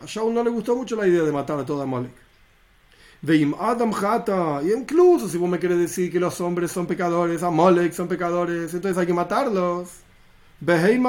A 0.00 0.06
Shaul 0.06 0.34
no 0.34 0.44
le 0.44 0.50
gustó 0.50 0.76
mucho 0.76 0.96
la 0.96 1.06
idea 1.06 1.22
de 1.22 1.32
matar 1.32 1.58
a 1.58 1.64
todo 1.64 1.82
Amalek. 1.82 2.12
Veim 3.20 3.54
Adam 3.58 3.92
Jata, 3.92 4.60
y 4.62 4.72
incluso 4.72 5.28
si 5.28 5.38
vos 5.38 5.48
me 5.48 5.58
querés 5.58 5.78
decir 5.78 6.12
que 6.12 6.20
los 6.20 6.40
hombres 6.40 6.70
son 6.70 6.86
pecadores, 6.86 7.42
Amalek 7.42 7.92
son 7.92 8.06
pecadores, 8.06 8.72
entonces 8.72 8.96
hay 8.96 9.06
que 9.06 9.14
matarlos. 9.14 9.88
Beheim 10.60 11.04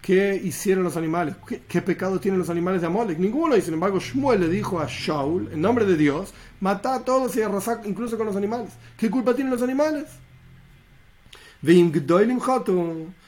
¿Qué 0.00 0.40
hicieron 0.42 0.84
los 0.84 0.96
animales? 0.96 1.34
¿Qué, 1.68 1.82
pecado 1.82 2.18
tienen 2.18 2.40
los 2.40 2.48
animales 2.48 2.80
de 2.80 2.86
Amalek? 2.86 3.18
Ninguno. 3.18 3.56
Y 3.56 3.60
sin 3.60 3.74
embargo, 3.74 4.00
Shmuel 4.00 4.40
le 4.40 4.48
dijo 4.48 4.80
a 4.80 4.86
Shaul, 4.88 5.50
en 5.52 5.60
nombre 5.60 5.84
de 5.84 5.96
Dios, 5.96 6.32
mata 6.60 6.94
a 6.94 7.04
todos 7.04 7.36
y 7.36 7.42
arrasar 7.42 7.82
incluso 7.84 8.16
con 8.16 8.26
los 8.26 8.36
animales. 8.36 8.70
¿Qué 8.96 9.10
culpa 9.10 9.34
tienen 9.34 9.52
los 9.52 9.62
animales? 9.62 10.06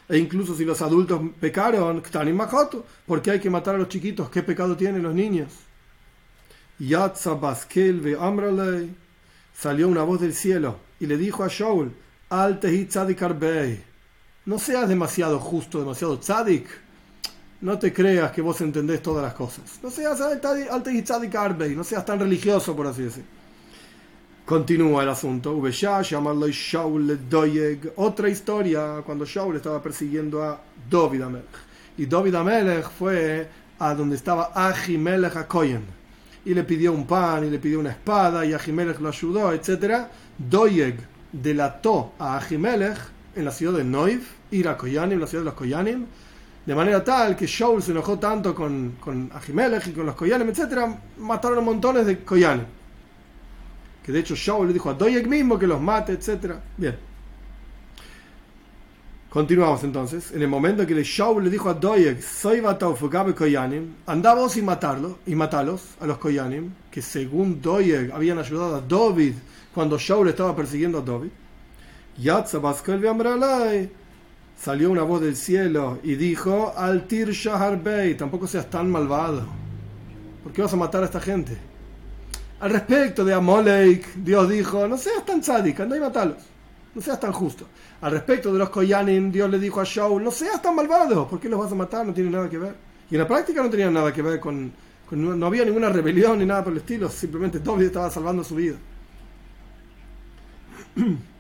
E 0.08 0.18
incluso 0.18 0.54
si 0.54 0.64
los 0.64 0.80
adultos 0.80 1.20
pecaron, 1.38 2.02
¿por 3.06 3.20
qué 3.20 3.32
hay 3.32 3.40
que 3.40 3.50
matar 3.50 3.74
a 3.74 3.78
los 3.78 3.88
chiquitos? 3.88 4.30
¿Qué 4.30 4.42
pecado 4.42 4.76
tienen 4.76 5.02
los 5.02 5.14
niños? 5.14 5.52
Salió 9.54 9.88
una 9.88 10.02
voz 10.02 10.20
del 10.20 10.34
cielo 10.34 10.78
y 10.98 11.06
le 11.06 11.18
dijo 11.18 11.44
a 11.44 11.48
Shaul, 11.48 11.92
Al 12.30 12.60
no 14.44 14.58
seas 14.58 14.88
demasiado 14.88 15.38
justo, 15.38 15.78
demasiado 15.78 16.18
tzadik. 16.18 16.66
No 17.60 17.78
te 17.78 17.92
creas 17.92 18.32
que 18.32 18.42
vos 18.42 18.60
entendés 18.60 19.00
todas 19.00 19.22
las 19.22 19.34
cosas. 19.34 19.78
No 19.82 19.90
seas 19.90 20.18
tzadik 20.18 21.34
arbei, 21.34 21.76
no 21.76 21.84
seas 21.84 22.04
tan 22.04 22.18
religioso, 22.18 22.74
por 22.74 22.88
así 22.88 23.02
decir. 23.02 23.24
Continúa 24.44 25.04
el 25.04 25.08
asunto. 25.08 25.62
Otra 27.96 28.28
historia 28.28 29.02
cuando 29.06 29.24
Shaul 29.24 29.56
estaba 29.56 29.80
persiguiendo 29.80 30.42
a 30.42 30.60
David 30.90 31.22
Amelech. 31.22 31.46
Y 31.96 32.06
David 32.06 32.34
Amelech 32.34 32.90
fue 32.90 33.48
a 33.78 33.94
donde 33.94 34.16
estaba 34.16 34.50
Ahimelech 34.52 35.36
Akoyen. 35.36 35.84
Y 36.44 36.54
le 36.54 36.64
pidió 36.64 36.92
un 36.92 37.06
pan 37.06 37.44
y 37.44 37.50
le 37.50 37.60
pidió 37.60 37.78
una 37.78 37.90
espada 37.90 38.44
y 38.44 38.52
Ahimelech 38.52 38.98
lo 38.98 39.10
ayudó, 39.10 39.52
etc. 39.52 40.08
Doyeg 40.36 40.98
delató 41.30 42.14
a 42.18 42.38
Ahimelech 42.38 42.98
en 43.34 43.44
la 43.44 43.50
ciudad 43.50 43.78
de 43.78 43.84
Noiv, 43.84 44.22
ir 44.50 44.68
a 44.68 44.76
Koyanim, 44.76 45.18
la 45.18 45.26
ciudad 45.26 45.42
de 45.42 45.46
los 45.46 45.54
Koyanim, 45.54 46.06
de 46.64 46.74
manera 46.74 47.02
tal 47.02 47.34
que 47.34 47.46
Shaul 47.46 47.82
se 47.82 47.90
enojó 47.90 48.18
tanto 48.18 48.54
con, 48.54 48.96
con 49.00 49.30
Ahimelech 49.32 49.88
y 49.88 49.92
con 49.92 50.06
los 50.06 50.14
Koyanim, 50.14 50.48
etc., 50.48 50.86
mataron 51.18 51.58
a 51.58 51.60
montones 51.60 52.06
de 52.06 52.18
Koyanim. 52.24 52.66
Que 54.04 54.12
de 54.12 54.18
hecho 54.18 54.34
Shaul 54.34 54.66
le 54.66 54.72
dijo 54.72 54.90
a 54.90 54.94
Doyek 54.94 55.26
mismo 55.26 55.58
que 55.58 55.66
los 55.66 55.80
mate, 55.80 56.12
etc. 56.12 56.54
Bien. 56.76 56.96
Continuamos 59.32 59.82
entonces. 59.84 60.30
En 60.32 60.42
el 60.42 60.48
momento 60.48 60.86
que 60.86 61.02
Shaul 61.02 61.44
le 61.44 61.50
dijo 61.50 61.70
a 61.70 61.74
Doyek, 61.74 62.20
soy 62.20 62.62
Koyanim, 63.34 63.94
anda 64.06 64.34
vos 64.34 64.56
y 64.56 64.62
matarlo, 64.62 65.20
y 65.26 65.34
matalos 65.34 65.94
a 66.00 66.06
los 66.06 66.18
Koyanim, 66.18 66.70
que 66.90 67.00
según 67.00 67.62
Doyek 67.62 68.12
habían 68.12 68.38
ayudado 68.38 68.76
a 68.76 68.80
David 68.80 69.34
cuando 69.72 69.96
Shaul 69.96 70.28
estaba 70.28 70.54
persiguiendo 70.54 70.98
a 70.98 71.02
David. 71.02 71.30
Salió 74.56 74.90
una 74.90 75.02
voz 75.02 75.20
del 75.20 75.34
cielo 75.34 75.98
y 76.02 76.14
dijo, 76.14 76.72
Altir 76.76 77.30
Shahar 77.30 77.82
Bey, 77.82 78.14
tampoco 78.14 78.46
seas 78.46 78.70
tan 78.70 78.90
malvado. 78.90 79.44
¿Por 80.42 80.52
qué 80.52 80.62
vas 80.62 80.72
a 80.72 80.76
matar 80.76 81.02
a 81.02 81.06
esta 81.06 81.20
gente? 81.20 81.56
Al 82.60 82.70
respecto 82.70 83.24
de 83.24 83.34
Amolek, 83.34 84.14
Dios 84.14 84.48
dijo, 84.48 84.86
no 84.86 84.96
seas 84.96 85.26
tan 85.26 85.40
tzadik, 85.40 85.80
anda 85.80 85.96
y 85.96 86.00
matalos. 86.00 86.36
No 86.94 87.02
seas 87.02 87.18
tan 87.18 87.32
justo. 87.32 87.66
Al 88.00 88.12
respecto 88.12 88.52
de 88.52 88.58
los 88.60 88.70
Koyanim, 88.70 89.32
Dios 89.32 89.50
le 89.50 89.58
dijo 89.58 89.80
a 89.80 89.84
Shaul, 89.84 90.22
no 90.22 90.30
seas 90.30 90.62
tan 90.62 90.76
malvado, 90.76 91.26
¿por 91.26 91.40
qué 91.40 91.48
los 91.48 91.58
vas 91.58 91.72
a 91.72 91.74
matar? 91.74 92.06
No 92.06 92.12
tiene 92.12 92.30
nada 92.30 92.48
que 92.48 92.58
ver. 92.58 92.74
Y 93.10 93.14
en 93.16 93.20
la 93.20 93.26
práctica 93.26 93.62
no 93.62 93.70
tenía 93.70 93.90
nada 93.90 94.12
que 94.12 94.22
ver 94.22 94.38
con, 94.38 94.72
con 95.08 95.40
no 95.40 95.46
había 95.46 95.64
ninguna 95.64 95.88
rebelión 95.88 96.38
ni 96.38 96.46
nada 96.46 96.62
por 96.62 96.72
el 96.72 96.78
estilo, 96.78 97.08
simplemente 97.08 97.58
David 97.58 97.86
estaba 97.86 98.10
salvando 98.10 98.44
su 98.44 98.54
vida. 98.54 98.76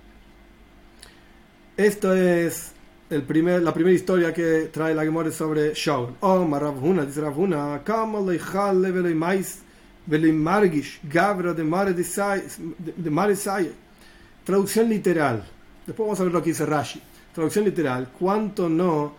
Esto 1.82 2.14
es 2.14 2.70
el 3.10 3.24
la 3.60 3.74
primera 3.74 3.92
historia 3.92 4.32
que 4.32 4.70
trae 4.72 4.94
la 4.94 5.32
sobre 5.32 5.72
Shaul. 5.74 6.14
Oh, 6.20 6.44
Maravuna, 6.44 7.04
dice 7.04 7.20
Ravuna, 7.20 7.82
Gavra 11.02 11.52
de 11.52 11.64
Mare 11.64 11.92
de 11.92 13.10
Traducción 14.44 14.88
literal. 14.88 15.44
Después 15.84 16.06
vamos 16.06 16.20
a 16.20 16.22
ver 16.22 16.32
lo 16.32 16.40
que 16.40 16.50
dice 16.50 16.64
Rashi. 16.64 17.02
Traducción 17.34 17.64
literal. 17.64 18.12
¿Cuánto 18.16 18.68
no 18.68 19.16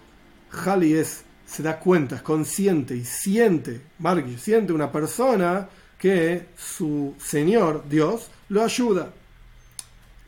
Hali 0.65 0.93
es, 0.93 1.25
se 1.45 1.63
da 1.63 1.77
cuenta, 1.77 2.15
es 2.15 2.21
consciente 2.21 2.95
y 2.95 3.03
siente, 3.03 3.81
Margish, 3.99 4.39
siente 4.39 4.71
una 4.71 4.89
persona 4.89 5.67
que 5.99 6.45
su 6.57 7.13
Señor, 7.19 7.83
Dios, 7.89 8.29
lo 8.47 8.63
ayuda? 8.63 9.11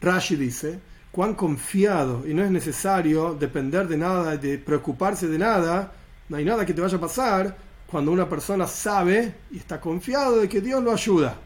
Rashi 0.01 0.35
dice 0.35 0.94
cuán 1.15 1.33
confiado 1.33 2.27
y 2.27 2.33
no 2.33 2.43
es 2.43 2.51
necesario 2.51 3.35
depender 3.35 3.87
de 3.87 3.95
nada, 3.95 4.35
de 4.35 4.57
preocuparse 4.57 5.29
de 5.29 5.37
nada, 5.37 5.93
no 6.27 6.35
hay 6.35 6.43
nada 6.43 6.65
que 6.65 6.73
te 6.73 6.81
vaya 6.81 6.97
a 6.97 6.99
pasar 6.99 7.55
cuando 7.87 8.11
una 8.11 8.27
persona 8.27 8.67
sabe 8.67 9.33
y 9.49 9.59
está 9.59 9.79
confiado 9.79 10.41
de 10.41 10.49
que 10.49 10.59
Dios 10.59 10.83
lo 10.83 10.91
ayuda. 10.91 11.37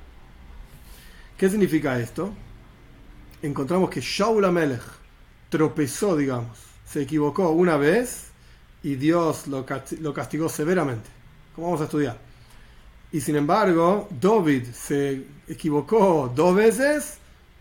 ¿Qué 1.37 1.47
significa 1.47 1.99
esto? 1.99 2.33
Encontramos 3.43 3.91
que 3.91 4.01
Shaul 4.01 4.43
Amelech 4.43 4.81
tropezó, 5.49 6.17
digamos, 6.17 6.57
se 6.83 7.03
equivocó 7.03 7.51
una 7.51 7.77
vez 7.77 8.31
y 8.81 8.95
Dios 8.95 9.45
lo 9.45 9.67
castigó 9.67 10.49
severamente, 10.49 11.11
como 11.53 11.67
vamos 11.67 11.81
a 11.81 11.83
estudiar. 11.83 12.17
Y 13.11 13.21
sin 13.21 13.35
embargo, 13.35 14.07
David 14.19 14.63
se 14.73 15.27
equivocó 15.47 16.33
dos 16.35 16.55
veces 16.55 17.19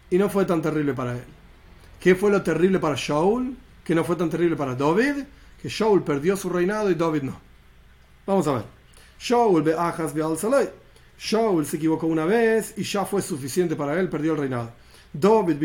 y 0.09 0.17
no 0.17 0.31
fue 0.31 0.47
tan 0.47 0.63
terrible 0.63 0.95
para 0.95 1.13
él. 1.13 1.38
¿Qué 2.01 2.15
fue 2.15 2.31
lo 2.31 2.43
terrible 2.43 2.79
para 2.79 2.95
Shaul? 2.97 3.57
¿Qué 3.85 3.95
no 3.95 4.05
fue 4.05 4.17
tan 4.17 4.31
terrible 4.31 4.57
para 4.57 4.75
David? 4.75 5.25
Que 5.61 5.69
Shaul 5.69 6.05
perdió 6.05 6.37
su 6.37 6.49
reinado 6.49 6.91
y 6.91 6.95
David 6.95 7.23
no. 7.23 7.41
Vamos 8.27 8.47
a 8.47 8.53
ver. 8.53 8.65
Shaul 9.19 9.65
Shaul 11.19 11.67
se 11.67 11.77
equivocó 11.77 12.07
una 12.07 12.25
vez 12.25 12.75
y 12.77 12.85
ya 12.85 13.05
fue 13.05 13.21
suficiente 13.21 13.75
para 13.75 13.99
él, 13.99 14.09
perdió 14.09 14.33
el 14.33 14.39
reinado. 14.39 14.71
David 15.13 15.57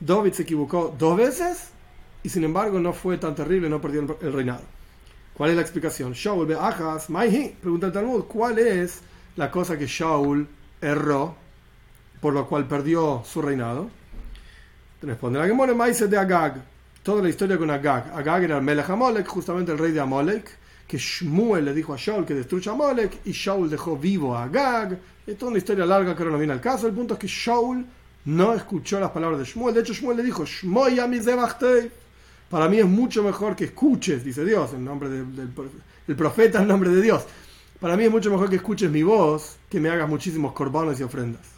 David 0.00 0.32
se 0.32 0.42
equivocó 0.42 0.94
dos 0.98 1.16
veces 1.16 1.70
y 2.22 2.28
sin 2.28 2.44
embargo 2.44 2.78
no 2.78 2.92
fue 2.92 3.16
tan 3.16 3.34
terrible, 3.34 3.70
no 3.70 3.80
perdió 3.80 4.18
el 4.20 4.32
reinado. 4.32 4.62
¿Cuál 5.32 5.50
es 5.50 5.56
la 5.56 5.62
explicación? 5.62 6.12
Shaul 6.12 6.46
be'achas 6.46 7.08
maihi. 7.08 7.56
Pregunta 7.60 7.86
el 7.86 7.92
Talmud, 7.92 8.24
¿cuál 8.24 8.58
es 8.58 9.00
la 9.36 9.50
cosa 9.50 9.78
que 9.78 9.86
Shaul 9.86 10.46
erró 10.80 11.36
por 12.20 12.34
lo 12.34 12.46
cual 12.46 12.66
perdió 12.66 13.22
su 13.24 13.40
reinado? 13.40 13.88
Responde 15.00 15.38
la 15.38 15.46
Gemora 15.46 15.74
Maise 15.74 16.08
de 16.08 16.18
Agag. 16.18 16.60
Toda 17.04 17.22
la 17.22 17.28
historia 17.28 17.56
con 17.56 17.70
Agag. 17.70 18.10
Agag 18.12 18.42
era 18.42 18.56
el 18.56 18.64
Melech 18.64 18.90
Amalek, 18.90 19.28
justamente 19.28 19.70
el 19.70 19.78
rey 19.78 19.92
de 19.92 20.00
Amalek, 20.00 20.50
que 20.88 20.98
Shmuel 20.98 21.66
le 21.66 21.72
dijo 21.72 21.94
a 21.94 21.96
Shaul 21.96 22.26
que 22.26 22.34
destruya 22.34 22.72
Amalek 22.72 23.20
y 23.24 23.30
Shaul 23.30 23.70
dejó 23.70 23.96
vivo 23.96 24.34
a 24.34 24.44
Agag. 24.44 24.98
Es 25.24 25.38
toda 25.38 25.50
una 25.50 25.58
historia 25.58 25.86
larga 25.86 26.16
que 26.16 26.22
ahora 26.22 26.32
no 26.32 26.38
viene 26.38 26.52
al 26.52 26.60
caso. 26.60 26.88
El 26.88 26.94
punto 26.94 27.14
es 27.14 27.20
que 27.20 27.28
Shaul 27.28 27.86
no 28.24 28.52
escuchó 28.54 28.98
las 28.98 29.10
palabras 29.12 29.38
de 29.38 29.44
Shmuel. 29.44 29.72
De 29.72 29.82
hecho, 29.82 29.92
Shmuel 29.92 30.16
le 30.16 30.24
dijo, 30.24 30.44
Para 32.50 32.68
mí 32.68 32.78
es 32.78 32.86
mucho 32.86 33.22
mejor 33.22 33.54
que 33.54 33.66
escuches, 33.66 34.24
dice 34.24 34.44
Dios, 34.44 34.72
en 34.72 34.84
nombre 34.84 35.08
del 35.08 36.16
profeta, 36.16 36.60
en 36.60 36.66
nombre 36.66 36.90
de 36.90 37.02
Dios. 37.02 37.24
Para 37.78 37.96
mí 37.96 38.02
es 38.02 38.10
mucho 38.10 38.32
mejor 38.32 38.50
que 38.50 38.56
escuches 38.56 38.90
mi 38.90 39.04
voz 39.04 39.58
que 39.70 39.78
me 39.78 39.90
hagas 39.90 40.08
muchísimos 40.08 40.52
corbanos 40.54 40.98
y 40.98 41.04
ofrendas. 41.04 41.57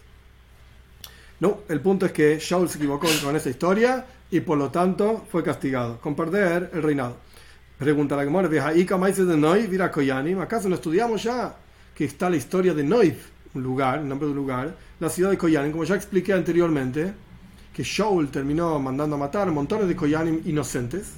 No, 1.41 1.61
el 1.69 1.81
punto 1.81 2.05
es 2.05 2.13
que 2.13 2.39
Shaul 2.39 2.69
se 2.69 2.77
equivocó 2.77 3.09
con 3.25 3.35
esa 3.35 3.49
historia 3.49 4.05
y 4.31 4.41
por 4.41 4.59
lo 4.59 4.71
tanto 4.71 5.25
fue 5.31 5.43
castigado 5.43 5.99
con 5.99 6.15
perder 6.15 6.71
el 6.75 6.83
reinado. 6.83 7.17
Pregunta 7.79 8.15
la 8.15 8.25
Gemara, 8.25 8.47
de 8.47 9.37
Noiv, 9.39 10.41
¿acaso 10.43 10.69
no 10.69 10.75
estudiamos 10.75 11.23
ya 11.23 11.57
que 11.95 12.05
está 12.05 12.29
la 12.29 12.37
historia 12.37 12.75
de 12.75 12.85
Noiv, 12.85 13.17
un 13.55 13.63
lugar, 13.63 14.01
el 14.01 14.09
nombre 14.09 14.27
de 14.27 14.33
un 14.33 14.37
lugar, 14.37 14.77
la 15.01 15.09
ciudad 15.09 15.31
de 15.31 15.39
Koyanim, 15.39 15.73
como 15.73 15.85
ya 15.85 15.95
expliqué 15.95 16.35
anteriormente, 16.35 17.11
que 17.73 17.83
Shaul 17.83 18.29
terminó 18.29 18.79
mandando 18.79 19.17
a 19.17 19.19
matar 19.19 19.51
montones 19.51 19.89
de 19.89 19.97
Koyanim 19.97 20.43
inocentes? 20.45 21.13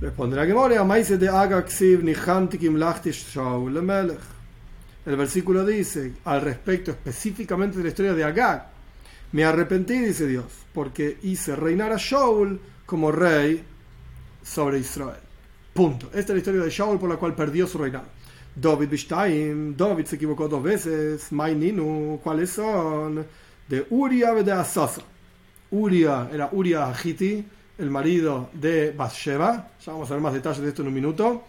Responde 0.00 0.34
la 0.34 0.46
Gemara, 0.46 0.84
de 1.16 1.28
Agaxiv, 1.28 2.02
Nihantikim, 2.02 2.74
Lachtish, 2.76 3.34
Shaul, 3.34 3.76
El 5.06 5.16
versículo 5.16 5.64
dice, 5.64 6.12
al 6.24 6.40
respecto 6.40 6.90
específicamente 6.90 7.78
de 7.78 7.84
la 7.84 7.88
historia 7.90 8.12
de 8.12 8.24
Agag, 8.24 8.75
me 9.32 9.44
arrepentí, 9.44 9.98
dice 9.98 10.26
Dios, 10.26 10.46
porque 10.72 11.18
hice 11.22 11.56
reinar 11.56 11.92
a 11.92 11.96
Shaul 11.98 12.60
como 12.84 13.10
rey 13.12 13.62
sobre 14.42 14.78
Israel. 14.78 15.20
Punto. 15.74 16.06
Esta 16.06 16.20
es 16.20 16.30
la 16.30 16.38
historia 16.38 16.60
de 16.62 16.70
Shaul 16.70 16.98
por 16.98 17.10
la 17.10 17.16
cual 17.16 17.34
perdió 17.34 17.66
su 17.66 17.78
reinado. 17.78 18.06
David 18.54 18.88
Bishtaim, 18.88 19.76
David 19.76 20.06
se 20.06 20.16
equivocó 20.16 20.48
dos 20.48 20.62
veces. 20.62 21.30
Maininu, 21.32 22.18
¿cuáles 22.22 22.50
son? 22.50 23.26
De 23.68 23.86
Uria 23.90 24.32
de 24.32 24.52
Asasa. 24.52 25.02
Uria 25.70 26.30
era 26.32 26.48
Uria 26.52 26.92
Hiti, 27.04 27.44
el 27.76 27.90
marido 27.90 28.48
de 28.54 28.92
Bathsheba. 28.92 29.72
Ya 29.84 29.92
vamos 29.92 30.10
a 30.10 30.14
ver 30.14 30.22
más 30.22 30.32
detalles 30.32 30.62
de 30.62 30.68
esto 30.68 30.82
en 30.82 30.88
un 30.88 30.94
minuto. 30.94 31.42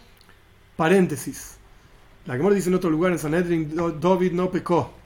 Paréntesis. 0.76 1.56
La 2.26 2.36
Gemara 2.36 2.54
dice 2.54 2.68
en 2.68 2.74
otro 2.74 2.90
lugar 2.90 3.12
en 3.12 3.18
Sanedrin, 3.18 3.74
David 3.98 4.32
no 4.32 4.50
pecó. 4.50 4.97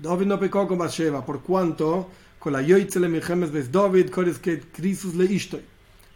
David 0.00 0.26
no 0.26 0.40
pecó 0.40 0.66
con 0.66 0.78
Bathsheba, 0.78 1.24
por 1.24 1.42
cuanto 1.42 2.08
con 2.38 2.54
la 2.54 2.62
Yoitzele 2.62 3.08
Milchemes 3.08 3.52
ves 3.52 3.70
David, 3.70 4.10
que 4.40 4.60
Crisus 4.60 5.14
le 5.14 5.26
Ishtoy. 5.26 5.60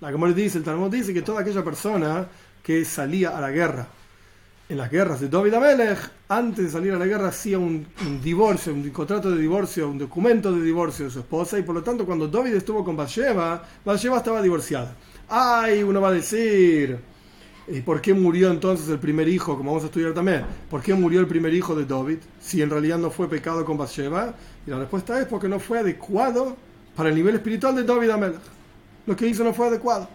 La 0.01 0.11
Gemara 0.11 0.33
dice, 0.33 0.59
el 0.59 0.65
Talmud 0.65 0.91
dice 0.91 1.13
que 1.13 1.23
toda 1.23 1.43
aquella 1.43 1.63
persona 1.63 2.27
que 2.63 2.85
salía 2.85 3.37
a 3.37 3.41
la 3.41 3.51
guerra, 3.51 3.87
en 4.67 4.79
las 4.79 4.91
guerras 4.91 5.21
de 5.21 5.29
David 5.29 5.53
Amelech, 5.53 5.99
antes 6.29 6.65
de 6.65 6.71
salir 6.71 6.93
a 6.95 6.99
la 6.99 7.05
guerra 7.05 7.29
hacía 7.29 7.59
un, 7.59 7.87
divorcio, 8.23 8.73
un 8.73 8.89
contrato 8.89 9.31
de 9.31 9.39
divorcio, 9.39 9.91
un 9.91 9.99
documento 9.99 10.51
de 10.51 10.63
divorcio 10.63 11.05
de 11.05 11.11
su 11.11 11.19
esposa, 11.19 11.59
y 11.59 11.63
por 11.63 11.75
lo 11.75 11.83
tanto 11.83 12.07
cuando 12.07 12.27
David 12.27 12.55
estuvo 12.55 12.83
con 12.83 12.97
Bathsheba, 12.97 13.63
Bathsheba 13.85 14.17
estaba 14.17 14.41
divorciada. 14.41 14.97
Ay, 15.29 15.83
uno 15.83 16.01
va 16.01 16.09
a 16.09 16.13
decir, 16.13 16.99
¿Y 17.67 17.81
por 17.81 18.01
qué 18.03 18.13
murió 18.13 18.51
entonces 18.51 18.89
el 18.91 18.99
primer 18.99 19.27
hijo, 19.27 19.57
como 19.57 19.71
vamos 19.71 19.85
a 19.85 19.87
estudiar 19.87 20.13
también? 20.13 20.45
¿Por 20.69 20.83
qué 20.83 20.93
murió 20.93 21.21
el 21.21 21.27
primer 21.27 21.55
hijo 21.55 21.75
de 21.75 21.87
David 21.87 22.19
si 22.39 22.61
en 22.61 22.69
realidad 22.69 22.99
no 22.99 23.11
fue 23.11 23.29
pecado 23.29 23.65
con 23.65 23.79
Bathsheba? 23.79 24.35
Y 24.67 24.71
la 24.71 24.79
respuesta 24.79 25.19
es 25.21 25.27
porque 25.27 25.49
no 25.49 25.59
fue 25.59 25.79
adecuado 25.79 26.57
para 26.95 27.09
el 27.09 27.15
nivel 27.15 27.37
espiritual 27.37 27.75
de 27.75 27.85
David 27.85 28.11
Amelech. 28.11 28.41
Lo 29.07 29.17
que 29.17 29.27
hizo 29.27 29.43
no 29.45 29.55
fue 29.55 29.69
adecuado. 29.69 30.09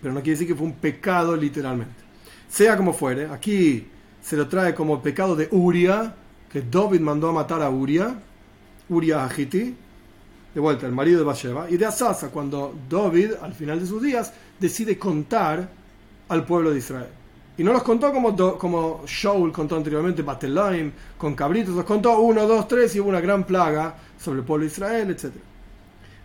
Pero 0.00 0.14
no 0.14 0.20
quiere 0.20 0.32
decir 0.32 0.48
que 0.48 0.54
fue 0.54 0.66
un 0.66 0.74
pecado 0.74 1.36
literalmente. 1.36 2.00
Sea 2.48 2.76
como 2.76 2.94
fuere, 2.94 3.26
aquí 3.26 3.86
se 4.22 4.36
lo 4.36 4.48
trae 4.48 4.74
como 4.74 5.02
pecado 5.02 5.36
de 5.36 5.48
Uria, 5.50 6.14
que 6.50 6.62
David 6.62 7.00
mandó 7.00 7.28
a 7.28 7.32
matar 7.32 7.62
a 7.62 7.70
Uria, 7.70 8.14
Uria 8.88 9.24
Hagiti, 9.24 9.76
de 10.54 10.60
vuelta, 10.60 10.86
el 10.86 10.92
marido 10.92 11.18
de 11.18 11.24
Bathsheba, 11.24 11.70
y 11.70 11.76
de 11.76 11.86
Asasa, 11.86 12.30
cuando 12.30 12.74
David, 12.88 13.32
al 13.40 13.52
final 13.52 13.78
de 13.78 13.86
sus 13.86 14.02
días, 14.02 14.32
decide 14.58 14.98
contar 14.98 15.79
al 16.30 16.44
pueblo 16.44 16.70
de 16.70 16.78
Israel. 16.78 17.08
Y 17.58 17.62
no 17.62 17.74
los 17.74 17.82
contó 17.82 18.10
como, 18.10 18.34
como 18.56 19.02
Shaul 19.06 19.52
contó 19.52 19.76
anteriormente, 19.76 20.22
Batelaim, 20.22 20.90
con 21.18 21.34
cabritos, 21.34 21.74
los 21.74 21.84
contó 21.84 22.18
uno, 22.20 22.46
dos, 22.46 22.66
tres 22.66 22.94
y 22.96 23.00
hubo 23.00 23.10
una 23.10 23.20
gran 23.20 23.44
plaga 23.44 23.94
sobre 24.18 24.38
el 24.38 24.46
pueblo 24.46 24.64
de 24.64 24.72
Israel, 24.72 25.10
etc. 25.10 25.34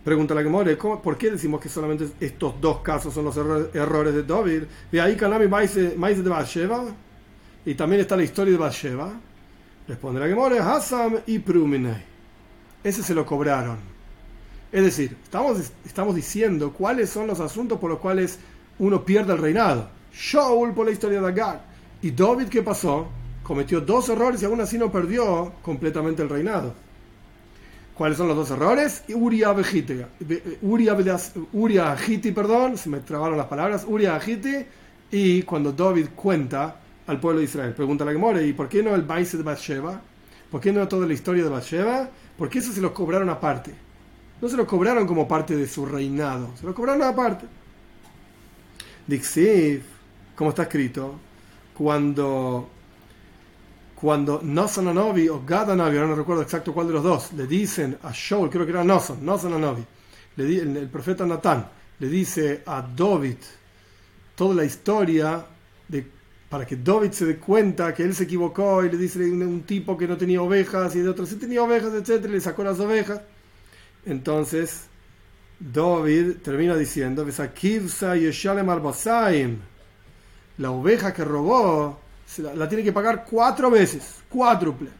Pregunta 0.02 0.34
la 0.34 0.42
Gemore, 0.42 0.76
¿por 0.76 1.18
qué 1.18 1.32
decimos 1.32 1.60
que 1.60 1.68
solamente 1.68 2.08
estos 2.20 2.58
dos 2.60 2.78
casos 2.78 3.12
son 3.12 3.24
los 3.26 3.36
errores 3.36 4.14
de 4.14 4.22
David? 4.22 4.62
De 4.90 5.00
ahí 5.00 5.16
Kanami 5.16 5.48
Maíz 5.48 5.74
de 5.74 6.30
Bathsheba, 6.30 6.84
y 7.66 7.74
también 7.74 8.00
está 8.00 8.16
la 8.16 8.22
historia 8.22 8.52
de 8.52 8.58
Bathsheba. 8.58 9.12
Responde 9.88 10.20
la 10.20 10.28
Gemore, 10.28 10.60
Hassam 10.60 11.16
y 11.26 11.40
Pruminei. 11.40 12.02
Ese 12.82 13.02
se 13.02 13.14
lo 13.14 13.26
cobraron. 13.26 13.78
Es 14.70 14.84
decir, 14.84 15.16
estamos, 15.22 15.72
estamos 15.84 16.14
diciendo 16.14 16.72
cuáles 16.72 17.10
son 17.10 17.26
los 17.26 17.40
asuntos 17.40 17.78
por 17.78 17.90
los 17.90 17.98
cuales 17.98 18.38
uno 18.78 19.04
pierde 19.04 19.32
el 19.32 19.38
reinado. 19.38 19.95
Shaul 20.18 20.72
por 20.72 20.86
la 20.86 20.92
historia 20.92 21.20
de 21.20 21.28
Agag. 21.28 21.60
¿Y 22.00 22.10
David 22.10 22.48
qué 22.48 22.62
pasó? 22.62 23.08
Cometió 23.42 23.80
dos 23.80 24.08
errores 24.08 24.42
y 24.42 24.46
aún 24.46 24.60
así 24.60 24.78
no 24.78 24.90
perdió 24.90 25.52
completamente 25.62 26.22
el 26.22 26.28
reinado. 26.28 26.74
¿Cuáles 27.94 28.18
son 28.18 28.28
los 28.28 28.36
dos 28.36 28.50
errores? 28.50 29.04
Uria 29.08 29.50
Agiti, 29.50 30.04
perdón, 32.32 32.76
se 32.76 32.88
me 32.88 33.00
trabaron 33.00 33.38
las 33.38 33.46
palabras. 33.46 33.84
Uria 33.86 34.16
Agiti 34.16 34.66
y 35.10 35.42
cuando 35.42 35.72
David 35.72 36.08
cuenta 36.14 36.80
al 37.06 37.20
pueblo 37.20 37.38
de 37.38 37.44
Israel. 37.44 37.72
Pregunta 37.74 38.04
la 38.04 38.12
Gemore, 38.12 38.46
¿y 38.46 38.52
por 38.52 38.68
qué 38.68 38.82
no 38.82 38.94
el 38.94 39.02
Baise 39.02 39.36
de 39.36 39.42
Bathsheba? 39.42 40.00
¿Por 40.50 40.60
qué 40.60 40.72
no 40.72 40.86
toda 40.88 41.06
la 41.06 41.12
historia 41.14 41.44
de 41.44 41.50
Bathsheba? 41.50 42.08
Porque 42.36 42.58
eso 42.58 42.72
se 42.72 42.80
lo 42.80 42.92
cobraron 42.92 43.30
aparte. 43.30 43.72
No 44.40 44.48
se 44.48 44.56
lo 44.56 44.66
cobraron 44.66 45.06
como 45.06 45.26
parte 45.26 45.56
de 45.56 45.66
su 45.66 45.86
reinado, 45.86 46.50
se 46.58 46.66
lo 46.66 46.74
cobraron 46.74 47.02
aparte. 47.02 47.46
Dixiv, 49.06 49.82
como 50.36 50.50
está 50.50 50.64
escrito, 50.64 51.18
cuando 51.76 52.70
cuando 53.96 54.40
Anovi 54.42 55.28
o 55.28 55.42
Gad 55.44 55.70
Anovi, 55.70 55.96
ahora 55.96 56.10
no 56.10 56.14
recuerdo 56.14 56.42
exacto 56.42 56.72
cuál 56.74 56.88
de 56.88 56.92
los 56.92 57.02
dos, 57.02 57.32
le 57.32 57.46
dicen 57.46 57.96
a 58.02 58.12
Shaul, 58.12 58.50
creo 58.50 58.66
que 58.66 58.72
era 58.72 58.84
Nosan 58.84 59.26
Anovi, 59.26 59.84
le 60.36 60.56
el, 60.58 60.88
profeta 60.88 61.24
Natán 61.24 61.66
le 61.98 62.08
dice 62.08 62.62
a 62.66 62.82
David 62.82 63.38
toda 64.34 64.54
la 64.54 64.64
historia 64.66 65.46
de, 65.88 66.06
para 66.50 66.66
que 66.66 66.76
David 66.76 67.12
se 67.12 67.24
dé 67.24 67.36
cuenta 67.38 67.94
que 67.94 68.02
él 68.02 68.14
se 68.14 68.24
equivocó 68.24 68.84
y 68.84 68.90
le 68.90 68.98
dice 68.98 69.18
un, 69.20 69.42
un 69.42 69.62
tipo 69.62 69.96
que 69.96 70.06
no 70.06 70.18
tenía 70.18 70.42
ovejas 70.42 70.94
y 70.94 71.00
de 71.00 71.08
otro 71.08 71.24
sí 71.24 71.36
tenía 71.36 71.62
ovejas, 71.62 71.90
y 72.06 72.28
le 72.28 72.40
sacó 72.42 72.64
las 72.64 72.78
ovejas. 72.78 73.22
Entonces, 74.04 74.84
David 75.58 76.36
termina 76.42 76.76
diciendo, 76.76 77.24
la 80.58 80.70
oveja 80.70 81.12
que 81.12 81.24
robó 81.24 81.98
la, 82.38 82.68
tiene 82.68 82.82
que 82.84 82.92
pagar 82.92 83.24
cuatro 83.28 83.70
veces, 83.70 84.16
cuádruple. 84.28 84.90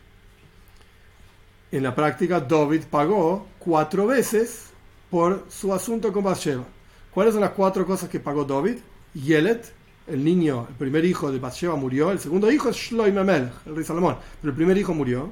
En 1.72 1.82
la 1.82 1.94
práctica, 1.94 2.40
David 2.40 2.84
pagó 2.90 3.46
cuatro 3.59 4.07
veces 4.07 4.66
por 5.11 5.46
su 5.50 5.74
asunto 5.74 6.12
con 6.12 6.24
Bathsheba. 6.24 6.64
¿Cuáles 7.12 7.34
son 7.34 7.40
las 7.40 7.50
cuatro 7.50 7.84
cosas 7.86 8.09
que 8.09 8.20
pagó 8.20 8.44
David? 8.44 8.78
Yelet, 9.14 9.72
el 10.07 10.24
niño, 10.24 10.66
el 10.68 10.74
primer 10.76 11.04
hijo 11.04 11.32
de 11.32 11.38
Bathsheba 11.38 11.74
murió. 11.74 12.11
El 12.11 12.18
segundo 12.18 12.50
hijo 12.50 12.68
es 12.68 12.76
Shloim 12.76 13.18
el 13.18 13.50
rey 13.64 13.84
Salomón. 13.84 14.16
Pero 14.40 14.50
el 14.50 14.57
primer 14.57 14.78
hijo 14.78 14.94
murió. 14.94 15.30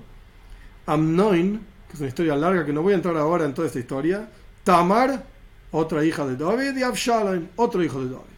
Amnoin, 0.86 1.60
que 1.88 1.94
es 1.94 2.00
una 2.00 2.08
historia 2.08 2.36
larga 2.36 2.66
que 2.66 2.72
no 2.72 2.82
voy 2.82 2.92
a 2.92 2.96
entrar 2.96 3.16
ahora 3.16 3.44
en 3.44 3.54
toda 3.54 3.68
esta 3.68 3.78
historia. 3.78 4.28
Tamar, 4.64 5.24
otra 5.70 6.04
hija 6.04 6.26
de 6.26 6.36
David, 6.36 6.76
y 6.76 6.82
Absalom, 6.82 7.46
otro 7.56 7.82
hijo 7.82 8.00
de 8.00 8.10
David. 8.10 8.33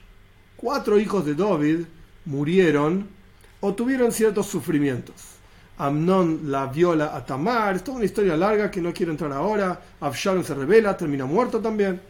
Cuatro 0.56 0.98
hijos 0.98 1.24
de 1.26 1.34
David 1.34 1.80
murieron 2.24 3.08
o 3.60 3.74
tuvieron 3.74 4.12
ciertos 4.12 4.46
sufrimientos. 4.46 5.14
Amnon 5.78 6.50
la 6.50 6.66
viola 6.66 7.14
a 7.14 7.24
Tamar, 7.24 7.76
es 7.76 7.84
toda 7.84 7.98
una 7.98 8.06
historia 8.06 8.36
larga 8.36 8.70
que 8.70 8.80
no 8.80 8.92
quiero 8.92 9.12
entrar 9.12 9.32
ahora. 9.32 9.80
Absalom 10.00 10.42
se 10.42 10.54
revela, 10.54 10.96
termina 10.96 11.26
muerto 11.26 11.60
también. 11.60 12.00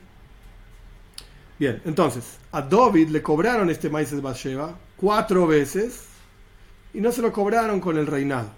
Bien, 1.58 1.80
entonces, 1.84 2.38
a 2.52 2.62
David 2.62 3.08
le 3.08 3.22
cobraron 3.22 3.70
este 3.70 3.88
maíz 3.88 4.10
de 4.10 4.20
Bathsheba 4.20 4.76
cuatro 4.96 5.46
veces 5.46 6.04
y 6.92 7.00
no 7.00 7.10
se 7.10 7.22
lo 7.22 7.32
cobraron 7.32 7.80
con 7.80 7.96
el 7.98 8.06
reinado. 8.06 8.50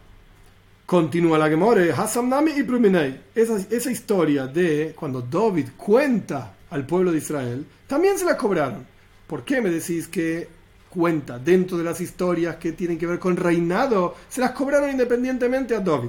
Continúa 0.84 1.39
la 1.39 1.49
Gemore, 1.49 1.95
Nami 2.24 2.53
y 2.57 2.62
Pluminei. 2.62 3.20
Esa, 3.34 3.57
esa 3.57 3.91
historia 3.91 4.47
de 4.47 4.95
cuando 4.97 5.22
David 5.22 5.68
cuenta 5.76 6.55
al 6.70 6.86
pueblo 6.86 7.12
de 7.12 7.18
Israel, 7.18 7.66
también 7.86 8.18
se 8.18 8.24
la 8.24 8.36
cobraron. 8.36 8.98
¿Por 9.29 9.45
qué 9.45 9.61
me 9.61 9.68
decís 9.68 10.09
que 10.09 10.49
cuenta 10.89 11.39
dentro 11.39 11.76
de 11.76 11.85
las 11.85 12.01
historias 12.01 12.57
que 12.57 12.72
tienen 12.72 12.99
que 12.99 13.07
ver 13.07 13.18
con 13.18 13.37
reinado? 13.37 14.16
Se 14.29 14.41
las 14.41 14.53
cobraron 14.53 14.91
independientemente 14.91 15.76
a 15.76 15.81
David. 15.81 16.09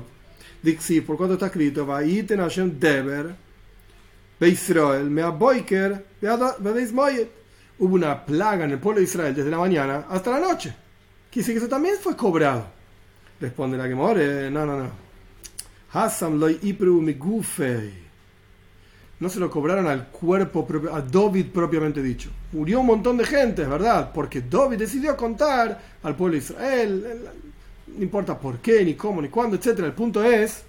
Dixi, 0.63 1.01
por 1.01 1.17
cuanto 1.17 1.33
está 1.33 1.47
escrito, 1.47 1.85
Vaiten 1.85 2.39
Hashem 2.39 2.79
Deber, 2.79 3.35
Israel, 4.39 5.09
Mea 5.09 5.29
Boiker, 5.29 6.05
Hubo 7.81 7.95
una 7.95 8.25
plaga 8.25 8.65
en 8.65 8.71
el 8.71 8.79
pueblo 8.79 8.99
de 8.99 9.05
Israel 9.05 9.33
desde 9.33 9.49
la 9.49 9.57
mañana 9.57 10.05
hasta 10.09 10.31
la 10.31 10.39
noche. 10.39 10.73
Quiere 11.31 11.53
que 11.53 11.57
eso 11.59 11.67
también 11.69 11.95
fue 12.01 12.15
cobrado. 12.15 12.67
Responde 13.39 13.77
la 13.77 13.87
Gemore, 13.87 14.49
no, 14.51 14.65
no, 14.65 14.79
no. 14.79 14.91
Hasam 15.93 16.39
loy 16.39 16.59
ipru 16.61 17.01
No 19.19 19.27
se 19.27 19.39
lo 19.39 19.49
cobraron 19.49 19.87
al 19.87 20.07
cuerpo, 20.07 20.65
a 20.93 21.01
David 21.01 21.47
propiamente 21.53 22.01
dicho. 22.01 22.29
Murió 22.53 22.79
un 22.79 22.85
montón 22.85 23.17
de 23.17 23.25
gente, 23.25 23.65
verdad, 23.65 24.11
porque 24.13 24.41
David 24.41 24.77
decidió 24.77 25.17
contar 25.17 25.81
al 26.03 26.15
pueblo 26.15 26.33
de 26.33 26.39
Israel. 26.39 27.21
No 27.87 28.01
importa 28.01 28.37
por 28.37 28.59
qué, 28.59 28.85
ni 28.85 28.93
cómo, 28.93 29.21
ni 29.21 29.27
cuándo, 29.27 29.57
etc. 29.57 29.79
El 29.79 29.93
punto 29.93 30.23
es 30.23 30.63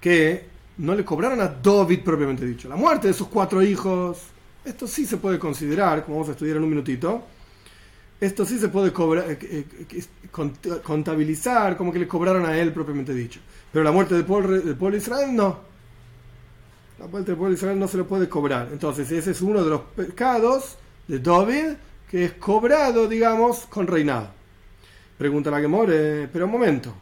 que 0.00 0.46
no 0.78 0.94
le 0.96 1.04
cobraron 1.04 1.40
a 1.40 1.46
David 1.46 2.00
propiamente 2.04 2.44
dicho. 2.44 2.68
La 2.68 2.74
muerte 2.74 3.06
de 3.06 3.14
sus 3.14 3.28
cuatro 3.28 3.62
hijos, 3.62 4.18
esto 4.64 4.88
sí 4.88 5.06
se 5.06 5.16
puede 5.16 5.38
considerar, 5.38 6.04
como 6.04 6.16
vamos 6.16 6.30
a 6.30 6.32
estudiar 6.32 6.56
en 6.56 6.64
un 6.64 6.70
minutito, 6.70 7.22
esto 8.20 8.44
sí 8.44 8.58
se 8.58 8.68
puede 8.68 8.92
cobrar, 8.92 9.30
eh, 9.30 9.38
eh, 9.40 10.80
contabilizar 10.82 11.76
como 11.76 11.92
que 11.92 12.00
le 12.00 12.08
cobraron 12.08 12.46
a 12.46 12.56
él 12.58 12.72
propiamente 12.72 13.14
dicho. 13.14 13.38
Pero 13.72 13.84
la 13.84 13.92
muerte 13.92 14.14
del 14.16 14.24
pueblo 14.24 14.90
de 14.90 14.96
Israel 14.96 15.34
no. 15.34 15.71
La 17.02 17.08
muerte 17.08 17.32
del 17.32 17.36
pueblo 17.36 17.50
de 17.52 17.58
Israel 17.58 17.80
no 17.80 17.88
se 17.88 17.96
le 17.96 18.04
puede 18.04 18.28
cobrar. 18.28 18.68
Entonces 18.70 19.10
ese 19.10 19.32
es 19.32 19.42
uno 19.42 19.64
de 19.64 19.70
los 19.70 19.80
pecados 19.80 20.78
de 21.08 21.18
David 21.18 21.74
que 22.08 22.26
es 22.26 22.32
cobrado, 22.34 23.08
digamos, 23.08 23.66
con 23.66 23.88
reinado. 23.88 24.28
Pregunta 25.18 25.50
la 25.50 25.60
que 25.60 25.66
more, 25.66 26.28
pero 26.32 26.44
un 26.44 26.52
momento. 26.52 26.94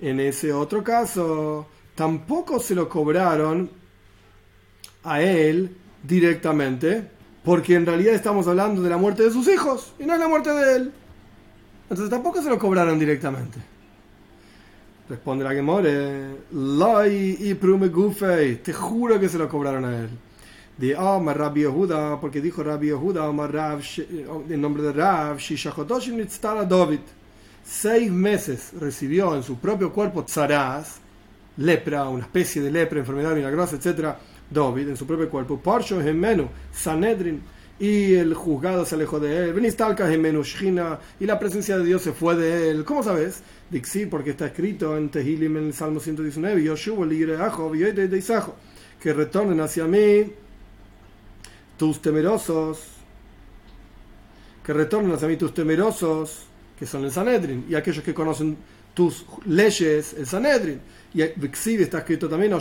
En 0.00 0.20
ese 0.20 0.50
otro 0.54 0.82
caso, 0.82 1.66
tampoco 1.94 2.58
se 2.58 2.74
lo 2.74 2.88
cobraron 2.88 3.70
a 5.04 5.20
él 5.20 5.76
directamente, 6.02 7.06
porque 7.44 7.74
en 7.74 7.84
realidad 7.84 8.14
estamos 8.14 8.48
hablando 8.48 8.80
de 8.80 8.88
la 8.88 8.96
muerte 8.96 9.24
de 9.24 9.30
sus 9.30 9.46
hijos 9.46 9.92
y 9.98 10.06
no 10.06 10.14
es 10.14 10.20
la 10.20 10.28
muerte 10.28 10.48
de 10.54 10.76
él. 10.76 10.92
Entonces 11.82 12.08
tampoco 12.08 12.40
se 12.40 12.48
lo 12.48 12.58
cobraron 12.58 12.98
directamente. 12.98 13.69
Responde 15.10 15.44
la 15.44 15.52
que 15.52 15.60
more, 15.60 16.36
te 18.62 18.72
juro 18.72 19.20
que 19.20 19.28
se 19.28 19.38
lo 19.38 19.48
cobraron 19.48 19.84
a 19.84 19.98
él 19.98 20.08
de 20.80 20.96
Omar 20.96 21.36
Rabbi 21.36 21.60
Yehuda, 21.60 22.18
porque 22.18 22.40
dijo 22.40 22.62
Rabbi 22.62 22.86
Yehuda, 22.86 23.28
Omar 23.28 23.52
Rav, 23.52 23.82
en 24.48 24.60
nombre 24.60 24.82
de 24.82 24.92
Rav, 24.92 25.36
Shishachotoshim 25.36 26.16
Nitztara 26.16 26.64
David. 26.64 27.00
Seis 27.62 28.10
meses 28.10 28.72
recibió 28.80 29.36
en 29.36 29.42
su 29.42 29.58
propio 29.58 29.92
cuerpo 29.92 30.24
tzaraz, 30.24 30.96
lepra, 31.58 32.08
una 32.08 32.22
especie 32.22 32.62
de 32.62 32.70
lepra, 32.70 32.98
enfermedad 32.98 33.34
milagrosa, 33.34 33.76
etc. 33.76 34.14
David, 34.48 34.88
en 34.88 34.96
su 34.96 35.06
propio 35.06 35.28
cuerpo. 35.28 35.58
Parsho 35.58 36.00
Gemenu, 36.00 36.48
Sanedrin, 36.72 37.42
y 37.80 38.14
el 38.14 38.34
juzgado 38.34 38.84
se 38.84 38.94
alejó 38.94 39.18
de 39.18 39.48
él. 39.48 39.74
Y 41.18 41.26
la 41.26 41.38
presencia 41.38 41.78
de 41.78 41.84
Dios 41.84 42.02
se 42.02 42.12
fue 42.12 42.36
de 42.36 42.70
él. 42.70 42.84
¿Cómo 42.84 43.02
sabes? 43.02 43.42
Dixi, 43.70 44.04
porque 44.04 44.30
está 44.30 44.46
escrito 44.46 44.96
en 44.98 45.08
Tehilim 45.08 45.56
en 45.56 45.66
el 45.68 45.72
Salmo 45.72 45.98
119, 45.98 46.62
Yoshuva 46.62 47.06
Lireajo, 47.06 47.72
de 47.72 48.18
Isajo, 48.18 48.54
que 49.00 49.14
retornen 49.14 49.60
hacia 49.60 49.86
mí 49.86 50.30
tus 51.78 52.02
temerosos, 52.02 52.82
que 54.62 54.74
retornen 54.74 55.12
hacia 55.12 55.28
mí 55.28 55.36
tus 55.36 55.54
temerosos, 55.54 56.44
que 56.78 56.84
son 56.84 57.04
el 57.04 57.12
Sanedrin, 57.12 57.64
y 57.66 57.74
aquellos 57.74 58.04
que 58.04 58.12
conocen 58.12 58.58
tus 58.92 59.24
leyes, 59.46 60.14
el 60.18 60.26
Sanedrin. 60.26 60.80
Y 61.14 61.22
Vixid 61.36 61.80
está 61.80 62.00
escrito 62.00 62.28
también, 62.28 62.52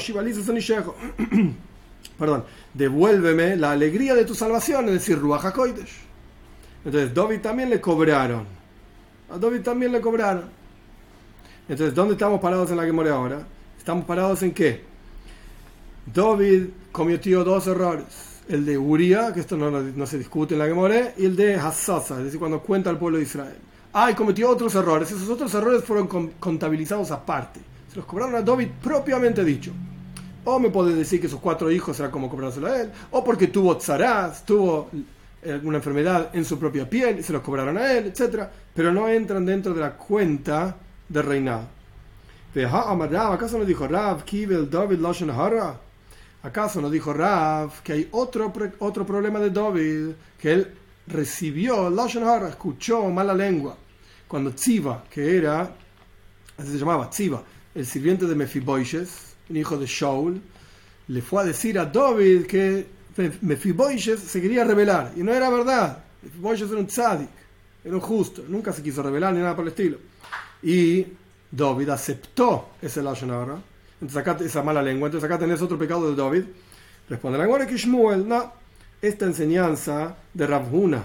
perdón, 2.17 2.45
devuélveme 2.73 3.55
la 3.55 3.71
alegría 3.71 4.15
de 4.15 4.25
tu 4.25 4.35
salvación, 4.35 4.85
es 4.85 4.93
decir, 4.93 5.19
Ruach 5.19 5.45
HaKoidesh. 5.45 5.97
Entonces, 6.85 7.13
David 7.13 7.39
también 7.41 7.69
le 7.69 7.81
cobraron. 7.81 8.45
A 9.29 9.37
David 9.37 9.61
también 9.61 9.91
le 9.91 10.01
cobraron. 10.01 10.45
Entonces, 11.67 11.93
¿dónde 11.93 12.13
estamos 12.13 12.39
parados 12.39 12.71
en 12.71 12.77
la 12.77 12.85
Gemora 12.85 13.13
ahora? 13.13 13.47
Estamos 13.77 14.05
parados 14.05 14.41
en 14.43 14.53
qué? 14.53 14.83
David 16.13 16.69
cometió 16.91 17.43
dos 17.43 17.67
errores 17.67 18.29
el 18.49 18.65
de 18.65 18.77
Uria, 18.77 19.31
que 19.31 19.39
esto 19.41 19.55
no, 19.55 20.05
se 20.07 20.17
discute 20.17 20.55
en 20.55 20.59
la 20.59 20.65
Gemore, 20.65 21.13
y 21.17 21.25
el 21.25 21.35
de 21.35 21.55
Hassasa, 21.55 22.17
es 22.17 22.25
decir, 22.25 22.39
cuando 22.39 22.61
cuenta 22.61 22.89
al 22.89 22.97
pueblo 22.97 23.19
de 23.19 23.23
Israel. 23.23 23.57
Ah, 23.93 24.09
y 24.11 24.15
cometió 24.15 24.49
otros 24.49 24.73
errores. 24.75 25.11
Esos 25.11 25.29
otros 25.29 25.53
errores 25.53 25.83
fueron 25.83 26.07
contabilizados 26.39 27.11
aparte. 27.11 27.59
Se 27.89 27.97
los 27.97 28.05
cobraron 28.05 28.35
a 28.35 28.41
David 28.41 28.69
propiamente 28.83 29.43
dicho. 29.43 29.71
O 30.45 30.59
me 30.59 30.69
puede 30.69 30.95
decir 30.95 31.19
que 31.19 31.27
sus 31.27 31.39
cuatro 31.39 31.69
hijos 31.71 31.99
era 31.99 32.09
como 32.09 32.29
cobrárselo 32.29 32.67
a 32.67 32.81
él, 32.81 32.91
o 33.11 33.23
porque 33.23 33.47
tuvo 33.47 33.77
tzaraz, 33.77 34.45
tuvo 34.45 34.89
alguna 35.45 35.77
enfermedad 35.77 36.29
en 36.33 36.43
su 36.45 36.59
propia 36.59 36.89
piel 36.89 37.19
y 37.19 37.23
se 37.23 37.33
los 37.33 37.41
cobraron 37.41 37.77
a 37.77 37.91
él, 37.93 38.07
etc. 38.07 38.43
Pero 38.73 38.91
no 38.91 39.07
entran 39.07 39.45
dentro 39.45 39.73
de 39.73 39.81
la 39.81 39.91
cuenta 39.91 40.75
de 41.07 41.21
reinado. 41.21 41.79
¿Acaso 42.55 43.57
no 43.57 43.65
dijo 43.65 43.87
Rav, 43.87 44.23
Kivel, 44.23 44.69
David, 44.69 44.99
Lashon 44.99 45.29
Hara? 45.29 45.79
¿Acaso 46.41 46.81
no 46.81 46.89
dijo 46.89 47.13
Rav 47.13 47.81
que 47.83 47.93
hay 47.93 48.07
otro, 48.11 48.51
otro 48.79 49.05
problema 49.05 49.39
de 49.39 49.51
David? 49.51 50.13
Que 50.39 50.53
él 50.53 50.73
recibió, 51.07 51.89
Lashon 51.89 52.23
Hara, 52.23 52.49
escuchó 52.49 53.05
mala 53.09 53.33
lengua. 53.33 53.77
Cuando 54.27 54.51
Tziva, 54.51 55.03
que 55.09 55.37
era, 55.37 55.75
así 56.57 56.71
se 56.71 56.77
llamaba, 56.77 57.09
Tziva, 57.09 57.43
el 57.75 57.85
sirviente 57.85 58.25
de 58.25 58.35
Mefiboishes, 58.35 59.28
un 59.49 59.57
hijo 59.57 59.77
de 59.77 59.85
Shaul, 59.85 60.41
le 61.07 61.21
fue 61.21 61.41
a 61.41 61.45
decir 61.45 61.77
a 61.79 61.85
David 61.85 62.45
que 62.45 62.87
Mefiboishes 63.41 64.19
se 64.19 64.41
quería 64.41 64.63
rebelar. 64.63 65.11
Y 65.15 65.23
no 65.23 65.33
era 65.33 65.49
verdad. 65.49 66.03
Mefiboishes 66.21 66.69
era 66.69 66.79
un 66.79 66.87
tzadik, 66.87 67.29
era 67.83 67.95
un 67.95 68.01
justo, 68.01 68.43
nunca 68.47 68.71
se 68.71 68.83
quiso 68.83 69.01
rebelar 69.01 69.33
ni 69.33 69.39
nada 69.39 69.55
por 69.55 69.63
el 69.63 69.69
estilo. 69.69 69.97
Y 70.61 71.05
David 71.51 71.89
aceptó 71.89 72.69
ese 72.81 73.01
Lashon 73.01 73.31
Hara 73.31 73.57
entonces 74.01 74.47
esa 74.47 74.63
mala 74.63 74.81
lengua, 74.81 75.07
entonces 75.07 75.29
acá 75.29 75.37
tenés 75.37 75.61
otro 75.61 75.77
pecado 75.77 76.09
de 76.09 76.15
David. 76.15 76.43
Responde 77.09 77.37
la 77.37 77.67
que 77.67 77.75
Shmuel, 77.75 78.27
no, 78.27 78.53
esta 79.01 79.25
enseñanza 79.25 80.15
de 80.33 80.47
Rabhuna, 80.47 81.03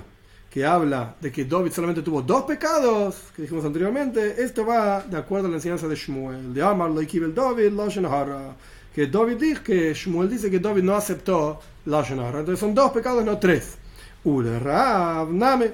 que 0.55 0.65
habla 0.65 1.17
de 1.21 1.33
que 1.33 1.47
David 1.47 1.73
solamente 1.73 2.01
tuvo 2.01 2.23
dos 2.23 2.45
pecados, 2.45 3.17
que 3.35 3.43
dijimos 3.43 3.65
anteriormente, 3.65 4.41
esto 4.41 4.65
va 4.65 5.01
de 5.01 5.17
acuerdo 5.17 5.49
a 5.49 5.51
la 5.51 5.57
enseñanza 5.57 5.89
de 5.89 5.97
Shmuel, 5.97 6.55
de 6.55 6.63
Amar 6.63 6.93
Loikibel 6.93 7.35
David, 7.35 7.73
Lashon 7.73 8.07
Hara, 8.07 8.55
que 8.95 9.09
David 9.09 9.35
dice 9.35 9.63
que 9.65 9.93
Shmuel 9.93 10.31
dice 10.31 10.49
que 10.53 10.61
David 10.61 10.85
no 10.85 10.95
aceptó 10.95 11.59
Lashon 11.87 12.21
Hara, 12.21 12.39
entonces 12.39 12.61
son 12.61 12.73
dos 12.73 12.93
pecados, 12.93 13.25
no 13.25 13.37
tres. 13.37 13.77
Ule 14.23 14.61
Rav, 14.61 15.29
Name, 15.33 15.73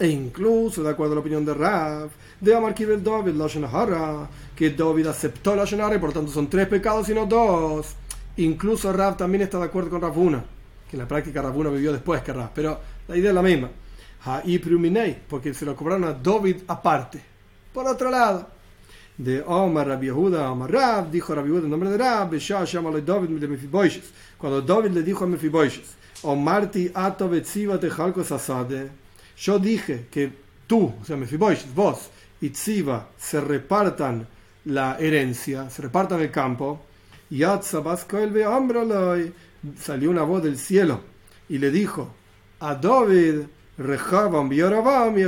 e 0.00 0.08
incluso, 0.08 0.82
de 0.82 0.90
acuerdo 0.90 1.12
a 1.12 1.14
la 1.14 1.20
opinión 1.20 1.44
de 1.44 1.54
Rav, 1.54 2.10
de 2.40 2.56
Amar 2.56 2.74
Kibel 2.74 3.04
David, 3.04 3.34
Lashon 3.34 3.66
Hara, 3.66 4.28
que 4.56 4.70
David 4.70 5.06
aceptó 5.06 5.54
la 5.54 5.62
Hara 5.62 5.94
y 5.94 6.00
por 6.00 6.12
tanto 6.12 6.32
son 6.32 6.50
tres 6.50 6.66
pecados 6.66 7.08
y 7.08 7.14
no 7.14 7.24
dos. 7.24 7.94
Incluso 8.36 8.92
Rav 8.92 9.16
también 9.16 9.42
está 9.42 9.58
de 9.58 9.66
acuerdo 9.66 9.90
con 9.90 10.00
Ravuna, 10.00 10.44
que 10.90 10.96
en 10.96 11.02
la 11.02 11.06
práctica 11.06 11.40
Ravuna 11.40 11.70
vivió 11.70 11.92
después 11.92 12.20
que 12.22 12.32
Rav, 12.32 12.50
pero 12.52 12.93
la 13.08 13.16
idea 13.16 13.30
es 13.30 13.34
la 13.34 13.42
misma. 13.42 13.70
porque 15.28 15.54
se 15.54 15.64
lo 15.64 15.76
cobraron 15.76 16.04
a 16.04 16.12
David 16.12 16.56
aparte. 16.66 17.20
Por 17.72 17.86
otro 17.86 18.10
lado, 18.10 18.48
de 19.16 19.42
Omar 19.42 19.88
Rabbi 19.88 20.06
Yehuda, 20.06 20.50
Omar 20.50 20.72
Rav, 20.72 21.10
dijo 21.10 21.34
Rabbi 21.34 21.48
Yehuda 21.48 21.64
en 21.64 21.70
nombre 21.70 21.90
de 21.90 21.98
Rav, 21.98 22.30
David 22.30 23.28
de 23.38 23.48
Mefiboishes. 23.48 24.12
Cuando 24.38 24.62
David 24.62 24.90
le 24.90 25.02
dijo 25.02 25.24
a 25.24 25.28
Mefiboishes, 25.28 25.96
Omarti 26.22 26.90
ato 26.94 27.28
betziva 27.28 27.78
tejalko 27.78 28.24
sasade, 28.24 28.90
yo 29.36 29.58
dije 29.58 30.06
que 30.10 30.32
tú, 30.66 30.94
o 31.00 31.04
sea, 31.04 31.16
Mefiboishes, 31.16 31.74
vos 31.74 32.10
y 32.40 32.50
Tziva 32.50 33.08
se 33.18 33.40
repartan 33.40 34.26
la 34.66 34.96
herencia, 34.98 35.68
se 35.70 35.82
repartan 35.82 36.20
el 36.20 36.30
campo. 36.30 36.84
Y 37.30 37.42
salió 39.78 40.10
una 40.10 40.22
voz 40.22 40.42
del 40.42 40.58
cielo 40.58 41.00
y 41.48 41.58
le 41.58 41.70
dijo 41.70 42.14
a 42.64 42.74
David, 42.74 43.42
Rehavam 43.76 44.50
y 44.52 44.56
Yorobam 44.56 45.18
y 45.18 45.24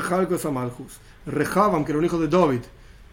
Rehavam, 1.26 1.84
que 1.84 1.92
era 1.92 1.98
un 1.98 2.04
hijo 2.04 2.18
de 2.18 2.28
David, 2.28 2.60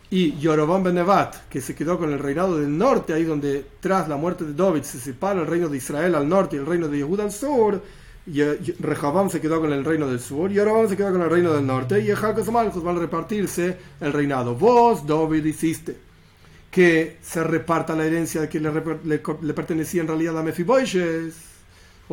y 0.09 0.37
Yorobam 0.39 0.83
ben 0.83 0.95
Nevat, 0.95 1.49
que 1.49 1.59
se 1.59 1.75
quedó 1.75 1.97
con 1.97 2.13
el 2.13 2.19
reinado 2.19 2.57
del 2.57 2.77
norte, 2.77 3.13
ahí 3.13 3.23
donde 3.23 3.65
tras 3.79 4.07
la 4.07 4.15
muerte 4.15 4.45
de 4.45 4.53
David 4.53 4.83
se 4.83 4.99
separa 4.99 5.41
el 5.41 5.47
reino 5.47 5.67
de 5.67 5.77
Israel 5.77 6.15
al 6.15 6.29
norte 6.29 6.55
y 6.55 6.59
el 6.59 6.65
reino 6.65 6.87
de 6.87 6.99
Yehuda 6.99 7.23
al 7.23 7.31
sur. 7.31 7.81
Y 8.25 8.41
Rehabam 8.79 9.29
se 9.29 9.41
quedó 9.41 9.59
con 9.59 9.73
el 9.73 9.83
reino 9.83 10.07
del 10.07 10.21
sur 10.21 10.49
y 10.49 10.53
Yorobam 10.53 10.87
se 10.87 10.95
quedó 10.95 11.11
con 11.11 11.23
el 11.23 11.29
reino 11.29 11.51
del 11.51 11.65
norte 11.65 11.99
y 11.99 12.07
Jalcos 12.11 12.47
y 12.47 12.51
van 12.51 12.95
a 12.95 12.99
repartirse 12.99 13.77
el 13.99 14.13
reinado. 14.13 14.55
Vos, 14.55 15.05
David, 15.05 15.43
hiciste 15.43 15.97
que 16.71 17.17
se 17.21 17.43
reparta 17.43 17.95
la 17.95 18.05
herencia 18.05 18.47
que 18.47 18.59
le, 18.59 19.53
pertenecía 19.53 20.01
en 20.01 20.07
realidad 20.07 20.37
a 20.37 20.43
Mefiboishes. 20.43 21.52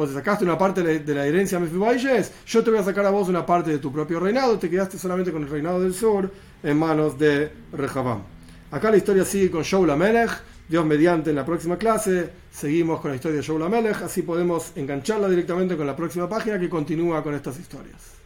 O 0.01 0.07
te 0.07 0.15
sacaste 0.15 0.45
una 0.45 0.57
parte 0.57 0.83
de 0.83 1.15
la 1.15 1.27
herencia 1.27 1.59
a 1.59 1.61
Mefiboishes, 1.61 2.33
yo 2.47 2.65
te 2.65 2.71
voy 2.71 2.79
a 2.79 2.83
sacar 2.83 3.05
a 3.05 3.11
vos 3.11 3.29
una 3.29 3.45
parte 3.45 3.71
de 3.71 3.79
tu 3.79 3.93
propio 3.93 4.19
reinado, 4.19 4.59
te 4.59 4.71
quedaste 4.71 4.97
solamente 4.97 5.31
con 5.31 5.43
el 5.43 5.51
reinado 5.51 5.79
del 5.79 5.93
sur 5.93 6.33
en 6.63 6.79
manos 6.79 7.19
de 7.19 7.53
Rehabam. 7.71 8.23
Acá 8.71 8.91
la 8.91 8.97
historia 8.97 9.27
sigue 9.27 9.51
con 9.51 9.63
Shaul 9.63 9.95
Melech. 9.99 10.31
Dios 10.67 10.87
mediante 10.87 11.29
en 11.29 11.37
la 11.37 11.45
próxima 11.45 11.77
clase 11.77 12.31
seguimos 12.51 12.99
con 13.03 13.11
la 13.11 13.17
historia 13.17 13.37
de 13.37 13.43
Shaul 13.43 13.69
Melech, 13.69 14.01
así 14.01 14.23
podemos 14.23 14.73
engancharla 14.75 15.29
directamente 15.29 15.77
con 15.77 15.87
la 15.87 15.95
próxima 15.95 16.27
página 16.27 16.59
que 16.59 16.71
continúa 16.71 17.23
con 17.23 17.35
estas 17.35 17.59
historias. 17.59 18.20